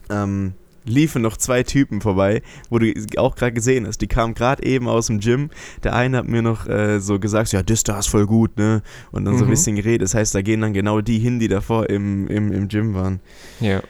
ähm, 0.09 0.55
liefen 0.85 1.21
noch 1.21 1.37
zwei 1.37 1.65
Typen 1.65 2.01
vorbei, 2.01 2.43
wo 2.71 2.79
du 2.79 2.93
auch 3.17 3.35
gerade 3.35 3.53
gesehen 3.53 3.87
hast. 3.87 3.99
Die 4.01 4.07
kamen 4.07 4.35
gerade 4.35 4.63
eben 4.65 4.89
aus 4.89 5.09
dem 5.09 5.19
Gym. 5.21 5.51
Der 5.83 5.95
eine 5.97 6.19
hat 6.19 6.29
mir 6.29 6.43
noch 6.43 6.67
äh, 6.69 7.01
so 7.01 7.19
gesagt, 7.19 7.51
ja, 7.53 7.63
das 7.63 7.83
da 7.83 7.99
ist 7.99 8.07
voll 8.07 8.25
gut, 8.27 8.57
ne? 8.57 8.83
Und 9.11 9.25
dann 9.25 9.37
so 9.37 9.45
ein 9.45 9.49
Mhm. 9.49 9.51
bisschen 9.51 9.77
geredet. 9.77 10.03
Das 10.03 10.15
heißt, 10.15 10.33
da 10.35 10.43
gehen 10.43 10.61
dann 10.61 10.73
genau 10.73 11.01
die 11.01 11.19
hin, 11.19 11.41
die 11.41 11.49
davor 11.49 11.91
im, 11.91 12.29
im, 12.29 12.53
im 12.53 12.69
Gym 12.69 12.95
waren. 12.95 13.19
Ja. 13.61 13.83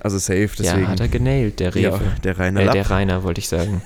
Also 0.00 0.16
safe, 0.18 0.48
deswegen. 0.58 0.82
Ja, 0.84 0.88
hat 0.88 1.00
er 1.00 1.08
genailt, 1.08 1.60
der 1.60 1.76
Ja, 1.76 1.90
Rewe. 1.96 2.00
der 2.24 2.38
reine 2.38 2.62
äh, 2.62 2.70
der 2.72 2.88
Rainer, 2.90 3.22
wollte 3.22 3.40
ich 3.40 3.48
sagen. 3.48 3.82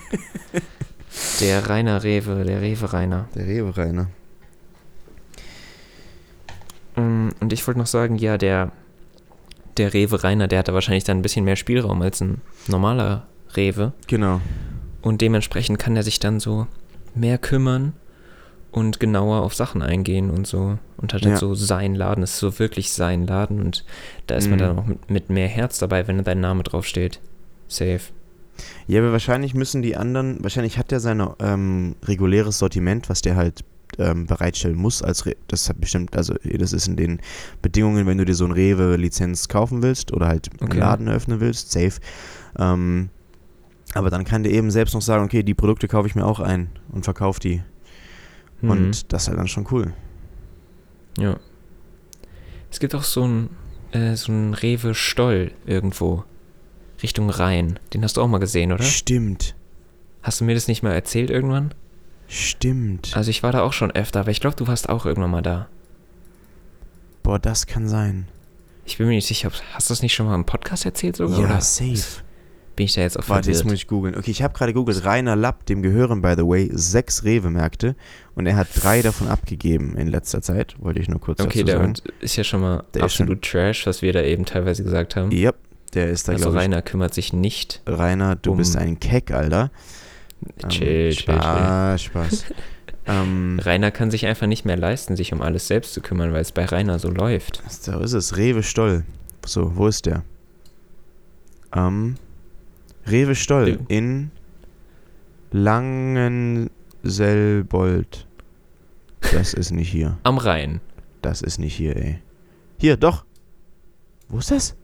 der 1.41 1.69
Rainer 1.69 2.03
Rewe, 2.03 2.45
der 2.45 2.61
Rewe 2.61 2.93
Rainer. 2.93 3.29
Der 3.35 3.47
Rewe 3.47 3.77
Rainer. 3.77 4.09
Mm, 6.97 7.29
Und 7.41 7.53
ich 7.53 7.67
wollte 7.67 7.81
noch 7.81 7.87
sagen, 7.87 8.17
ja, 8.17 8.39
der, 8.39 8.71
der 9.77 9.95
Rewe 9.95 10.23
Rainer, 10.23 10.49
der 10.49 10.59
hatte 10.61 10.75
wahrscheinlich 10.75 11.05
dann 11.05 11.19
ein 11.19 11.23
bisschen 11.23 11.45
mehr 11.45 11.57
Spielraum 11.57 12.03
als 12.03 12.21
ein 12.21 12.41
normaler 12.69 13.27
Rewe. 13.57 13.93
Genau. 14.07 14.41
Und 15.01 15.21
dementsprechend 15.21 15.79
kann 15.79 15.97
er 15.97 16.03
sich 16.03 16.21
dann 16.21 16.39
so 16.41 16.67
mehr 17.15 17.39
kümmern 17.39 17.95
und 18.71 19.01
genauer 19.01 19.43
auf 19.43 19.55
Sachen 19.55 19.83
eingehen 19.83 20.31
und 20.31 20.47
so. 20.47 20.79
Und 20.97 21.13
hat 21.13 21.25
dann 21.25 21.33
Ja. 21.33 21.37
so 21.39 21.55
sein 21.55 21.95
Laden, 21.95 22.23
es 22.23 22.33
ist 22.35 22.39
so 22.39 22.59
wirklich 22.59 22.93
sein 22.93 23.27
Laden. 23.27 23.61
Und 23.61 23.85
da 24.27 24.37
ist 24.37 24.49
man 24.49 24.59
Mhm. 24.59 24.63
dann 24.63 24.79
auch 24.79 24.87
mit, 24.87 25.11
mit 25.11 25.31
mehr 25.31 25.49
Herz 25.49 25.79
dabei, 25.79 26.07
wenn 26.07 26.23
dein 26.25 26.41
Name 26.41 26.63
draufsteht. 26.63 27.21
Safe. 27.69 28.01
Ja, 28.87 29.01
aber 29.01 29.13
wahrscheinlich 29.13 29.55
müssen 29.55 29.83
die 29.83 29.97
anderen, 29.97 30.43
wahrscheinlich 30.43 30.79
hat 30.79 30.91
der 30.91 31.01
sein 31.01 31.23
ähm, 31.41 31.97
reguläres 32.05 32.59
Sortiment, 32.59 33.09
was 33.09 33.23
der 33.23 33.37
halt 33.37 33.65
ähm, 33.99 34.27
bereitstellen 34.27 34.77
muss. 34.77 35.03
Als 35.03 35.27
Re 35.27 35.37
das 35.49 35.69
hat 35.69 35.81
bestimmt, 35.81 36.17
also 36.17 36.35
das 36.43 36.73
ist 36.73 36.89
in 36.89 36.97
den 36.97 37.21
Bedingungen, 37.61 38.07
wenn 38.07 38.19
du 38.19 38.25
dir 38.25 38.35
so 38.35 38.45
ein 38.45 38.53
Rewe-Lizenz 38.53 39.49
kaufen 39.49 39.83
willst 39.83 40.13
oder 40.13 40.29
halt 40.29 40.51
einen 40.61 40.71
Okay. 40.71 40.79
Laden 40.79 41.09
eröffnen 41.09 41.41
willst, 41.41 41.73
safe. 41.73 42.01
Ähm, 42.59 43.11
aber 43.95 44.11
dann 44.11 44.25
kann 44.25 44.43
der 44.43 44.53
eben 44.53 44.71
selbst 44.71 44.95
noch 44.95 45.03
sagen, 45.03 45.25
okay, 45.25 45.43
die 45.43 45.55
Produkte 45.55 45.89
kaufe 45.89 46.09
ich 46.09 46.15
mir 46.15 46.25
auch 46.25 46.41
ein 46.41 46.71
und 46.91 47.05
verkaufe 47.05 47.41
die. 47.41 47.63
Mhm. 48.61 48.71
Und 48.71 49.13
das 49.13 49.23
ist 49.23 49.29
halt 49.29 49.39
dann 49.39 49.49
schon 49.49 49.67
cool. 49.71 49.93
Ja. 51.19 51.37
Es 52.71 52.81
gibt 52.81 52.95
auch 52.95 53.03
so 53.03 53.27
ein, 53.27 53.51
äh, 53.93 54.15
so 54.17 54.33
ein 54.33 54.55
Rewe 54.55 54.95
Stoll 54.95 55.53
irgendwo. 55.67 56.25
Richtung 57.03 57.31
Rhein. 57.31 57.79
Den 57.95 58.03
hast 58.05 58.17
du 58.17 58.23
auch 58.23 58.29
mal 58.29 58.39
gesehen, 58.39 58.73
oder? 58.73 58.85
Stimmt. 58.85 59.55
Hast 60.23 60.41
du 60.41 60.45
mir 60.45 60.55
das 60.55 60.69
nicht 60.69 60.83
mal 60.83 60.93
erzählt 60.93 61.31
irgendwann? 61.31 61.75
Stimmt. 62.29 63.17
Also 63.17 63.31
ich 63.31 63.43
war 63.43 63.53
da 63.53 63.63
auch 63.63 63.73
schon 63.73 63.91
öfter, 63.91 64.21
aber 64.21 64.31
ich 64.31 64.41
glaube, 64.41 64.57
du 64.57 64.67
warst 64.67 64.89
auch 64.89 65.05
irgendwann 65.05 65.31
mal 65.31 65.43
da. 65.43 65.69
Boah, 67.23 67.39
das 67.39 67.67
kann 67.67 67.89
sein. 67.89 68.27
Ich 68.85 68.99
bin 68.99 69.07
mir 69.07 69.15
nicht 69.15 69.27
sicher, 69.27 69.49
ob, 69.49 69.55
hast 69.75 69.91
du 69.91 69.93
das 69.93 70.03
nicht 70.03 70.15
schon 70.15 70.27
mal 70.27 70.35
im 70.35 70.45
Podcast 70.45 70.85
erzählt 70.85 71.17
sogar? 71.17 71.39
ja, 71.39 71.45
oder 71.47 71.61
safe. 71.61 72.23
Bin 72.75 72.87
ich 72.87 72.95
da 72.95 73.03
jetzt 73.03 73.19
auf 73.19 73.29
Warte, 73.29 73.51
jetzt 73.51 73.59
verwirrt? 73.59 73.73
muss 73.75 73.81
ich 73.83 73.87
googeln. 73.87 74.17
Okay, 74.17 74.31
ich 74.31 74.43
habe 74.43 74.55
gerade 74.55 74.73
googelt. 74.73 75.05
Rainer 75.05 75.37
Lapp, 75.37 75.67
dem 75.67 75.83
gehören, 75.83 76.23
by 76.23 76.35
the 76.37 76.43
way, 76.47 76.71
sechs 76.73 77.23
Rewe-Märkte 77.23 77.95
und 78.35 78.47
er 78.47 78.57
hat 78.57 78.69
drei 78.75 79.03
davon 79.03 79.29
abgegeben 79.29 79.95
in 79.97 80.09
letzter 80.09 80.41
Zeit. 80.41 80.75
Wollte 80.81 80.99
ich 81.01 81.09
nur 81.09 81.21
kurz 81.21 81.41
Okay, 81.41 81.65
dazu 81.65 81.67
der 81.67 81.77
sagen. 81.79 81.95
ist 82.21 82.37
ja 82.37 82.45
schon 82.45 82.63
mal 82.63 82.85
Der 82.95 83.05
absolut 83.05 83.43
Trash, 83.43 83.87
was 83.87 84.01
wir 84.01 84.13
da 84.15 84.23
eben 84.23 84.47
teilweise 84.47 84.83
gesagt 84.83 85.17
haben. 85.17 85.31
Yep, 85.31 85.57
der 85.95 86.11
ist 86.11 86.29
da, 86.29 86.33
also 86.33 86.45
glaube 86.45 86.57
ich. 86.59 86.63
Rainer 86.63 86.83
kümmert 86.83 87.15
sich 87.15 87.33
nicht. 87.33 87.83
Rainer, 87.87 88.37
du 88.37 88.53
um- 88.53 88.57
bist 88.59 88.77
ein 88.77 88.99
Keck, 89.01 89.31
Alter. 89.31 89.71
Ähm, 90.63 90.69
Chill, 90.71 91.11
chill, 91.13 91.25
chill. 91.25 91.35
Spaß, 91.35 92.03
Spaß. 92.03 92.45
ähm, 93.07 93.61
Rainer 93.63 93.91
kann 93.91 94.11
sich 94.11 94.27
einfach 94.27 94.47
nicht 94.47 94.65
mehr 94.65 94.77
leisten, 94.77 95.17
sich 95.17 95.33
um 95.33 95.41
alles 95.43 95.69
selbst 95.69 95.93
zu 95.95 96.01
kümmern, 96.01 96.33
weil 96.33 96.41
es 96.41 96.53
bei 96.53 96.65
Rainer 96.65 96.99
so 96.99 97.11
läuft. 97.11 97.63
so 97.69 97.99
ist 98.01 98.13
es. 98.13 98.37
Rewe 98.37 98.63
Stoll. 98.63 99.05
So, 99.47 99.77
wo 99.77 99.87
ist 99.87 100.07
der? 100.07 100.23
Ähm, 101.75 102.17
Rewe 103.07 103.35
Stoll 103.35 103.69
Äh. 103.89 103.97
in 103.97 104.31
Langenselbold. 107.03 108.27
Das 109.33 109.55
ist 109.55 109.71
nicht 109.71 109.89
hier. 109.91 110.19
Am 110.25 110.39
Rhein. 110.39 110.81
Das 111.23 111.43
ist 111.43 111.59
nicht 111.59 111.75
hier, 111.75 111.97
ey. 111.97 112.19
Hier, 112.79 112.97
doch. 112.97 113.25
Wo 114.29 114.39
ist 114.39 114.51
das? 114.51 114.75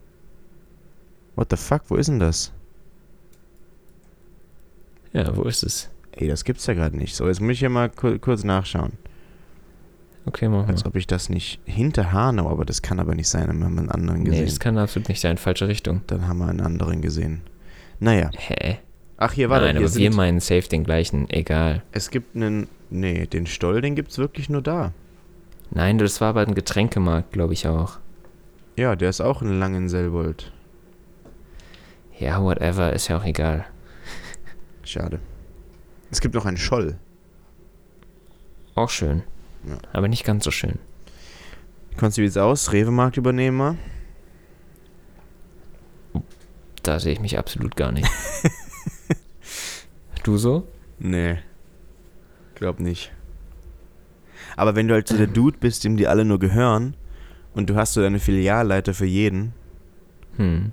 What 1.38 1.50
the 1.50 1.56
fuck, 1.56 1.82
wo 1.86 1.94
ist 1.94 2.08
denn 2.08 2.18
das? 2.18 2.50
Ja, 5.12 5.36
wo 5.36 5.42
ist 5.44 5.62
es? 5.62 5.88
Ey, 6.10 6.26
das 6.26 6.42
gibt's 6.42 6.66
ja 6.66 6.74
gerade 6.74 6.96
nicht. 6.96 7.14
So, 7.14 7.28
jetzt 7.28 7.40
muss 7.40 7.52
ich 7.52 7.60
ja 7.60 7.68
mal 7.68 7.88
ku 7.90 8.18
kurz 8.18 8.42
nachschauen. 8.42 8.94
Okay, 10.26 10.48
mach 10.48 10.66
mal. 10.66 10.72
Als 10.72 10.84
ob 10.84 10.96
ich 10.96 11.06
das 11.06 11.28
nicht 11.28 11.60
hinter 11.64 12.10
Hanau, 12.10 12.50
aber 12.50 12.64
das 12.64 12.82
kann 12.82 12.98
aber 12.98 13.14
nicht 13.14 13.28
sein, 13.28 13.46
dann 13.46 13.62
haben 13.62 13.74
wir 13.76 13.82
einen 13.82 13.90
anderen 13.90 14.22
Nee, 14.24 14.30
gesehen. 14.30 14.46
das 14.46 14.58
kann 14.58 14.76
absolut 14.78 15.08
nicht 15.08 15.20
sein. 15.20 15.38
Falsche 15.38 15.68
Richtung. 15.68 16.00
dann 16.08 16.26
haben 16.26 16.38
wir 16.38 16.48
einen 16.48 16.60
anderen 16.60 17.02
gesehen. 17.02 17.42
Naja. 18.00 18.30
Hä? 18.36 18.78
Ach, 19.16 19.32
hier, 19.32 19.48
warte. 19.48 19.66
Nein, 19.66 19.76
hier 19.76 19.86
aber 19.86 19.94
wir 19.94 20.12
meinen 20.12 20.40
safe 20.40 20.68
den 20.68 20.82
gleichen. 20.82 21.30
Egal. 21.30 21.84
es 21.92 22.10
gibt 22.10 22.34
einen, 22.34 22.66
nee, 22.90 23.26
den 23.26 23.46
Stoll, 23.46 23.80
den 23.80 23.94
gibt's 23.94 24.18
wirklich 24.18 24.48
nur 24.50 24.60
da. 24.62 24.92
Nein, 25.70 25.98
das 25.98 26.20
war 26.20 26.30
aber 26.30 26.40
ein 26.40 26.56
Getränkemarkt, 26.56 27.30
glaube 27.30 27.52
ich 27.52 27.68
auch. 27.68 27.98
Ja, 28.76 28.96
der 28.96 29.10
ist 29.10 29.20
auch 29.20 29.40
in 29.40 29.56
Langenselbold. 29.60 30.50
Ja, 32.18 32.42
whatever, 32.42 32.92
ist 32.92 33.08
ja 33.08 33.18
auch 33.18 33.24
egal. 33.24 33.64
Schade. 34.82 35.20
Es 36.10 36.20
gibt 36.20 36.34
noch 36.34 36.46
einen 36.46 36.56
Scholl. 36.56 36.96
Auch 38.74 38.90
schön. 38.90 39.22
Ja. 39.68 39.76
Aber 39.92 40.08
nicht 40.08 40.24
ganz 40.24 40.44
so 40.44 40.50
schön. 40.50 40.78
Konntest 41.96 42.18
du 42.18 42.22
wie 42.22 42.26
es 42.26 42.36
aus? 42.36 42.72
Rewe-Markt 42.72 43.16
übernehmen 43.16 43.56
mal? 43.56 43.76
Da 46.82 46.98
sehe 47.00 47.12
ich 47.12 47.20
mich 47.20 47.38
absolut 47.38 47.76
gar 47.76 47.92
nicht. 47.92 48.08
du 50.22 50.38
so? 50.38 50.66
Nee. 50.98 51.38
Glaub 52.54 52.80
nicht. 52.80 53.12
Aber 54.56 54.74
wenn 54.74 54.88
du 54.88 54.94
halt 54.94 55.08
so 55.08 55.16
der 55.16 55.26
Dude 55.26 55.58
bist, 55.58 55.84
dem 55.84 55.96
die 55.96 56.08
alle 56.08 56.24
nur 56.24 56.38
gehören 56.38 56.96
und 57.54 57.68
du 57.68 57.76
hast 57.76 57.92
so 57.92 58.00
deine 58.00 58.18
Filialleiter 58.18 58.94
für 58.94 59.06
jeden, 59.06 59.52
Hm. 60.36 60.72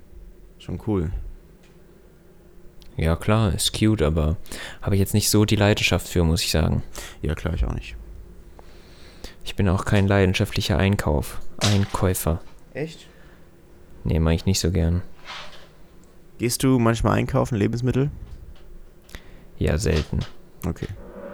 schon 0.58 0.80
cool. 0.86 1.10
Ja, 2.96 3.14
klar, 3.16 3.52
ist 3.54 3.78
cute, 3.78 4.02
aber 4.02 4.36
habe 4.80 4.94
ich 4.94 5.00
jetzt 5.00 5.14
nicht 5.14 5.28
so 5.28 5.44
die 5.44 5.56
Leidenschaft 5.56 6.08
für, 6.08 6.24
muss 6.24 6.42
ich 6.42 6.50
sagen. 6.50 6.82
Ja, 7.20 7.34
klar, 7.34 7.54
ich 7.54 7.64
auch 7.64 7.74
nicht. 7.74 7.96
Ich 9.44 9.54
bin 9.54 9.68
auch 9.68 9.84
kein 9.84 10.08
leidenschaftlicher 10.08 10.78
Einkauf. 10.78 11.40
Einkäufer. 11.58 12.40
Echt? 12.74 13.06
Nee, 14.04 14.18
mache 14.18 14.34
ich 14.34 14.46
nicht 14.46 14.60
so 14.60 14.70
gern. 14.70 15.02
Gehst 16.38 16.62
du 16.62 16.78
manchmal 16.78 17.18
einkaufen, 17.18 17.56
Lebensmittel? 17.56 18.10
Ja, 19.58 19.78
selten. 19.78 20.20
Okay. 20.66 20.88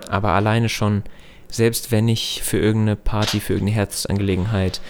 Aber 0.09 0.31
alleine 0.31 0.69
schon, 0.69 1.03
selbst 1.49 1.91
wenn 1.91 2.09
ich 2.09 2.43
für 2.43 2.59
irgendeine 2.59 2.97
Party, 2.97 3.41
für 3.41 3.55
irgendeine 3.55 3.77
Herzensangelegenheit, 3.77 4.81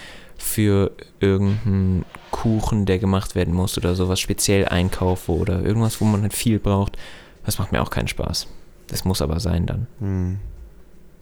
für 0.42 0.92
irgendeinen 1.20 2.04
Kuchen, 2.30 2.84
der 2.84 2.98
gemacht 2.98 3.34
werden 3.34 3.54
muss 3.54 3.78
oder 3.78 3.94
sowas 3.94 4.20
speziell 4.20 4.66
einkaufe 4.66 5.32
oder 5.32 5.62
irgendwas, 5.62 6.00
wo 6.00 6.04
man 6.04 6.22
halt 6.22 6.34
viel 6.34 6.58
braucht, 6.58 6.98
das 7.46 7.58
macht 7.58 7.72
mir 7.72 7.80
auch 7.80 7.90
keinen 7.90 8.08
Spaß. 8.08 8.48
Das 8.88 9.04
muss 9.04 9.22
aber 9.22 9.40
sein 9.40 9.66
dann. 9.66 9.86
Hm. 10.00 10.38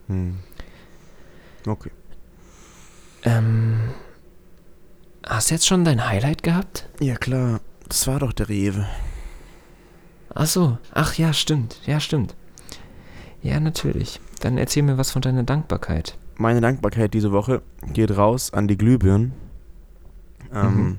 Hm. 0.08 0.38
Okay. 1.66 1.90
Ähm, 3.24 3.90
hast 5.26 5.50
du 5.50 5.54
jetzt 5.54 5.66
schon 5.66 5.84
dein 5.84 6.06
Highlight 6.06 6.42
gehabt? 6.42 6.88
Ja, 6.98 7.16
klar. 7.16 7.60
Das 7.88 8.06
war 8.06 8.18
doch 8.20 8.32
der 8.32 8.48
Rewe. 8.48 8.86
Ach 10.34 10.46
so, 10.46 10.78
ach 10.94 11.14
ja, 11.14 11.32
stimmt, 11.32 11.80
ja, 11.86 12.00
stimmt. 12.00 12.34
Ja, 13.42 13.60
natürlich. 13.60 14.20
Dann 14.40 14.58
erzähl 14.58 14.82
mir 14.82 14.96
was 14.96 15.10
von 15.10 15.22
deiner 15.22 15.42
Dankbarkeit. 15.42 16.16
Meine 16.40 16.62
Dankbarkeit 16.62 17.12
diese 17.12 17.32
Woche 17.32 17.60
geht 17.92 18.16
raus 18.16 18.54
an 18.54 18.66
die 18.66 18.78
Glühbirnen. 18.78 19.32
Ähm, 20.54 20.74
Mhm. 20.74 20.98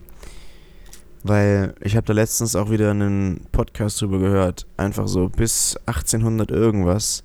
Weil 1.23 1.73
ich 1.81 1.95
habe 1.95 2.05
da 2.05 2.13
letztens 2.13 2.55
auch 2.55 2.69
wieder 2.69 2.91
einen 2.91 3.47
Podcast 3.51 3.99
drüber 4.01 4.19
gehört. 4.19 4.67
Einfach 4.77 5.07
so 5.07 5.29
bis 5.29 5.77
1800 5.87 6.51
irgendwas 6.51 7.23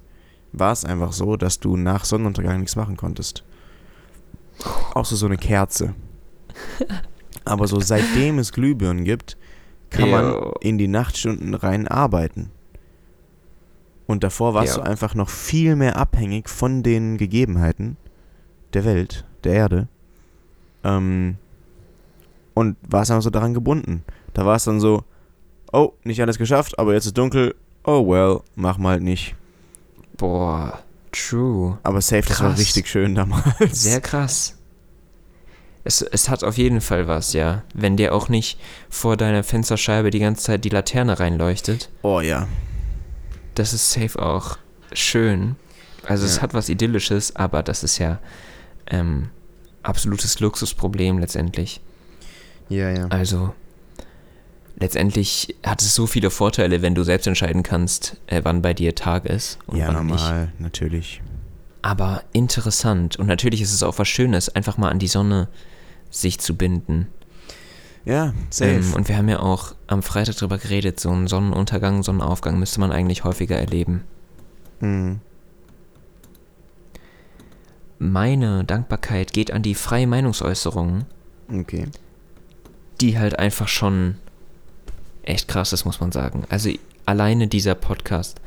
war 0.52 0.72
es 0.72 0.86
einfach 0.86 1.12
so, 1.12 1.36
dass 1.36 1.60
du 1.60 1.76
nach 1.76 2.06
Sonnenuntergang 2.06 2.60
nichts 2.60 2.74
machen 2.76 2.96
konntest. 2.96 3.44
Außer 4.94 5.16
so 5.16 5.26
eine 5.26 5.36
Kerze. 5.36 5.94
Aber 7.44 7.66
so 7.68 7.78
seitdem 7.80 8.38
es 8.38 8.52
Glühbirnen 8.52 9.04
gibt, 9.04 9.36
kann 9.90 10.10
man 10.10 10.52
in 10.60 10.78
die 10.78 10.88
Nachtstunden 10.88 11.52
rein 11.52 11.86
arbeiten. 11.86 12.50
Und 14.06 14.24
davor 14.24 14.54
warst 14.54 14.76
Ja. 14.78 14.82
du 14.84 14.88
einfach 14.90 15.14
noch 15.14 15.28
viel 15.28 15.76
mehr 15.76 15.96
abhängig 15.96 16.48
von 16.48 16.82
den 16.82 17.18
Gegebenheiten 17.18 17.98
der 18.76 18.84
Welt, 18.84 19.24
der 19.44 19.54
Erde. 19.54 19.88
Ähm, 20.84 21.36
und 22.54 22.76
warst 22.82 23.10
einfach 23.10 23.22
so 23.22 23.30
daran 23.30 23.54
gebunden. 23.54 24.04
Da 24.34 24.46
war 24.46 24.56
es 24.56 24.64
dann 24.64 24.80
so, 24.80 25.02
oh, 25.72 25.92
nicht 26.04 26.20
alles 26.22 26.38
geschafft, 26.38 26.78
aber 26.78 26.92
jetzt 26.94 27.06
ist 27.06 27.18
dunkel. 27.18 27.54
Oh 27.84 28.06
well, 28.06 28.40
mach 28.54 28.78
mal 28.78 28.90
halt 28.90 29.02
nicht. 29.02 29.34
Boah, 30.16 30.78
true. 31.12 31.78
Aber 31.82 32.00
safe, 32.00 32.22
das 32.28 32.40
war 32.40 32.50
Krass. 32.50 32.60
richtig 32.60 32.88
schön 32.88 33.14
damals. 33.14 33.82
Sehr 33.82 34.00
krass. 34.00 34.54
Es, 35.84 36.02
es 36.02 36.28
hat 36.28 36.42
auf 36.42 36.58
jeden 36.58 36.80
Fall 36.80 37.06
was, 37.06 37.32
ja. 37.32 37.62
Wenn 37.72 37.96
dir 37.96 38.12
auch 38.14 38.28
nicht 38.28 38.58
vor 38.90 39.16
deiner 39.16 39.44
Fensterscheibe 39.44 40.10
die 40.10 40.18
ganze 40.18 40.42
Zeit 40.44 40.64
die 40.64 40.68
Laterne 40.68 41.18
reinleuchtet. 41.20 41.90
Oh 42.02 42.20
ja. 42.20 42.48
Das 43.54 43.72
ist 43.72 43.92
safe 43.92 44.20
auch 44.20 44.58
schön. 44.92 45.56
Also 46.04 46.26
es 46.26 46.36
Ja. 46.36 46.42
hat 46.42 46.54
was 46.54 46.68
Idyllisches, 46.68 47.36
aber 47.36 47.62
das 47.62 47.84
ist 47.84 47.98
ja 47.98 48.18
ähm, 48.90 49.28
absolutes 49.82 50.40
Luxusproblem 50.40 51.18
letztendlich. 51.18 51.80
Ja, 52.68 52.90
ja. 52.90 53.06
Also 53.08 53.54
letztendlich 54.78 55.56
hat 55.64 55.82
es 55.82 55.94
so 55.94 56.06
viele 56.06 56.30
Vorteile, 56.30 56.82
wenn 56.82 56.94
du 56.94 57.02
selbst 57.02 57.26
entscheiden 57.26 57.62
kannst, 57.62 58.16
äh, 58.26 58.40
wann 58.44 58.62
bei 58.62 58.74
dir 58.74 58.94
Tag 58.94 59.24
ist 59.24 59.58
und 59.66 59.78
Ja, 59.78 59.88
wann 59.88 60.06
nicht. 60.06 60.16
normal, 60.16 60.52
natürlich. 60.58 61.22
Aber 61.82 62.22
interessant 62.32 63.16
und 63.16 63.26
natürlich 63.26 63.62
ist 63.62 63.72
es 63.72 63.82
auch 63.82 63.98
was 63.98 64.08
Schönes, 64.08 64.48
einfach 64.54 64.76
mal 64.76 64.90
an 64.90 64.98
die 64.98 65.06
Sonne 65.06 65.48
sich 66.10 66.40
zu 66.40 66.56
binden. 66.56 67.06
Ja, 68.04 68.34
safe. 68.50 68.70
Ähm, 68.70 68.94
und 68.94 69.08
wir 69.08 69.16
haben 69.16 69.28
ja 69.28 69.40
auch 69.40 69.74
am 69.86 70.02
Freitag 70.02 70.36
drüber 70.36 70.58
geredet, 70.58 71.00
so 71.00 71.10
einen 71.10 71.26
Sonnenuntergang, 71.26 72.02
Sonnenaufgang 72.02 72.58
müsste 72.58 72.80
man 72.80 72.92
eigentlich 72.92 73.24
häufiger 73.24 73.56
erleben. 73.56 74.04
Mhm. 74.80 75.20
Meine 77.98 78.64
Dankbarkeit 78.64 79.32
geht 79.32 79.50
an 79.50 79.62
die 79.62 79.74
freie 79.74 80.06
Meinungsäußerung, 80.06 81.06
Okay. 81.52 81.86
die 83.00 83.18
halt 83.18 83.38
einfach 83.38 83.68
schon 83.68 84.16
echt 85.22 85.48
krass 85.48 85.72
ist, 85.72 85.84
muss 85.84 86.00
man 86.00 86.12
sagen. 86.12 86.44
Also 86.48 86.70
alleine 87.04 87.48
dieser 87.48 87.74
Podcast. 87.74 88.40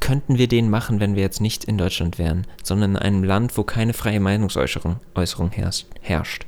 Könnten 0.00 0.38
wir 0.38 0.48
den 0.48 0.70
machen, 0.70 0.98
wenn 0.98 1.14
wir 1.14 1.22
jetzt 1.22 1.42
nicht 1.42 1.64
in 1.64 1.76
Deutschland 1.76 2.18
wären, 2.18 2.46
sondern 2.62 2.92
in 2.92 2.96
einem 2.96 3.22
Land, 3.22 3.56
wo 3.58 3.64
keine 3.64 3.92
freie 3.92 4.18
Meinungsäußerung 4.18 4.96
Äußerung 5.14 5.50
herrscht? 5.50 6.46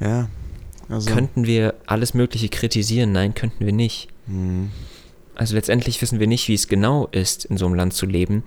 Ja. 0.00 0.28
Also. 0.88 1.10
Könnten 1.12 1.46
wir 1.46 1.74
alles 1.86 2.12
Mögliche 2.12 2.48
kritisieren? 2.48 3.12
Nein, 3.12 3.34
könnten 3.34 3.64
wir 3.64 3.72
nicht. 3.72 4.08
Mhm. 4.26 4.70
Also 5.36 5.54
letztendlich 5.54 6.02
wissen 6.02 6.18
wir 6.20 6.26
nicht, 6.26 6.48
wie 6.48 6.54
es 6.54 6.66
genau 6.66 7.06
ist, 7.12 7.44
in 7.44 7.56
so 7.56 7.66
einem 7.66 7.76
Land 7.76 7.94
zu 7.94 8.04
leben. 8.04 8.42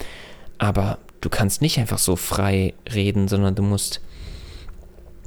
Aber 0.58 1.00
du 1.26 1.30
kannst 1.30 1.60
nicht 1.62 1.80
einfach 1.80 1.98
so 1.98 2.16
frei 2.16 2.76
reden, 2.94 3.28
sondern 3.28 3.56
du 3.56 3.64
musst, 3.64 4.00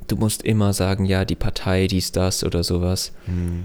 du 0.07 0.15
musst 0.17 0.43
immer 0.43 0.73
sagen, 0.73 1.05
ja, 1.05 1.25
die 1.25 1.35
Partei, 1.35 1.89
dies, 1.89 2.13
das 2.13 2.45
oder 2.45 2.63
sowas. 2.63 3.13
Mhm. 3.27 3.65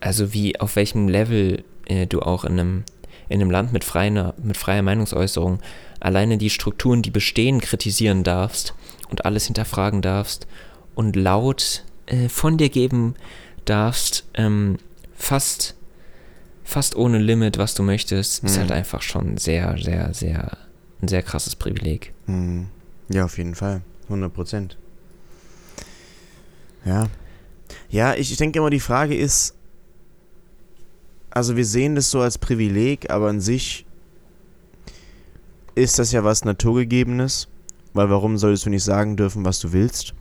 Also 0.00 0.32
wie, 0.32 0.58
auf 0.58 0.76
welchem 0.76 1.08
Level 1.08 1.62
äh, 1.84 2.06
du 2.06 2.20
auch 2.22 2.44
in 2.44 2.58
einem, 2.58 2.84
in 3.28 3.40
einem 3.42 3.50
Land 3.50 3.74
mit 3.74 3.84
freier, 3.84 4.32
mit 4.42 4.56
freier 4.56 4.80
Meinungsäußerung 4.80 5.58
alleine 6.00 6.38
die 6.38 6.48
Strukturen, 6.48 7.02
die 7.02 7.10
bestehen, 7.10 7.60
kritisieren 7.60 8.24
darfst 8.24 8.72
und 9.10 9.26
alles 9.26 9.44
hinterfragen 9.44 10.00
darfst 10.00 10.46
und 10.94 11.16
laut 11.16 11.84
äh, 12.06 12.30
von 12.30 12.56
dir 12.56 12.70
geben 12.70 13.14
darfst, 13.66 14.24
ähm, 14.32 14.78
fast, 15.14 15.74
fast 16.64 16.96
ohne 16.96 17.18
Limit, 17.18 17.58
was 17.58 17.74
du 17.74 17.82
möchtest, 17.82 18.42
ist 18.42 18.56
Mhm. 18.56 18.60
halt 18.60 18.72
einfach 18.72 19.02
schon 19.02 19.36
sehr, 19.36 19.76
sehr, 19.76 20.14
sehr, 20.14 20.56
ein 21.02 21.08
sehr 21.08 21.22
krasses 21.22 21.56
Privileg. 21.56 22.12
Mhm. 22.26 22.68
Ja, 23.08 23.24
auf 23.24 23.38
jeden 23.38 23.54
Fall. 23.54 23.82
100 24.04 24.32
Prozent. 24.32 24.78
Ja. 26.84 27.08
Ja, 27.88 28.14
ich, 28.14 28.30
ich 28.30 28.36
denke 28.36 28.58
immer, 28.58 28.70
die 28.70 28.80
Frage 28.80 29.16
ist, 29.16 29.54
also 31.30 31.56
wir 31.56 31.64
sehen 31.64 31.94
das 31.94 32.10
so 32.10 32.20
als 32.20 32.38
Privileg, 32.38 33.10
aber 33.10 33.28
an 33.28 33.40
sich 33.40 33.86
ist 35.74 35.98
das 35.98 36.12
ja 36.12 36.24
was 36.24 36.44
Naturgegebenes, 36.44 37.48
weil 37.94 38.10
warum 38.10 38.36
solltest 38.36 38.66
du 38.66 38.70
nicht 38.70 38.84
sagen 38.84 39.16
dürfen, 39.16 39.44
was 39.44 39.60
du 39.60 39.72
willst? 39.72 40.14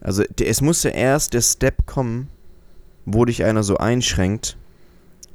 Also 0.00 0.24
es 0.40 0.60
muss 0.60 0.82
ja 0.82 0.90
erst 0.90 1.34
der 1.34 1.42
Step 1.42 1.86
kommen, 1.86 2.28
wo 3.04 3.24
dich 3.24 3.44
einer 3.44 3.62
so 3.62 3.76
einschränkt, 3.76 4.56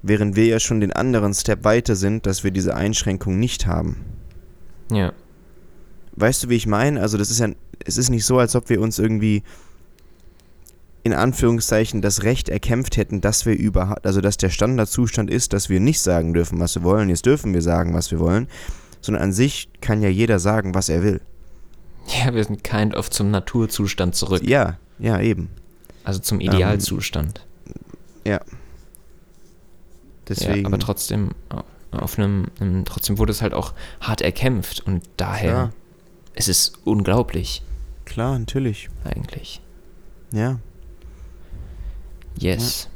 während 0.02 0.36
wir 0.36 0.48
ja 0.48 0.60
schon 0.60 0.82
den 0.82 0.94
anderen 0.94 1.34
Step 1.34 1.64
weiter 1.64 1.96
sind, 1.96 2.26
dass 2.26 2.44
wir 2.44 2.52
diese 2.52 2.76
Einschränkung 2.76 3.40
nicht 3.40 3.68
haben. 3.68 4.17
Ja. 4.90 5.14
Weißt 6.14 6.44
du, 6.44 6.50
wie 6.50 6.56
ich 6.56 6.68
meine? 6.68 7.02
Also 7.02 7.18
das 7.18 7.30
ist 7.30 7.40
ja, 7.40 7.50
es 7.86 7.98
ist 7.98 8.10
nicht 8.10 8.26
so, 8.26 8.40
als 8.40 8.56
ob 8.56 8.70
wir 8.70 8.82
uns 8.82 9.00
irgendwie 9.00 9.44
in 11.04 11.14
Anführungszeichen 11.14 12.02
das 12.02 12.24
Recht 12.24 12.50
erkämpft 12.50 12.98
hätten, 12.98 13.22
dass 13.22 13.46
wir 13.46 13.56
überhaupt, 13.58 14.06
also 14.06 14.20
dass 14.20 14.36
der 14.36 14.50
Standardzustand 14.50 15.30
ist, 15.30 15.54
dass 15.54 15.70
wir 15.70 15.80
nicht 15.80 16.02
sagen 16.02 16.34
dürfen, 16.34 16.60
was 16.60 16.76
wir 16.76 16.84
wollen. 16.84 17.10
Jetzt 17.10 17.26
dürfen 17.26 17.54
wir 17.54 17.62
sagen, 17.62 17.94
was 17.94 18.12
wir 18.12 18.20
wollen, 18.20 18.48
sondern 19.00 19.24
an 19.24 19.32
sich 19.32 19.70
kann 19.80 20.02
ja 20.02 20.10
jeder 20.10 20.40
sagen, 20.40 20.74
was 20.76 20.90
er 20.90 21.04
will. 21.04 21.22
Ja, 22.08 22.34
wir 22.34 22.44
sind 22.44 22.64
kind 22.64 22.96
of 22.96 23.10
zum 23.10 23.32
Naturzustand 23.32 24.16
zurück. 24.16 24.42
Ja, 24.44 24.78
ja, 25.00 25.20
eben. 25.22 25.50
Also 26.04 26.20
zum 26.20 26.40
Idealzustand. 26.40 27.46
Deswegen. 30.28 30.62
Ja, 30.62 30.66
aber 30.66 30.80
trotzdem, 30.80 31.32
auf 31.92 32.18
einem, 32.18 32.48
einem, 32.60 32.86
trotzdem 32.86 33.18
wurde 33.18 33.32
es 33.32 33.42
halt 33.42 33.54
auch 33.54 33.74
hart 34.02 34.22
erkämpft 34.22 34.82
und 34.82 35.04
daher 35.18 35.52
Klar. 35.52 35.74
es 36.36 36.48
ist 36.48 36.80
unglaublich 36.86 37.64
Klar, 38.06 38.38
natürlich. 38.40 38.90
eigentlich. 39.04 39.62
Ja. 40.32 40.60
Yes. 42.38 42.90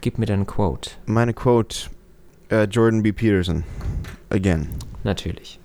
Gib 0.00 0.18
mir 0.18 0.26
deinen 0.26 0.46
Quote. 0.46 0.90
Meine 1.06 1.34
Quote, 1.34 1.90
äh, 2.50 2.64
Jordan 2.64 3.02
B. 3.02 3.12
Peterson. 3.12 3.64
Again. 4.30 4.68
Natürlich. 5.02 5.58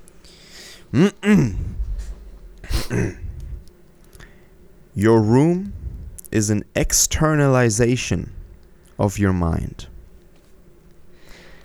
Your 4.96 5.20
room 5.22 5.74
is 6.32 6.50
an 6.50 6.64
externalization 6.76 8.32
of 8.98 9.20
your 9.20 9.34
mind. 9.34 9.88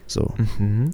So, 0.08 0.34
Mhm. 0.58 0.90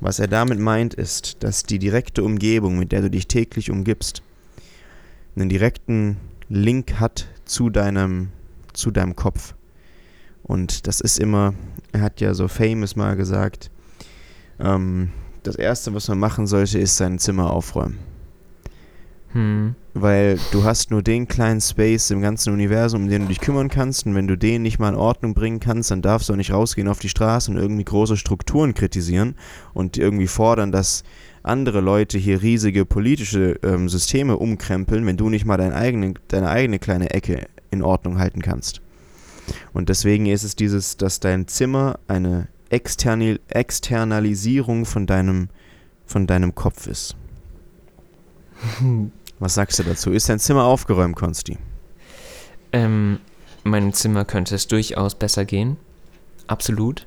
was 0.00 0.18
er 0.18 0.28
damit 0.28 0.58
meint, 0.58 0.92
ist, 0.94 1.42
dass 1.42 1.62
die 1.62 1.78
direkte 1.78 2.22
Umgebung, 2.22 2.78
mit 2.78 2.92
der 2.92 3.00
du 3.02 3.10
dich 3.10 3.26
täglich 3.28 3.70
umgibst, 3.70 4.22
einen 5.36 5.48
direkten 5.48 6.18
Link 6.48 7.00
hat 7.00 7.26
zu 7.44 7.70
deinem, 7.70 8.28
zu 8.74 8.90
deinem 8.90 9.16
Kopf. 9.16 9.54
Und 10.42 10.86
das 10.86 11.00
ist 11.00 11.18
immer, 11.18 11.54
er 11.92 12.00
hat 12.02 12.20
ja 12.20 12.34
so 12.34 12.48
famous 12.48 12.96
mal 12.96 13.16
gesagt, 13.16 13.70
ähm, 14.60 15.10
das 15.42 15.56
Erste, 15.56 15.94
was 15.94 16.08
man 16.08 16.18
machen 16.18 16.46
sollte, 16.46 16.78
ist 16.78 16.96
sein 16.96 17.18
Zimmer 17.18 17.50
aufräumen. 17.50 17.98
Hm. 19.32 19.74
Weil 20.00 20.38
du 20.52 20.64
hast 20.64 20.90
nur 20.90 21.02
den 21.02 21.28
kleinen 21.28 21.60
Space 21.60 22.10
im 22.10 22.20
ganzen 22.20 22.52
Universum, 22.52 23.02
um 23.02 23.08
den 23.08 23.22
du 23.22 23.28
dich 23.28 23.40
kümmern 23.40 23.68
kannst. 23.68 24.06
Und 24.06 24.14
wenn 24.14 24.28
du 24.28 24.36
den 24.36 24.62
nicht 24.62 24.78
mal 24.78 24.90
in 24.90 24.94
Ordnung 24.94 25.34
bringen 25.34 25.60
kannst, 25.60 25.90
dann 25.90 26.02
darfst 26.02 26.28
du 26.28 26.32
auch 26.32 26.36
nicht 26.36 26.52
rausgehen 26.52 26.88
auf 26.88 26.98
die 26.98 27.08
Straße 27.08 27.50
und 27.50 27.56
irgendwie 27.56 27.84
große 27.84 28.16
Strukturen 28.16 28.74
kritisieren 28.74 29.34
und 29.74 29.98
irgendwie 29.98 30.26
fordern, 30.26 30.72
dass 30.72 31.04
andere 31.42 31.80
Leute 31.80 32.18
hier 32.18 32.42
riesige 32.42 32.84
politische 32.84 33.58
ähm, 33.62 33.88
Systeme 33.88 34.36
umkrempeln, 34.36 35.06
wenn 35.06 35.16
du 35.16 35.30
nicht 35.30 35.44
mal 35.44 35.56
dein 35.56 35.72
eigene, 35.72 36.14
deine 36.28 36.48
eigene 36.48 36.78
kleine 36.78 37.10
Ecke 37.10 37.46
in 37.70 37.82
Ordnung 37.82 38.18
halten 38.18 38.42
kannst. 38.42 38.80
Und 39.72 39.88
deswegen 39.88 40.26
ist 40.26 40.44
es 40.44 40.56
dieses, 40.56 40.96
dass 40.96 41.20
dein 41.20 41.48
Zimmer 41.48 41.98
eine 42.06 42.48
Externi 42.70 43.38
Externalisierung 43.48 44.84
von 44.84 45.06
deinem, 45.06 45.48
von 46.04 46.26
deinem 46.26 46.54
Kopf 46.54 46.86
ist. 46.86 47.16
Was 49.38 49.54
sagst 49.54 49.78
du 49.78 49.84
dazu? 49.84 50.10
Ist 50.10 50.28
dein 50.28 50.38
Zimmer 50.38 50.64
aufgeräumt, 50.64 51.16
Konsti? 51.16 51.58
Ähm, 52.72 53.20
meinem 53.64 53.92
Zimmer 53.92 54.24
könnte 54.24 54.54
es 54.54 54.66
durchaus 54.66 55.14
besser 55.14 55.44
gehen. 55.44 55.76
Absolut. 56.46 57.06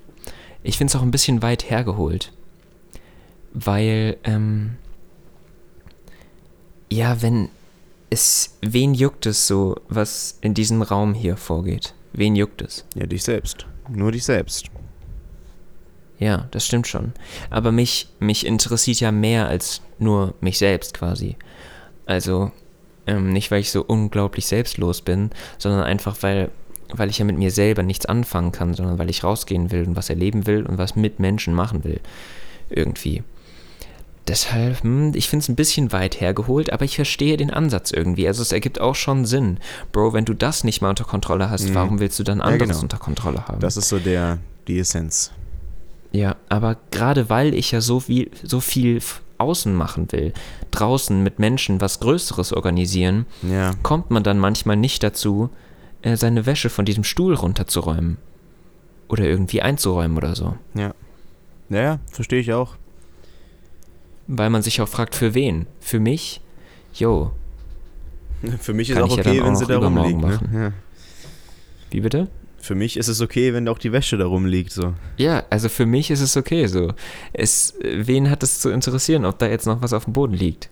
Ich 0.64 0.78
finde 0.78 0.92
es 0.92 0.96
auch 0.96 1.02
ein 1.02 1.12
bisschen 1.12 1.42
weit 1.42 1.70
hergeholt. 1.70 2.32
Weil, 3.54 4.18
ähm, 4.24 4.78
ja, 6.90 7.22
wenn 7.22 7.50
es, 8.10 8.58
wen 8.62 8.94
juckt 8.94 9.26
es 9.26 9.48
so, 9.48 9.76
was 9.90 10.38
in 10.42 10.54
diesem 10.54 10.82
Raum 10.82 11.14
hier 11.14 11.38
vorgeht? 11.38 11.94
Wen 12.14 12.36
juckt 12.36 12.62
es? 12.62 12.86
Ja, 12.96 13.06
dich 13.06 13.24
selbst. 13.24 13.66
Nur 13.90 14.12
dich 14.12 14.24
selbst. 14.24 14.68
Ja, 16.20 16.48
das 16.52 16.66
stimmt 16.66 16.88
schon. 16.88 17.14
Aber 17.50 17.72
mich, 17.72 18.10
mich 18.20 18.46
interessiert 18.46 19.00
ja 19.00 19.12
mehr 19.12 19.48
als 19.48 19.82
nur 19.98 20.36
mich 20.40 20.60
selbst 20.60 20.94
quasi. 20.94 21.36
Also, 22.06 22.52
ähm, 23.08 23.32
nicht 23.34 23.52
weil 23.52 23.62
ich 23.62 23.72
so 23.72 23.84
unglaublich 23.84 24.46
selbstlos 24.46 25.02
bin, 25.02 25.32
sondern 25.58 25.84
einfach 25.84 26.18
weil, 26.22 26.52
weil 26.94 27.10
ich 27.10 27.18
ja 27.20 27.26
mit 27.26 27.38
mir 27.38 27.52
selber 27.52 27.84
nichts 27.84 28.06
anfangen 28.06 28.52
kann, 28.52 28.74
sondern 28.74 28.98
weil 29.00 29.10
ich 29.10 29.24
rausgehen 29.24 29.72
will 29.72 29.86
und 29.88 29.96
was 29.96 30.10
erleben 30.10 30.46
will 30.48 30.66
und 30.66 30.78
was 30.78 30.96
mit 30.96 31.20
Menschen 31.20 31.54
machen 31.54 31.84
will. 31.84 32.00
Irgendwie. 32.70 33.24
deshalb, 34.28 34.84
hm, 34.84 35.12
ich 35.16 35.28
finde 35.28 35.44
es 35.44 35.50
ein 35.50 35.56
bisschen 35.56 35.92
weit 35.92 36.22
hergeholt, 36.22 36.72
aber 36.72 36.86
ich 36.86 36.96
verstehe 36.96 37.36
den 37.38 37.50
Ansatz 37.52 37.92
irgendwie. 37.92 38.28
Also 38.28 38.42
es 38.44 38.52
ergibt 38.52 38.80
auch 38.80 38.96
schon 38.96 39.26
Sinn. 39.26 39.58
Bro, 39.92 40.14
wenn 40.14 40.26
du 40.26 40.34
das 40.34 40.64
nicht 40.64 40.80
mal 40.82 40.90
unter 40.92 41.04
Kontrolle 41.04 41.50
hast, 41.50 41.68
Mhm. 41.70 41.74
warum 41.76 42.00
willst 42.00 42.18
du 42.20 42.24
dann 42.24 42.38
Ja, 42.38 42.46
anderes 42.46 42.70
genau. 42.70 42.82
unter 42.84 42.98
Kontrolle 42.98 43.48
haben? 43.48 43.60
Das 43.60 43.78
ist 43.78 43.90
so 43.90 43.98
der, 44.00 44.38
die 44.68 44.80
Essenz. 44.80 45.32
Ja, 46.14 46.36
aber 46.50 46.78
gerade 46.92 47.30
weil 47.30 47.54
ich 47.54 47.72
ja 47.72 47.82
so 47.82 48.00
viel, 48.00 48.30
so 48.44 48.60
viel 48.62 49.02
außen 49.42 49.74
machen 49.76 50.12
will, 50.12 50.34
draußen 50.72 51.22
mit 51.22 51.40
Menschen 51.40 51.82
was 51.82 52.00
Größeres 52.00 52.54
organisieren, 52.54 53.26
Ja, 53.42 53.72
kommt 53.84 54.12
man 54.12 54.24
dann 54.24 54.40
manchmal 54.40 54.78
nicht 54.78 55.04
dazu, 55.04 55.50
äh, 56.02 56.16
seine 56.16 56.46
Wäsche 56.46 56.70
von 56.70 56.86
diesem 56.86 57.04
Stuhl 57.04 57.34
runterzuräumen. 57.34 58.18
Oder 59.10 59.26
irgendwie 59.26 59.62
einzuräumen 59.62 60.16
oder 60.18 60.36
so. 60.36 60.56
ja. 60.74 60.94
Ja, 61.70 61.82
ja, 61.82 62.00
verstehe 62.12 62.42
ich 62.42 62.52
auch. 62.52 62.76
Weil 64.28 64.50
man 64.50 64.62
sich 64.62 64.82
auch 64.82 64.90
fragt, 64.90 65.16
für 65.16 65.34
wen? 65.34 65.68
Für 65.80 66.02
mich? 66.02 66.42
Jo, 66.94 67.32
Für 68.60 68.74
mich 68.74 68.90
ist 68.90 68.98
auch 68.98 69.08
ja 69.08 69.14
okay, 69.14 69.24
dann 69.24 69.40
auch 69.42 69.46
wenn 69.46 69.56
sie 69.56 69.66
da 69.66 69.78
rumliegt. 69.78 70.20
Ne? 70.20 70.28
machen. 70.28 70.50
Ja. 70.54 70.74
wie 71.92 72.02
bitte? 72.02 72.28
Für 72.62 72.76
mich 72.76 72.98
ist 72.98 73.08
es 73.08 73.22
okay, 73.22 73.54
wenn 73.54 73.68
auch 73.68 73.80
die 73.80 73.92
Wäsche 73.92 74.18
da 74.18 74.26
rumliegt. 74.26 74.72
So. 74.72 74.94
Ja, 75.18 75.44
also 75.50 75.68
für 75.68 75.86
mich 75.86 76.12
ist 76.12 76.22
es 76.22 76.38
okay 76.38 76.68
so. 76.68 76.94
Es, 77.34 77.74
wen 77.82 78.30
hat 78.30 78.44
es 78.44 78.60
zu 78.60 78.70
interessieren, 78.70 79.26
ob 79.26 79.40
da 79.40 79.48
jetzt 79.48 79.66
noch 79.66 79.82
was 79.82 79.94
auf 79.94 80.06
dem 80.06 80.14
Boden 80.14 80.34
liegt? 80.34 80.70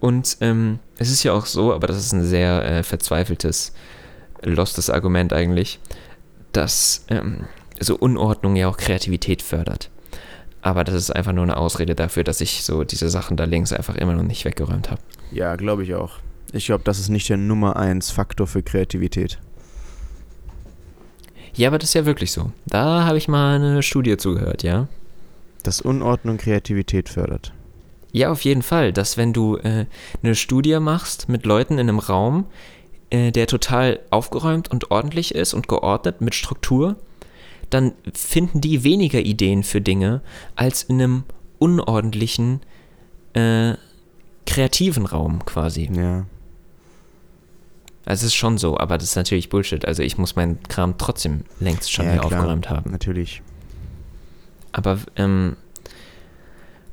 Und 0.00 0.36
ähm, 0.40 0.78
es 0.98 1.10
ist 1.10 1.22
ja 1.22 1.32
auch 1.32 1.46
so, 1.46 1.72
aber 1.72 1.86
das 1.86 1.96
ist 1.96 2.12
ein 2.12 2.24
sehr 2.24 2.64
äh, 2.64 2.82
verzweifeltes, 2.82 3.72
lostes 4.42 4.90
Argument 4.90 5.32
eigentlich, 5.32 5.80
dass 6.52 7.04
ähm, 7.08 7.46
so 7.80 7.96
Unordnung 7.96 8.54
ja 8.54 8.68
auch 8.68 8.76
Kreativität 8.76 9.42
fördert. 9.42 9.90
Aber 10.62 10.84
das 10.84 10.94
ist 10.94 11.10
einfach 11.10 11.32
nur 11.32 11.42
eine 11.42 11.56
Ausrede 11.56 11.94
dafür, 11.94 12.24
dass 12.24 12.40
ich 12.40 12.62
so 12.62 12.84
diese 12.84 13.10
Sachen 13.10 13.36
da 13.36 13.44
links 13.44 13.72
einfach 13.72 13.96
immer 13.96 14.14
noch 14.14 14.22
nicht 14.22 14.44
weggeräumt 14.44 14.90
habe. 14.90 15.00
Ja, 15.30 15.56
glaube 15.56 15.82
ich 15.82 15.94
auch. 15.94 16.18
Ich 16.52 16.66
glaube, 16.66 16.84
das 16.84 16.98
ist 16.98 17.08
nicht 17.08 17.28
der 17.28 17.36
Nummer 17.36 17.76
1 17.76 18.10
Faktor 18.12 18.46
für 18.46 18.62
Kreativität. 18.62 19.38
Ja, 21.56 21.68
aber 21.68 21.78
das 21.78 21.90
ist 21.90 21.94
ja 21.94 22.06
wirklich 22.06 22.32
so. 22.32 22.50
Da 22.66 23.04
habe 23.04 23.18
ich 23.18 23.28
mal 23.28 23.56
eine 23.56 23.82
Studie 23.82 24.16
zugehört, 24.16 24.62
ja. 24.62 24.88
Dass 25.62 25.80
Unordnung 25.80 26.36
Kreativität 26.36 27.08
fördert. 27.08 27.52
Ja, 28.12 28.30
auf 28.30 28.42
jeden 28.42 28.62
Fall, 28.62 28.92
dass 28.92 29.16
wenn 29.16 29.32
du 29.32 29.56
äh, 29.56 29.86
eine 30.22 30.34
Studie 30.34 30.78
machst 30.78 31.28
mit 31.28 31.46
Leuten 31.46 31.74
in 31.74 31.88
einem 31.88 31.98
Raum, 31.98 32.46
äh, 33.10 33.32
der 33.32 33.46
total 33.46 34.00
aufgeräumt 34.10 34.70
und 34.70 34.90
ordentlich 34.90 35.34
ist 35.34 35.54
und 35.54 35.68
geordnet 35.68 36.20
mit 36.20 36.34
Struktur, 36.34 36.96
dann 37.70 37.92
finden 38.12 38.60
die 38.60 38.84
weniger 38.84 39.20
Ideen 39.20 39.62
für 39.62 39.80
Dinge 39.80 40.20
als 40.54 40.84
in 40.84 41.00
einem 41.02 41.24
unordentlichen, 41.58 42.60
äh, 43.32 43.74
kreativen 44.46 45.06
Raum 45.06 45.44
quasi. 45.44 45.90
Ja. 45.92 46.26
Also 48.06 48.20
es 48.26 48.32
ist 48.32 48.34
schon 48.34 48.58
so, 48.58 48.78
aber 48.78 48.98
das 48.98 49.08
ist 49.10 49.16
natürlich 49.16 49.48
Bullshit. 49.48 49.84
Also 49.86 50.02
ich 50.02 50.18
muss 50.18 50.36
meinen 50.36 50.62
Kram 50.64 50.98
trotzdem 50.98 51.44
längst 51.60 51.90
schon 51.92 52.04
Ja, 52.06 52.12
hier 52.12 52.20
klar. 52.20 52.40
aufgeräumt 52.40 52.68
haben. 52.70 52.90
Natürlich. 52.90 53.42
Aber 54.72 54.98
ähm, 55.16 55.56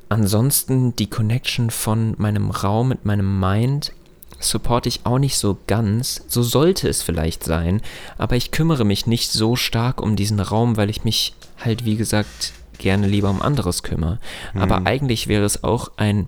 ansonsten 0.08 0.94
die 0.96 1.08
Connection 1.10 1.70
von 1.70 2.14
meinem 2.18 2.50
Raum 2.50 2.88
mit 2.88 3.04
meinem 3.04 3.40
Mind 3.40 3.92
supporte 4.38 4.88
ich 4.88 5.00
auch 5.04 5.18
nicht 5.18 5.36
so 5.36 5.58
ganz. 5.66 6.24
So 6.26 6.42
sollte 6.42 6.88
es 6.88 7.02
vielleicht 7.02 7.44
sein, 7.44 7.80
aber 8.18 8.36
ich 8.36 8.50
kümmere 8.50 8.84
mich 8.84 9.06
nicht 9.06 9.30
so 9.30 9.54
stark 9.56 10.00
um 10.00 10.16
diesen 10.16 10.40
Raum, 10.40 10.76
weil 10.76 10.90
ich 10.90 11.04
mich 11.04 11.34
halt, 11.64 11.84
wie 11.84 11.96
gesagt, 11.96 12.52
gerne 12.78 13.06
lieber 13.06 13.30
um 13.30 13.40
anderes 13.40 13.82
kümmere. 13.84 14.18
Aber 14.54 14.80
Mhm. 14.80 14.86
eigentlich 14.86 15.28
wäre 15.28 15.44
es 15.44 15.62
auch 15.62 15.92
ein, 15.96 16.26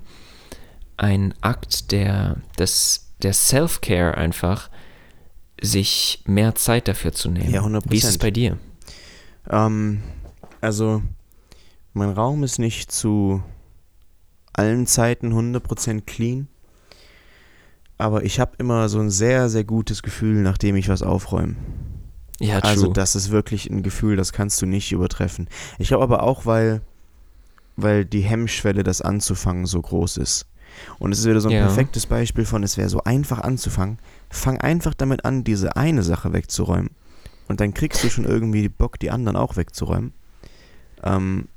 ein 0.96 1.34
Akt 1.40 1.90
der, 1.90 2.36
des, 2.56 3.08
der 3.22 3.32
Self-Care 3.32 4.16
einfach, 4.16 4.70
sich 5.62 6.22
mehr 6.26 6.54
Zeit 6.54 6.88
dafür 6.88 7.12
zu 7.12 7.30
nehmen. 7.30 7.50
Ja, 7.50 7.62
100%. 7.62 7.82
Wie 7.90 7.96
ist 7.96 8.04
es 8.04 8.18
bei 8.18 8.30
dir? 8.30 8.58
Ähm, 9.48 10.02
also, 10.60 11.02
mein 11.92 12.10
Raum 12.10 12.42
ist 12.44 12.58
nicht 12.58 12.90
zu 12.90 13.42
allen 14.52 14.86
Zeiten 14.86 15.32
100% 15.32 16.02
clean. 16.02 16.48
Aber 17.96 18.24
ich 18.24 18.40
habe 18.40 18.52
immer 18.58 18.88
so 18.88 18.98
ein 18.98 19.10
sehr, 19.10 19.48
sehr 19.48 19.64
gutes 19.64 20.02
Gefühl, 20.02 20.42
nachdem 20.42 20.74
ich 20.76 20.88
was 20.88 21.02
aufräume. 21.02 21.54
Ja, 22.40 22.60
true. 22.60 22.70
Also 22.70 22.92
das 22.92 23.14
ist 23.14 23.30
wirklich 23.30 23.70
ein 23.70 23.82
Gefühl, 23.84 24.16
das 24.16 24.32
kannst 24.32 24.60
du 24.60 24.66
nicht 24.66 24.90
übertreffen. 24.90 25.48
Ich 25.78 25.88
glaube 25.88 26.02
aber 26.02 26.22
auch, 26.24 26.44
weil, 26.46 26.82
weil 27.76 28.04
die 28.04 28.22
Hemmschwelle, 28.22 28.82
das 28.82 29.00
anzufangen, 29.00 29.66
so 29.66 29.80
groß 29.80 30.16
ist. 30.16 30.46
Und 30.98 31.12
es 31.12 31.20
ist 31.20 31.26
wieder 31.26 31.40
so 31.40 31.48
ein 31.48 31.54
Ja. 31.54 31.66
perfektes 31.66 32.06
Beispiel 32.06 32.44
von, 32.44 32.64
es 32.64 32.76
wäre 32.76 32.88
so 32.88 33.04
einfach 33.04 33.40
anzufangen. 33.40 33.98
Fang 34.34 34.60
einfach 34.60 34.94
damit 34.94 35.24
an, 35.24 35.44
diese 35.44 35.76
eine 35.76 36.02
Sache 36.02 36.32
wegzuräumen. 36.32 36.90
Und 37.48 37.60
dann 37.60 37.74
kriegst 37.74 38.02
du 38.02 38.08
schon 38.10 38.24
irgendwie 38.24 38.68
Bock, 38.68 38.98
die 38.98 39.10
anderen 39.10 39.36
auch 39.36 39.56
wegzuräumen. 39.56 40.12
Ähm, 41.02 41.48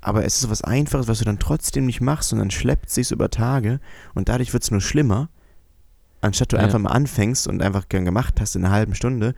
aber 0.00 0.24
es 0.24 0.38
ist 0.42 0.50
was 0.50 0.62
Einfaches, 0.62 1.08
was 1.08 1.18
du 1.18 1.24
dann 1.24 1.38
trotzdem 1.38 1.86
nicht 1.86 2.00
machst 2.00 2.32
und 2.32 2.38
dann 2.38 2.50
schleppt 2.50 2.88
es 2.88 2.94
sich 2.94 3.10
über 3.10 3.30
Tage 3.30 3.80
und 4.14 4.28
dadurch 4.28 4.52
wird 4.52 4.62
es 4.62 4.70
nur 4.70 4.80
schlimmer. 4.80 5.28
Anstatt 6.20 6.52
du 6.52 6.56
Ja. 6.56 6.62
einfach 6.62 6.78
mal 6.78 6.90
anfängst 6.90 7.46
und 7.46 7.62
einfach 7.62 7.88
gern 7.88 8.04
gemacht 8.04 8.40
hast 8.40 8.56
in 8.56 8.64
einer 8.64 8.74
halben 8.74 8.94
Stunde, 8.94 9.34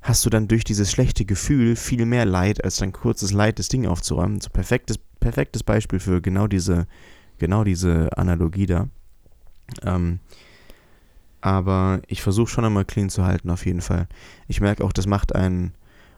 hast 0.00 0.24
du 0.26 0.30
dann 0.30 0.48
durch 0.48 0.64
dieses 0.64 0.90
schlechte 0.90 1.24
Gefühl 1.24 1.76
viel 1.76 2.04
mehr 2.06 2.24
Leid, 2.24 2.62
als 2.64 2.76
dann 2.76 2.92
kurzes 2.92 3.32
Leid, 3.32 3.58
das 3.58 3.68
Ding 3.68 3.86
aufzuräumen. 3.86 4.40
So 4.40 4.50
perfektes, 4.50 4.98
perfektes 5.20 5.62
Beispiel 5.62 6.00
für 6.00 6.20
genau 6.20 6.48
diese, 6.48 6.86
genau 7.38 7.62
diese 7.64 8.16
Analogie 8.18 8.66
da. 8.66 8.88
Ähm, 9.84 10.18
aber 11.42 12.00
ich 12.06 12.22
versuche 12.22 12.48
schon 12.48 12.64
einmal 12.64 12.84
clean 12.86 13.10
zu 13.10 13.24
halten, 13.24 13.50
auf 13.50 13.66
jeden 13.66 13.82
Fall. 13.82 14.08
Ich 14.48 14.60
merke 14.60 14.82
auch, 14.84 14.92
das 14.92 15.06
macht 15.06 15.34
einen, 15.34 15.74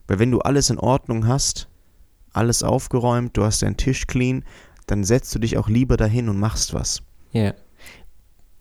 weil 0.07 0.19
wenn 0.21 0.31
du 0.31 0.41
alles 0.41 0.71
in 0.71 0.79
Ordnung 0.79 1.27
hast, 1.27 1.69
alles 2.33 2.63
aufgeräumt, 2.63 3.37
du 3.37 3.45
hast 3.45 3.63
deinen 3.63 3.77
Tisch 3.77 4.07
clean, 4.07 4.45
dann 4.87 5.03
setzt 5.03 5.35
du 5.35 5.39
dich 5.39 5.57
auch 5.59 5.69
lieber 5.69 5.97
dahin 5.97 6.29
und 6.29 6.39
machst 6.39 6.75
was. 6.75 7.03
Ja. 7.33 7.55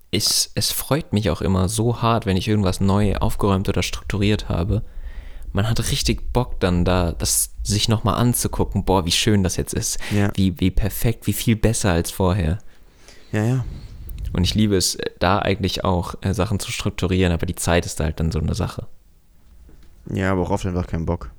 Es, 0.10 0.52
es 0.56 0.72
freut 0.72 1.12
mich 1.12 1.30
auch 1.30 1.42
immer 1.42 1.68
so 1.68 2.02
hart, 2.02 2.26
wenn 2.26 2.38
ich 2.38 2.48
irgendwas 2.48 2.80
neu 2.80 3.16
aufgeräumt 3.18 3.68
oder 3.68 3.84
strukturiert 3.84 4.48
habe. 4.48 4.84
Man 5.52 5.68
hat 5.70 5.92
richtig 5.92 6.32
Bock 6.34 6.60
dann 6.60 6.86
da, 6.86 7.12
das 7.12 7.52
sich 7.64 7.90
nochmal 7.90 8.16
anzugucken. 8.16 8.86
Boah, 8.86 9.06
wie 9.06 9.12
schön 9.12 9.44
das 9.44 9.56
jetzt 9.58 9.74
ist. 9.74 10.00
Ja, 10.12 10.32
Wie, 10.36 10.60
wie 10.60 10.72
perfekt, 10.72 11.28
wie 11.28 11.34
viel 11.34 11.56
besser 11.56 11.92
als 11.92 12.10
vorher. 12.12 12.60
ja, 13.32 13.44
ja. 13.44 13.66
Und 14.34 14.44
ich 14.44 14.56
liebe 14.56 14.76
es, 14.76 14.96
äh, 14.96 15.12
da 15.20 15.40
eigentlich 15.40 15.84
auch 15.84 16.16
äh, 16.22 16.34
Sachen 16.34 16.60
zu 16.60 16.72
strukturieren, 16.72 17.32
aber 17.32 17.46
die 17.46 17.56
Zeit 17.56 17.86
ist 17.86 18.00
halt 18.00 18.20
dann 18.20 18.32
so 18.32 18.40
eine 18.40 18.56
Sache. 18.56 18.88
Ja, 20.12 20.32
aber 20.32 20.42
auch 20.42 20.50
oft 20.50 20.66
einfach 20.66 20.88
keinen 20.88 21.06
Bock. 21.06 21.32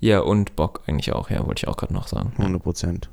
Ja, 0.00 0.20
und 0.20 0.56
Bock 0.56 0.82
eigentlich 0.86 1.12
auch, 1.12 1.30
ja, 1.30 1.46
wollte 1.46 1.60
ich 1.60 1.68
auch 1.68 1.76
gerade 1.76 1.92
noch 1.92 2.08
sagen. 2.08 2.32
Ja. 2.34 2.40
100 2.40 2.62
Prozent. 2.62 3.10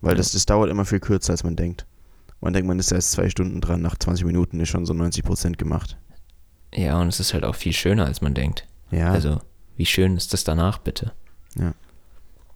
Weil 0.00 0.14
das, 0.16 0.32
das 0.32 0.46
dauert 0.46 0.70
immer 0.70 0.84
viel 0.84 1.00
kürzer, 1.00 1.32
als 1.32 1.44
man 1.44 1.56
denkt. 1.56 1.86
Man 2.40 2.52
denkt, 2.52 2.66
man 2.66 2.78
ist 2.78 2.90
erst 2.90 3.12
zwei 3.12 3.28
Stunden 3.28 3.60
dran, 3.60 3.82
nach 3.82 3.98
20 3.98 4.24
Minuten 4.24 4.60
ist 4.60 4.70
schon 4.70 4.86
so 4.86 4.94
90 4.94 5.24
Prozent 5.24 5.58
gemacht. 5.58 5.98
Ja, 6.74 7.00
und 7.00 7.08
es 7.08 7.20
ist 7.20 7.34
halt 7.34 7.44
auch 7.44 7.54
viel 7.54 7.72
schöner, 7.72 8.06
als 8.06 8.20
man 8.20 8.34
denkt. 8.34 8.66
Ja, 8.90 9.10
Also, 9.10 9.40
wie 9.76 9.86
schön 9.86 10.16
ist 10.16 10.32
das 10.32 10.44
danach, 10.44 10.78
bitte? 10.78 11.12
Ja. 11.56 11.74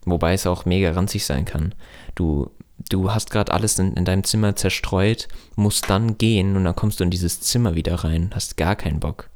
Wobei 0.06 0.34
es 0.34 0.46
auch 0.46 0.64
mega 0.64 0.92
ranzig 0.92 1.24
sein 1.24 1.44
kann. 1.44 1.74
Du, 2.14 2.50
du 2.78 3.10
hast 3.12 3.30
gerade 3.30 3.52
alles 3.52 3.78
in, 3.78 3.94
in 3.94 4.04
deinem 4.04 4.24
Zimmer 4.24 4.56
zerstreut, 4.56 5.28
musst 5.56 5.88
dann 5.90 6.18
gehen 6.18 6.56
und 6.56 6.64
dann 6.64 6.76
kommst 6.76 7.00
du 7.00 7.04
in 7.04 7.10
dieses 7.10 7.40
Zimmer 7.40 7.74
wieder 7.74 7.94
rein, 7.96 8.30
hast 8.34 8.56
gar 8.56 8.76
keinen 8.76 9.00
Bock. 9.00 9.30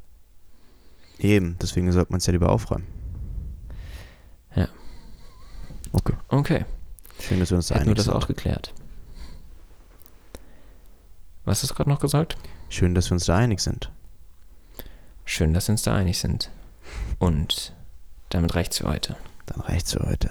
eben. 1.19 1.57
Deswegen 1.61 1.91
sollte 1.93 2.13
man 2.13 2.19
es 2.19 2.27
ja 2.27 2.33
lieber 2.33 2.51
aufräumen. 2.51 2.87
Ja. 4.55 4.69
Okay. 5.93 6.15
Okay, 6.29 6.65
Schön, 7.21 7.41
dass 7.41 7.51
wir 7.51 7.57
uns 7.57 7.69
da 7.69 7.75
hätten 7.75 7.87
wir 7.87 7.91
einig 7.91 7.97
das 7.97 8.05
sind. 8.07 8.15
auch 8.15 8.27
geklärt. 8.27 8.73
Was 11.45 11.63
hast 11.63 11.71
du 11.71 11.75
gerade 11.75 11.91
noch 11.91 12.01
gesagt? 12.01 12.37
Schön, 12.69 12.95
dass 12.95 13.09
wir 13.11 13.15
uns 13.15 13.25
da 13.25 13.37
einig 13.37 13.61
sind. 13.61 13.91
Schön, 15.25 15.55
dass 15.55 15.69
wir 15.69 15.73
uns 15.73 15.83
da 15.83 15.95
einig 15.95 16.19
sind. 16.19 16.51
Und 17.19 17.75
damit 18.29 18.55
reicht's 18.55 18.79
für 18.79 18.89
heute. 18.89 19.17
Dann 19.47 19.61
reicht's 19.61 19.93
für 19.93 20.07
heute. 20.07 20.31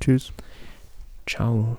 Tschüss. 0.00 0.32
Ciao. 1.26 1.76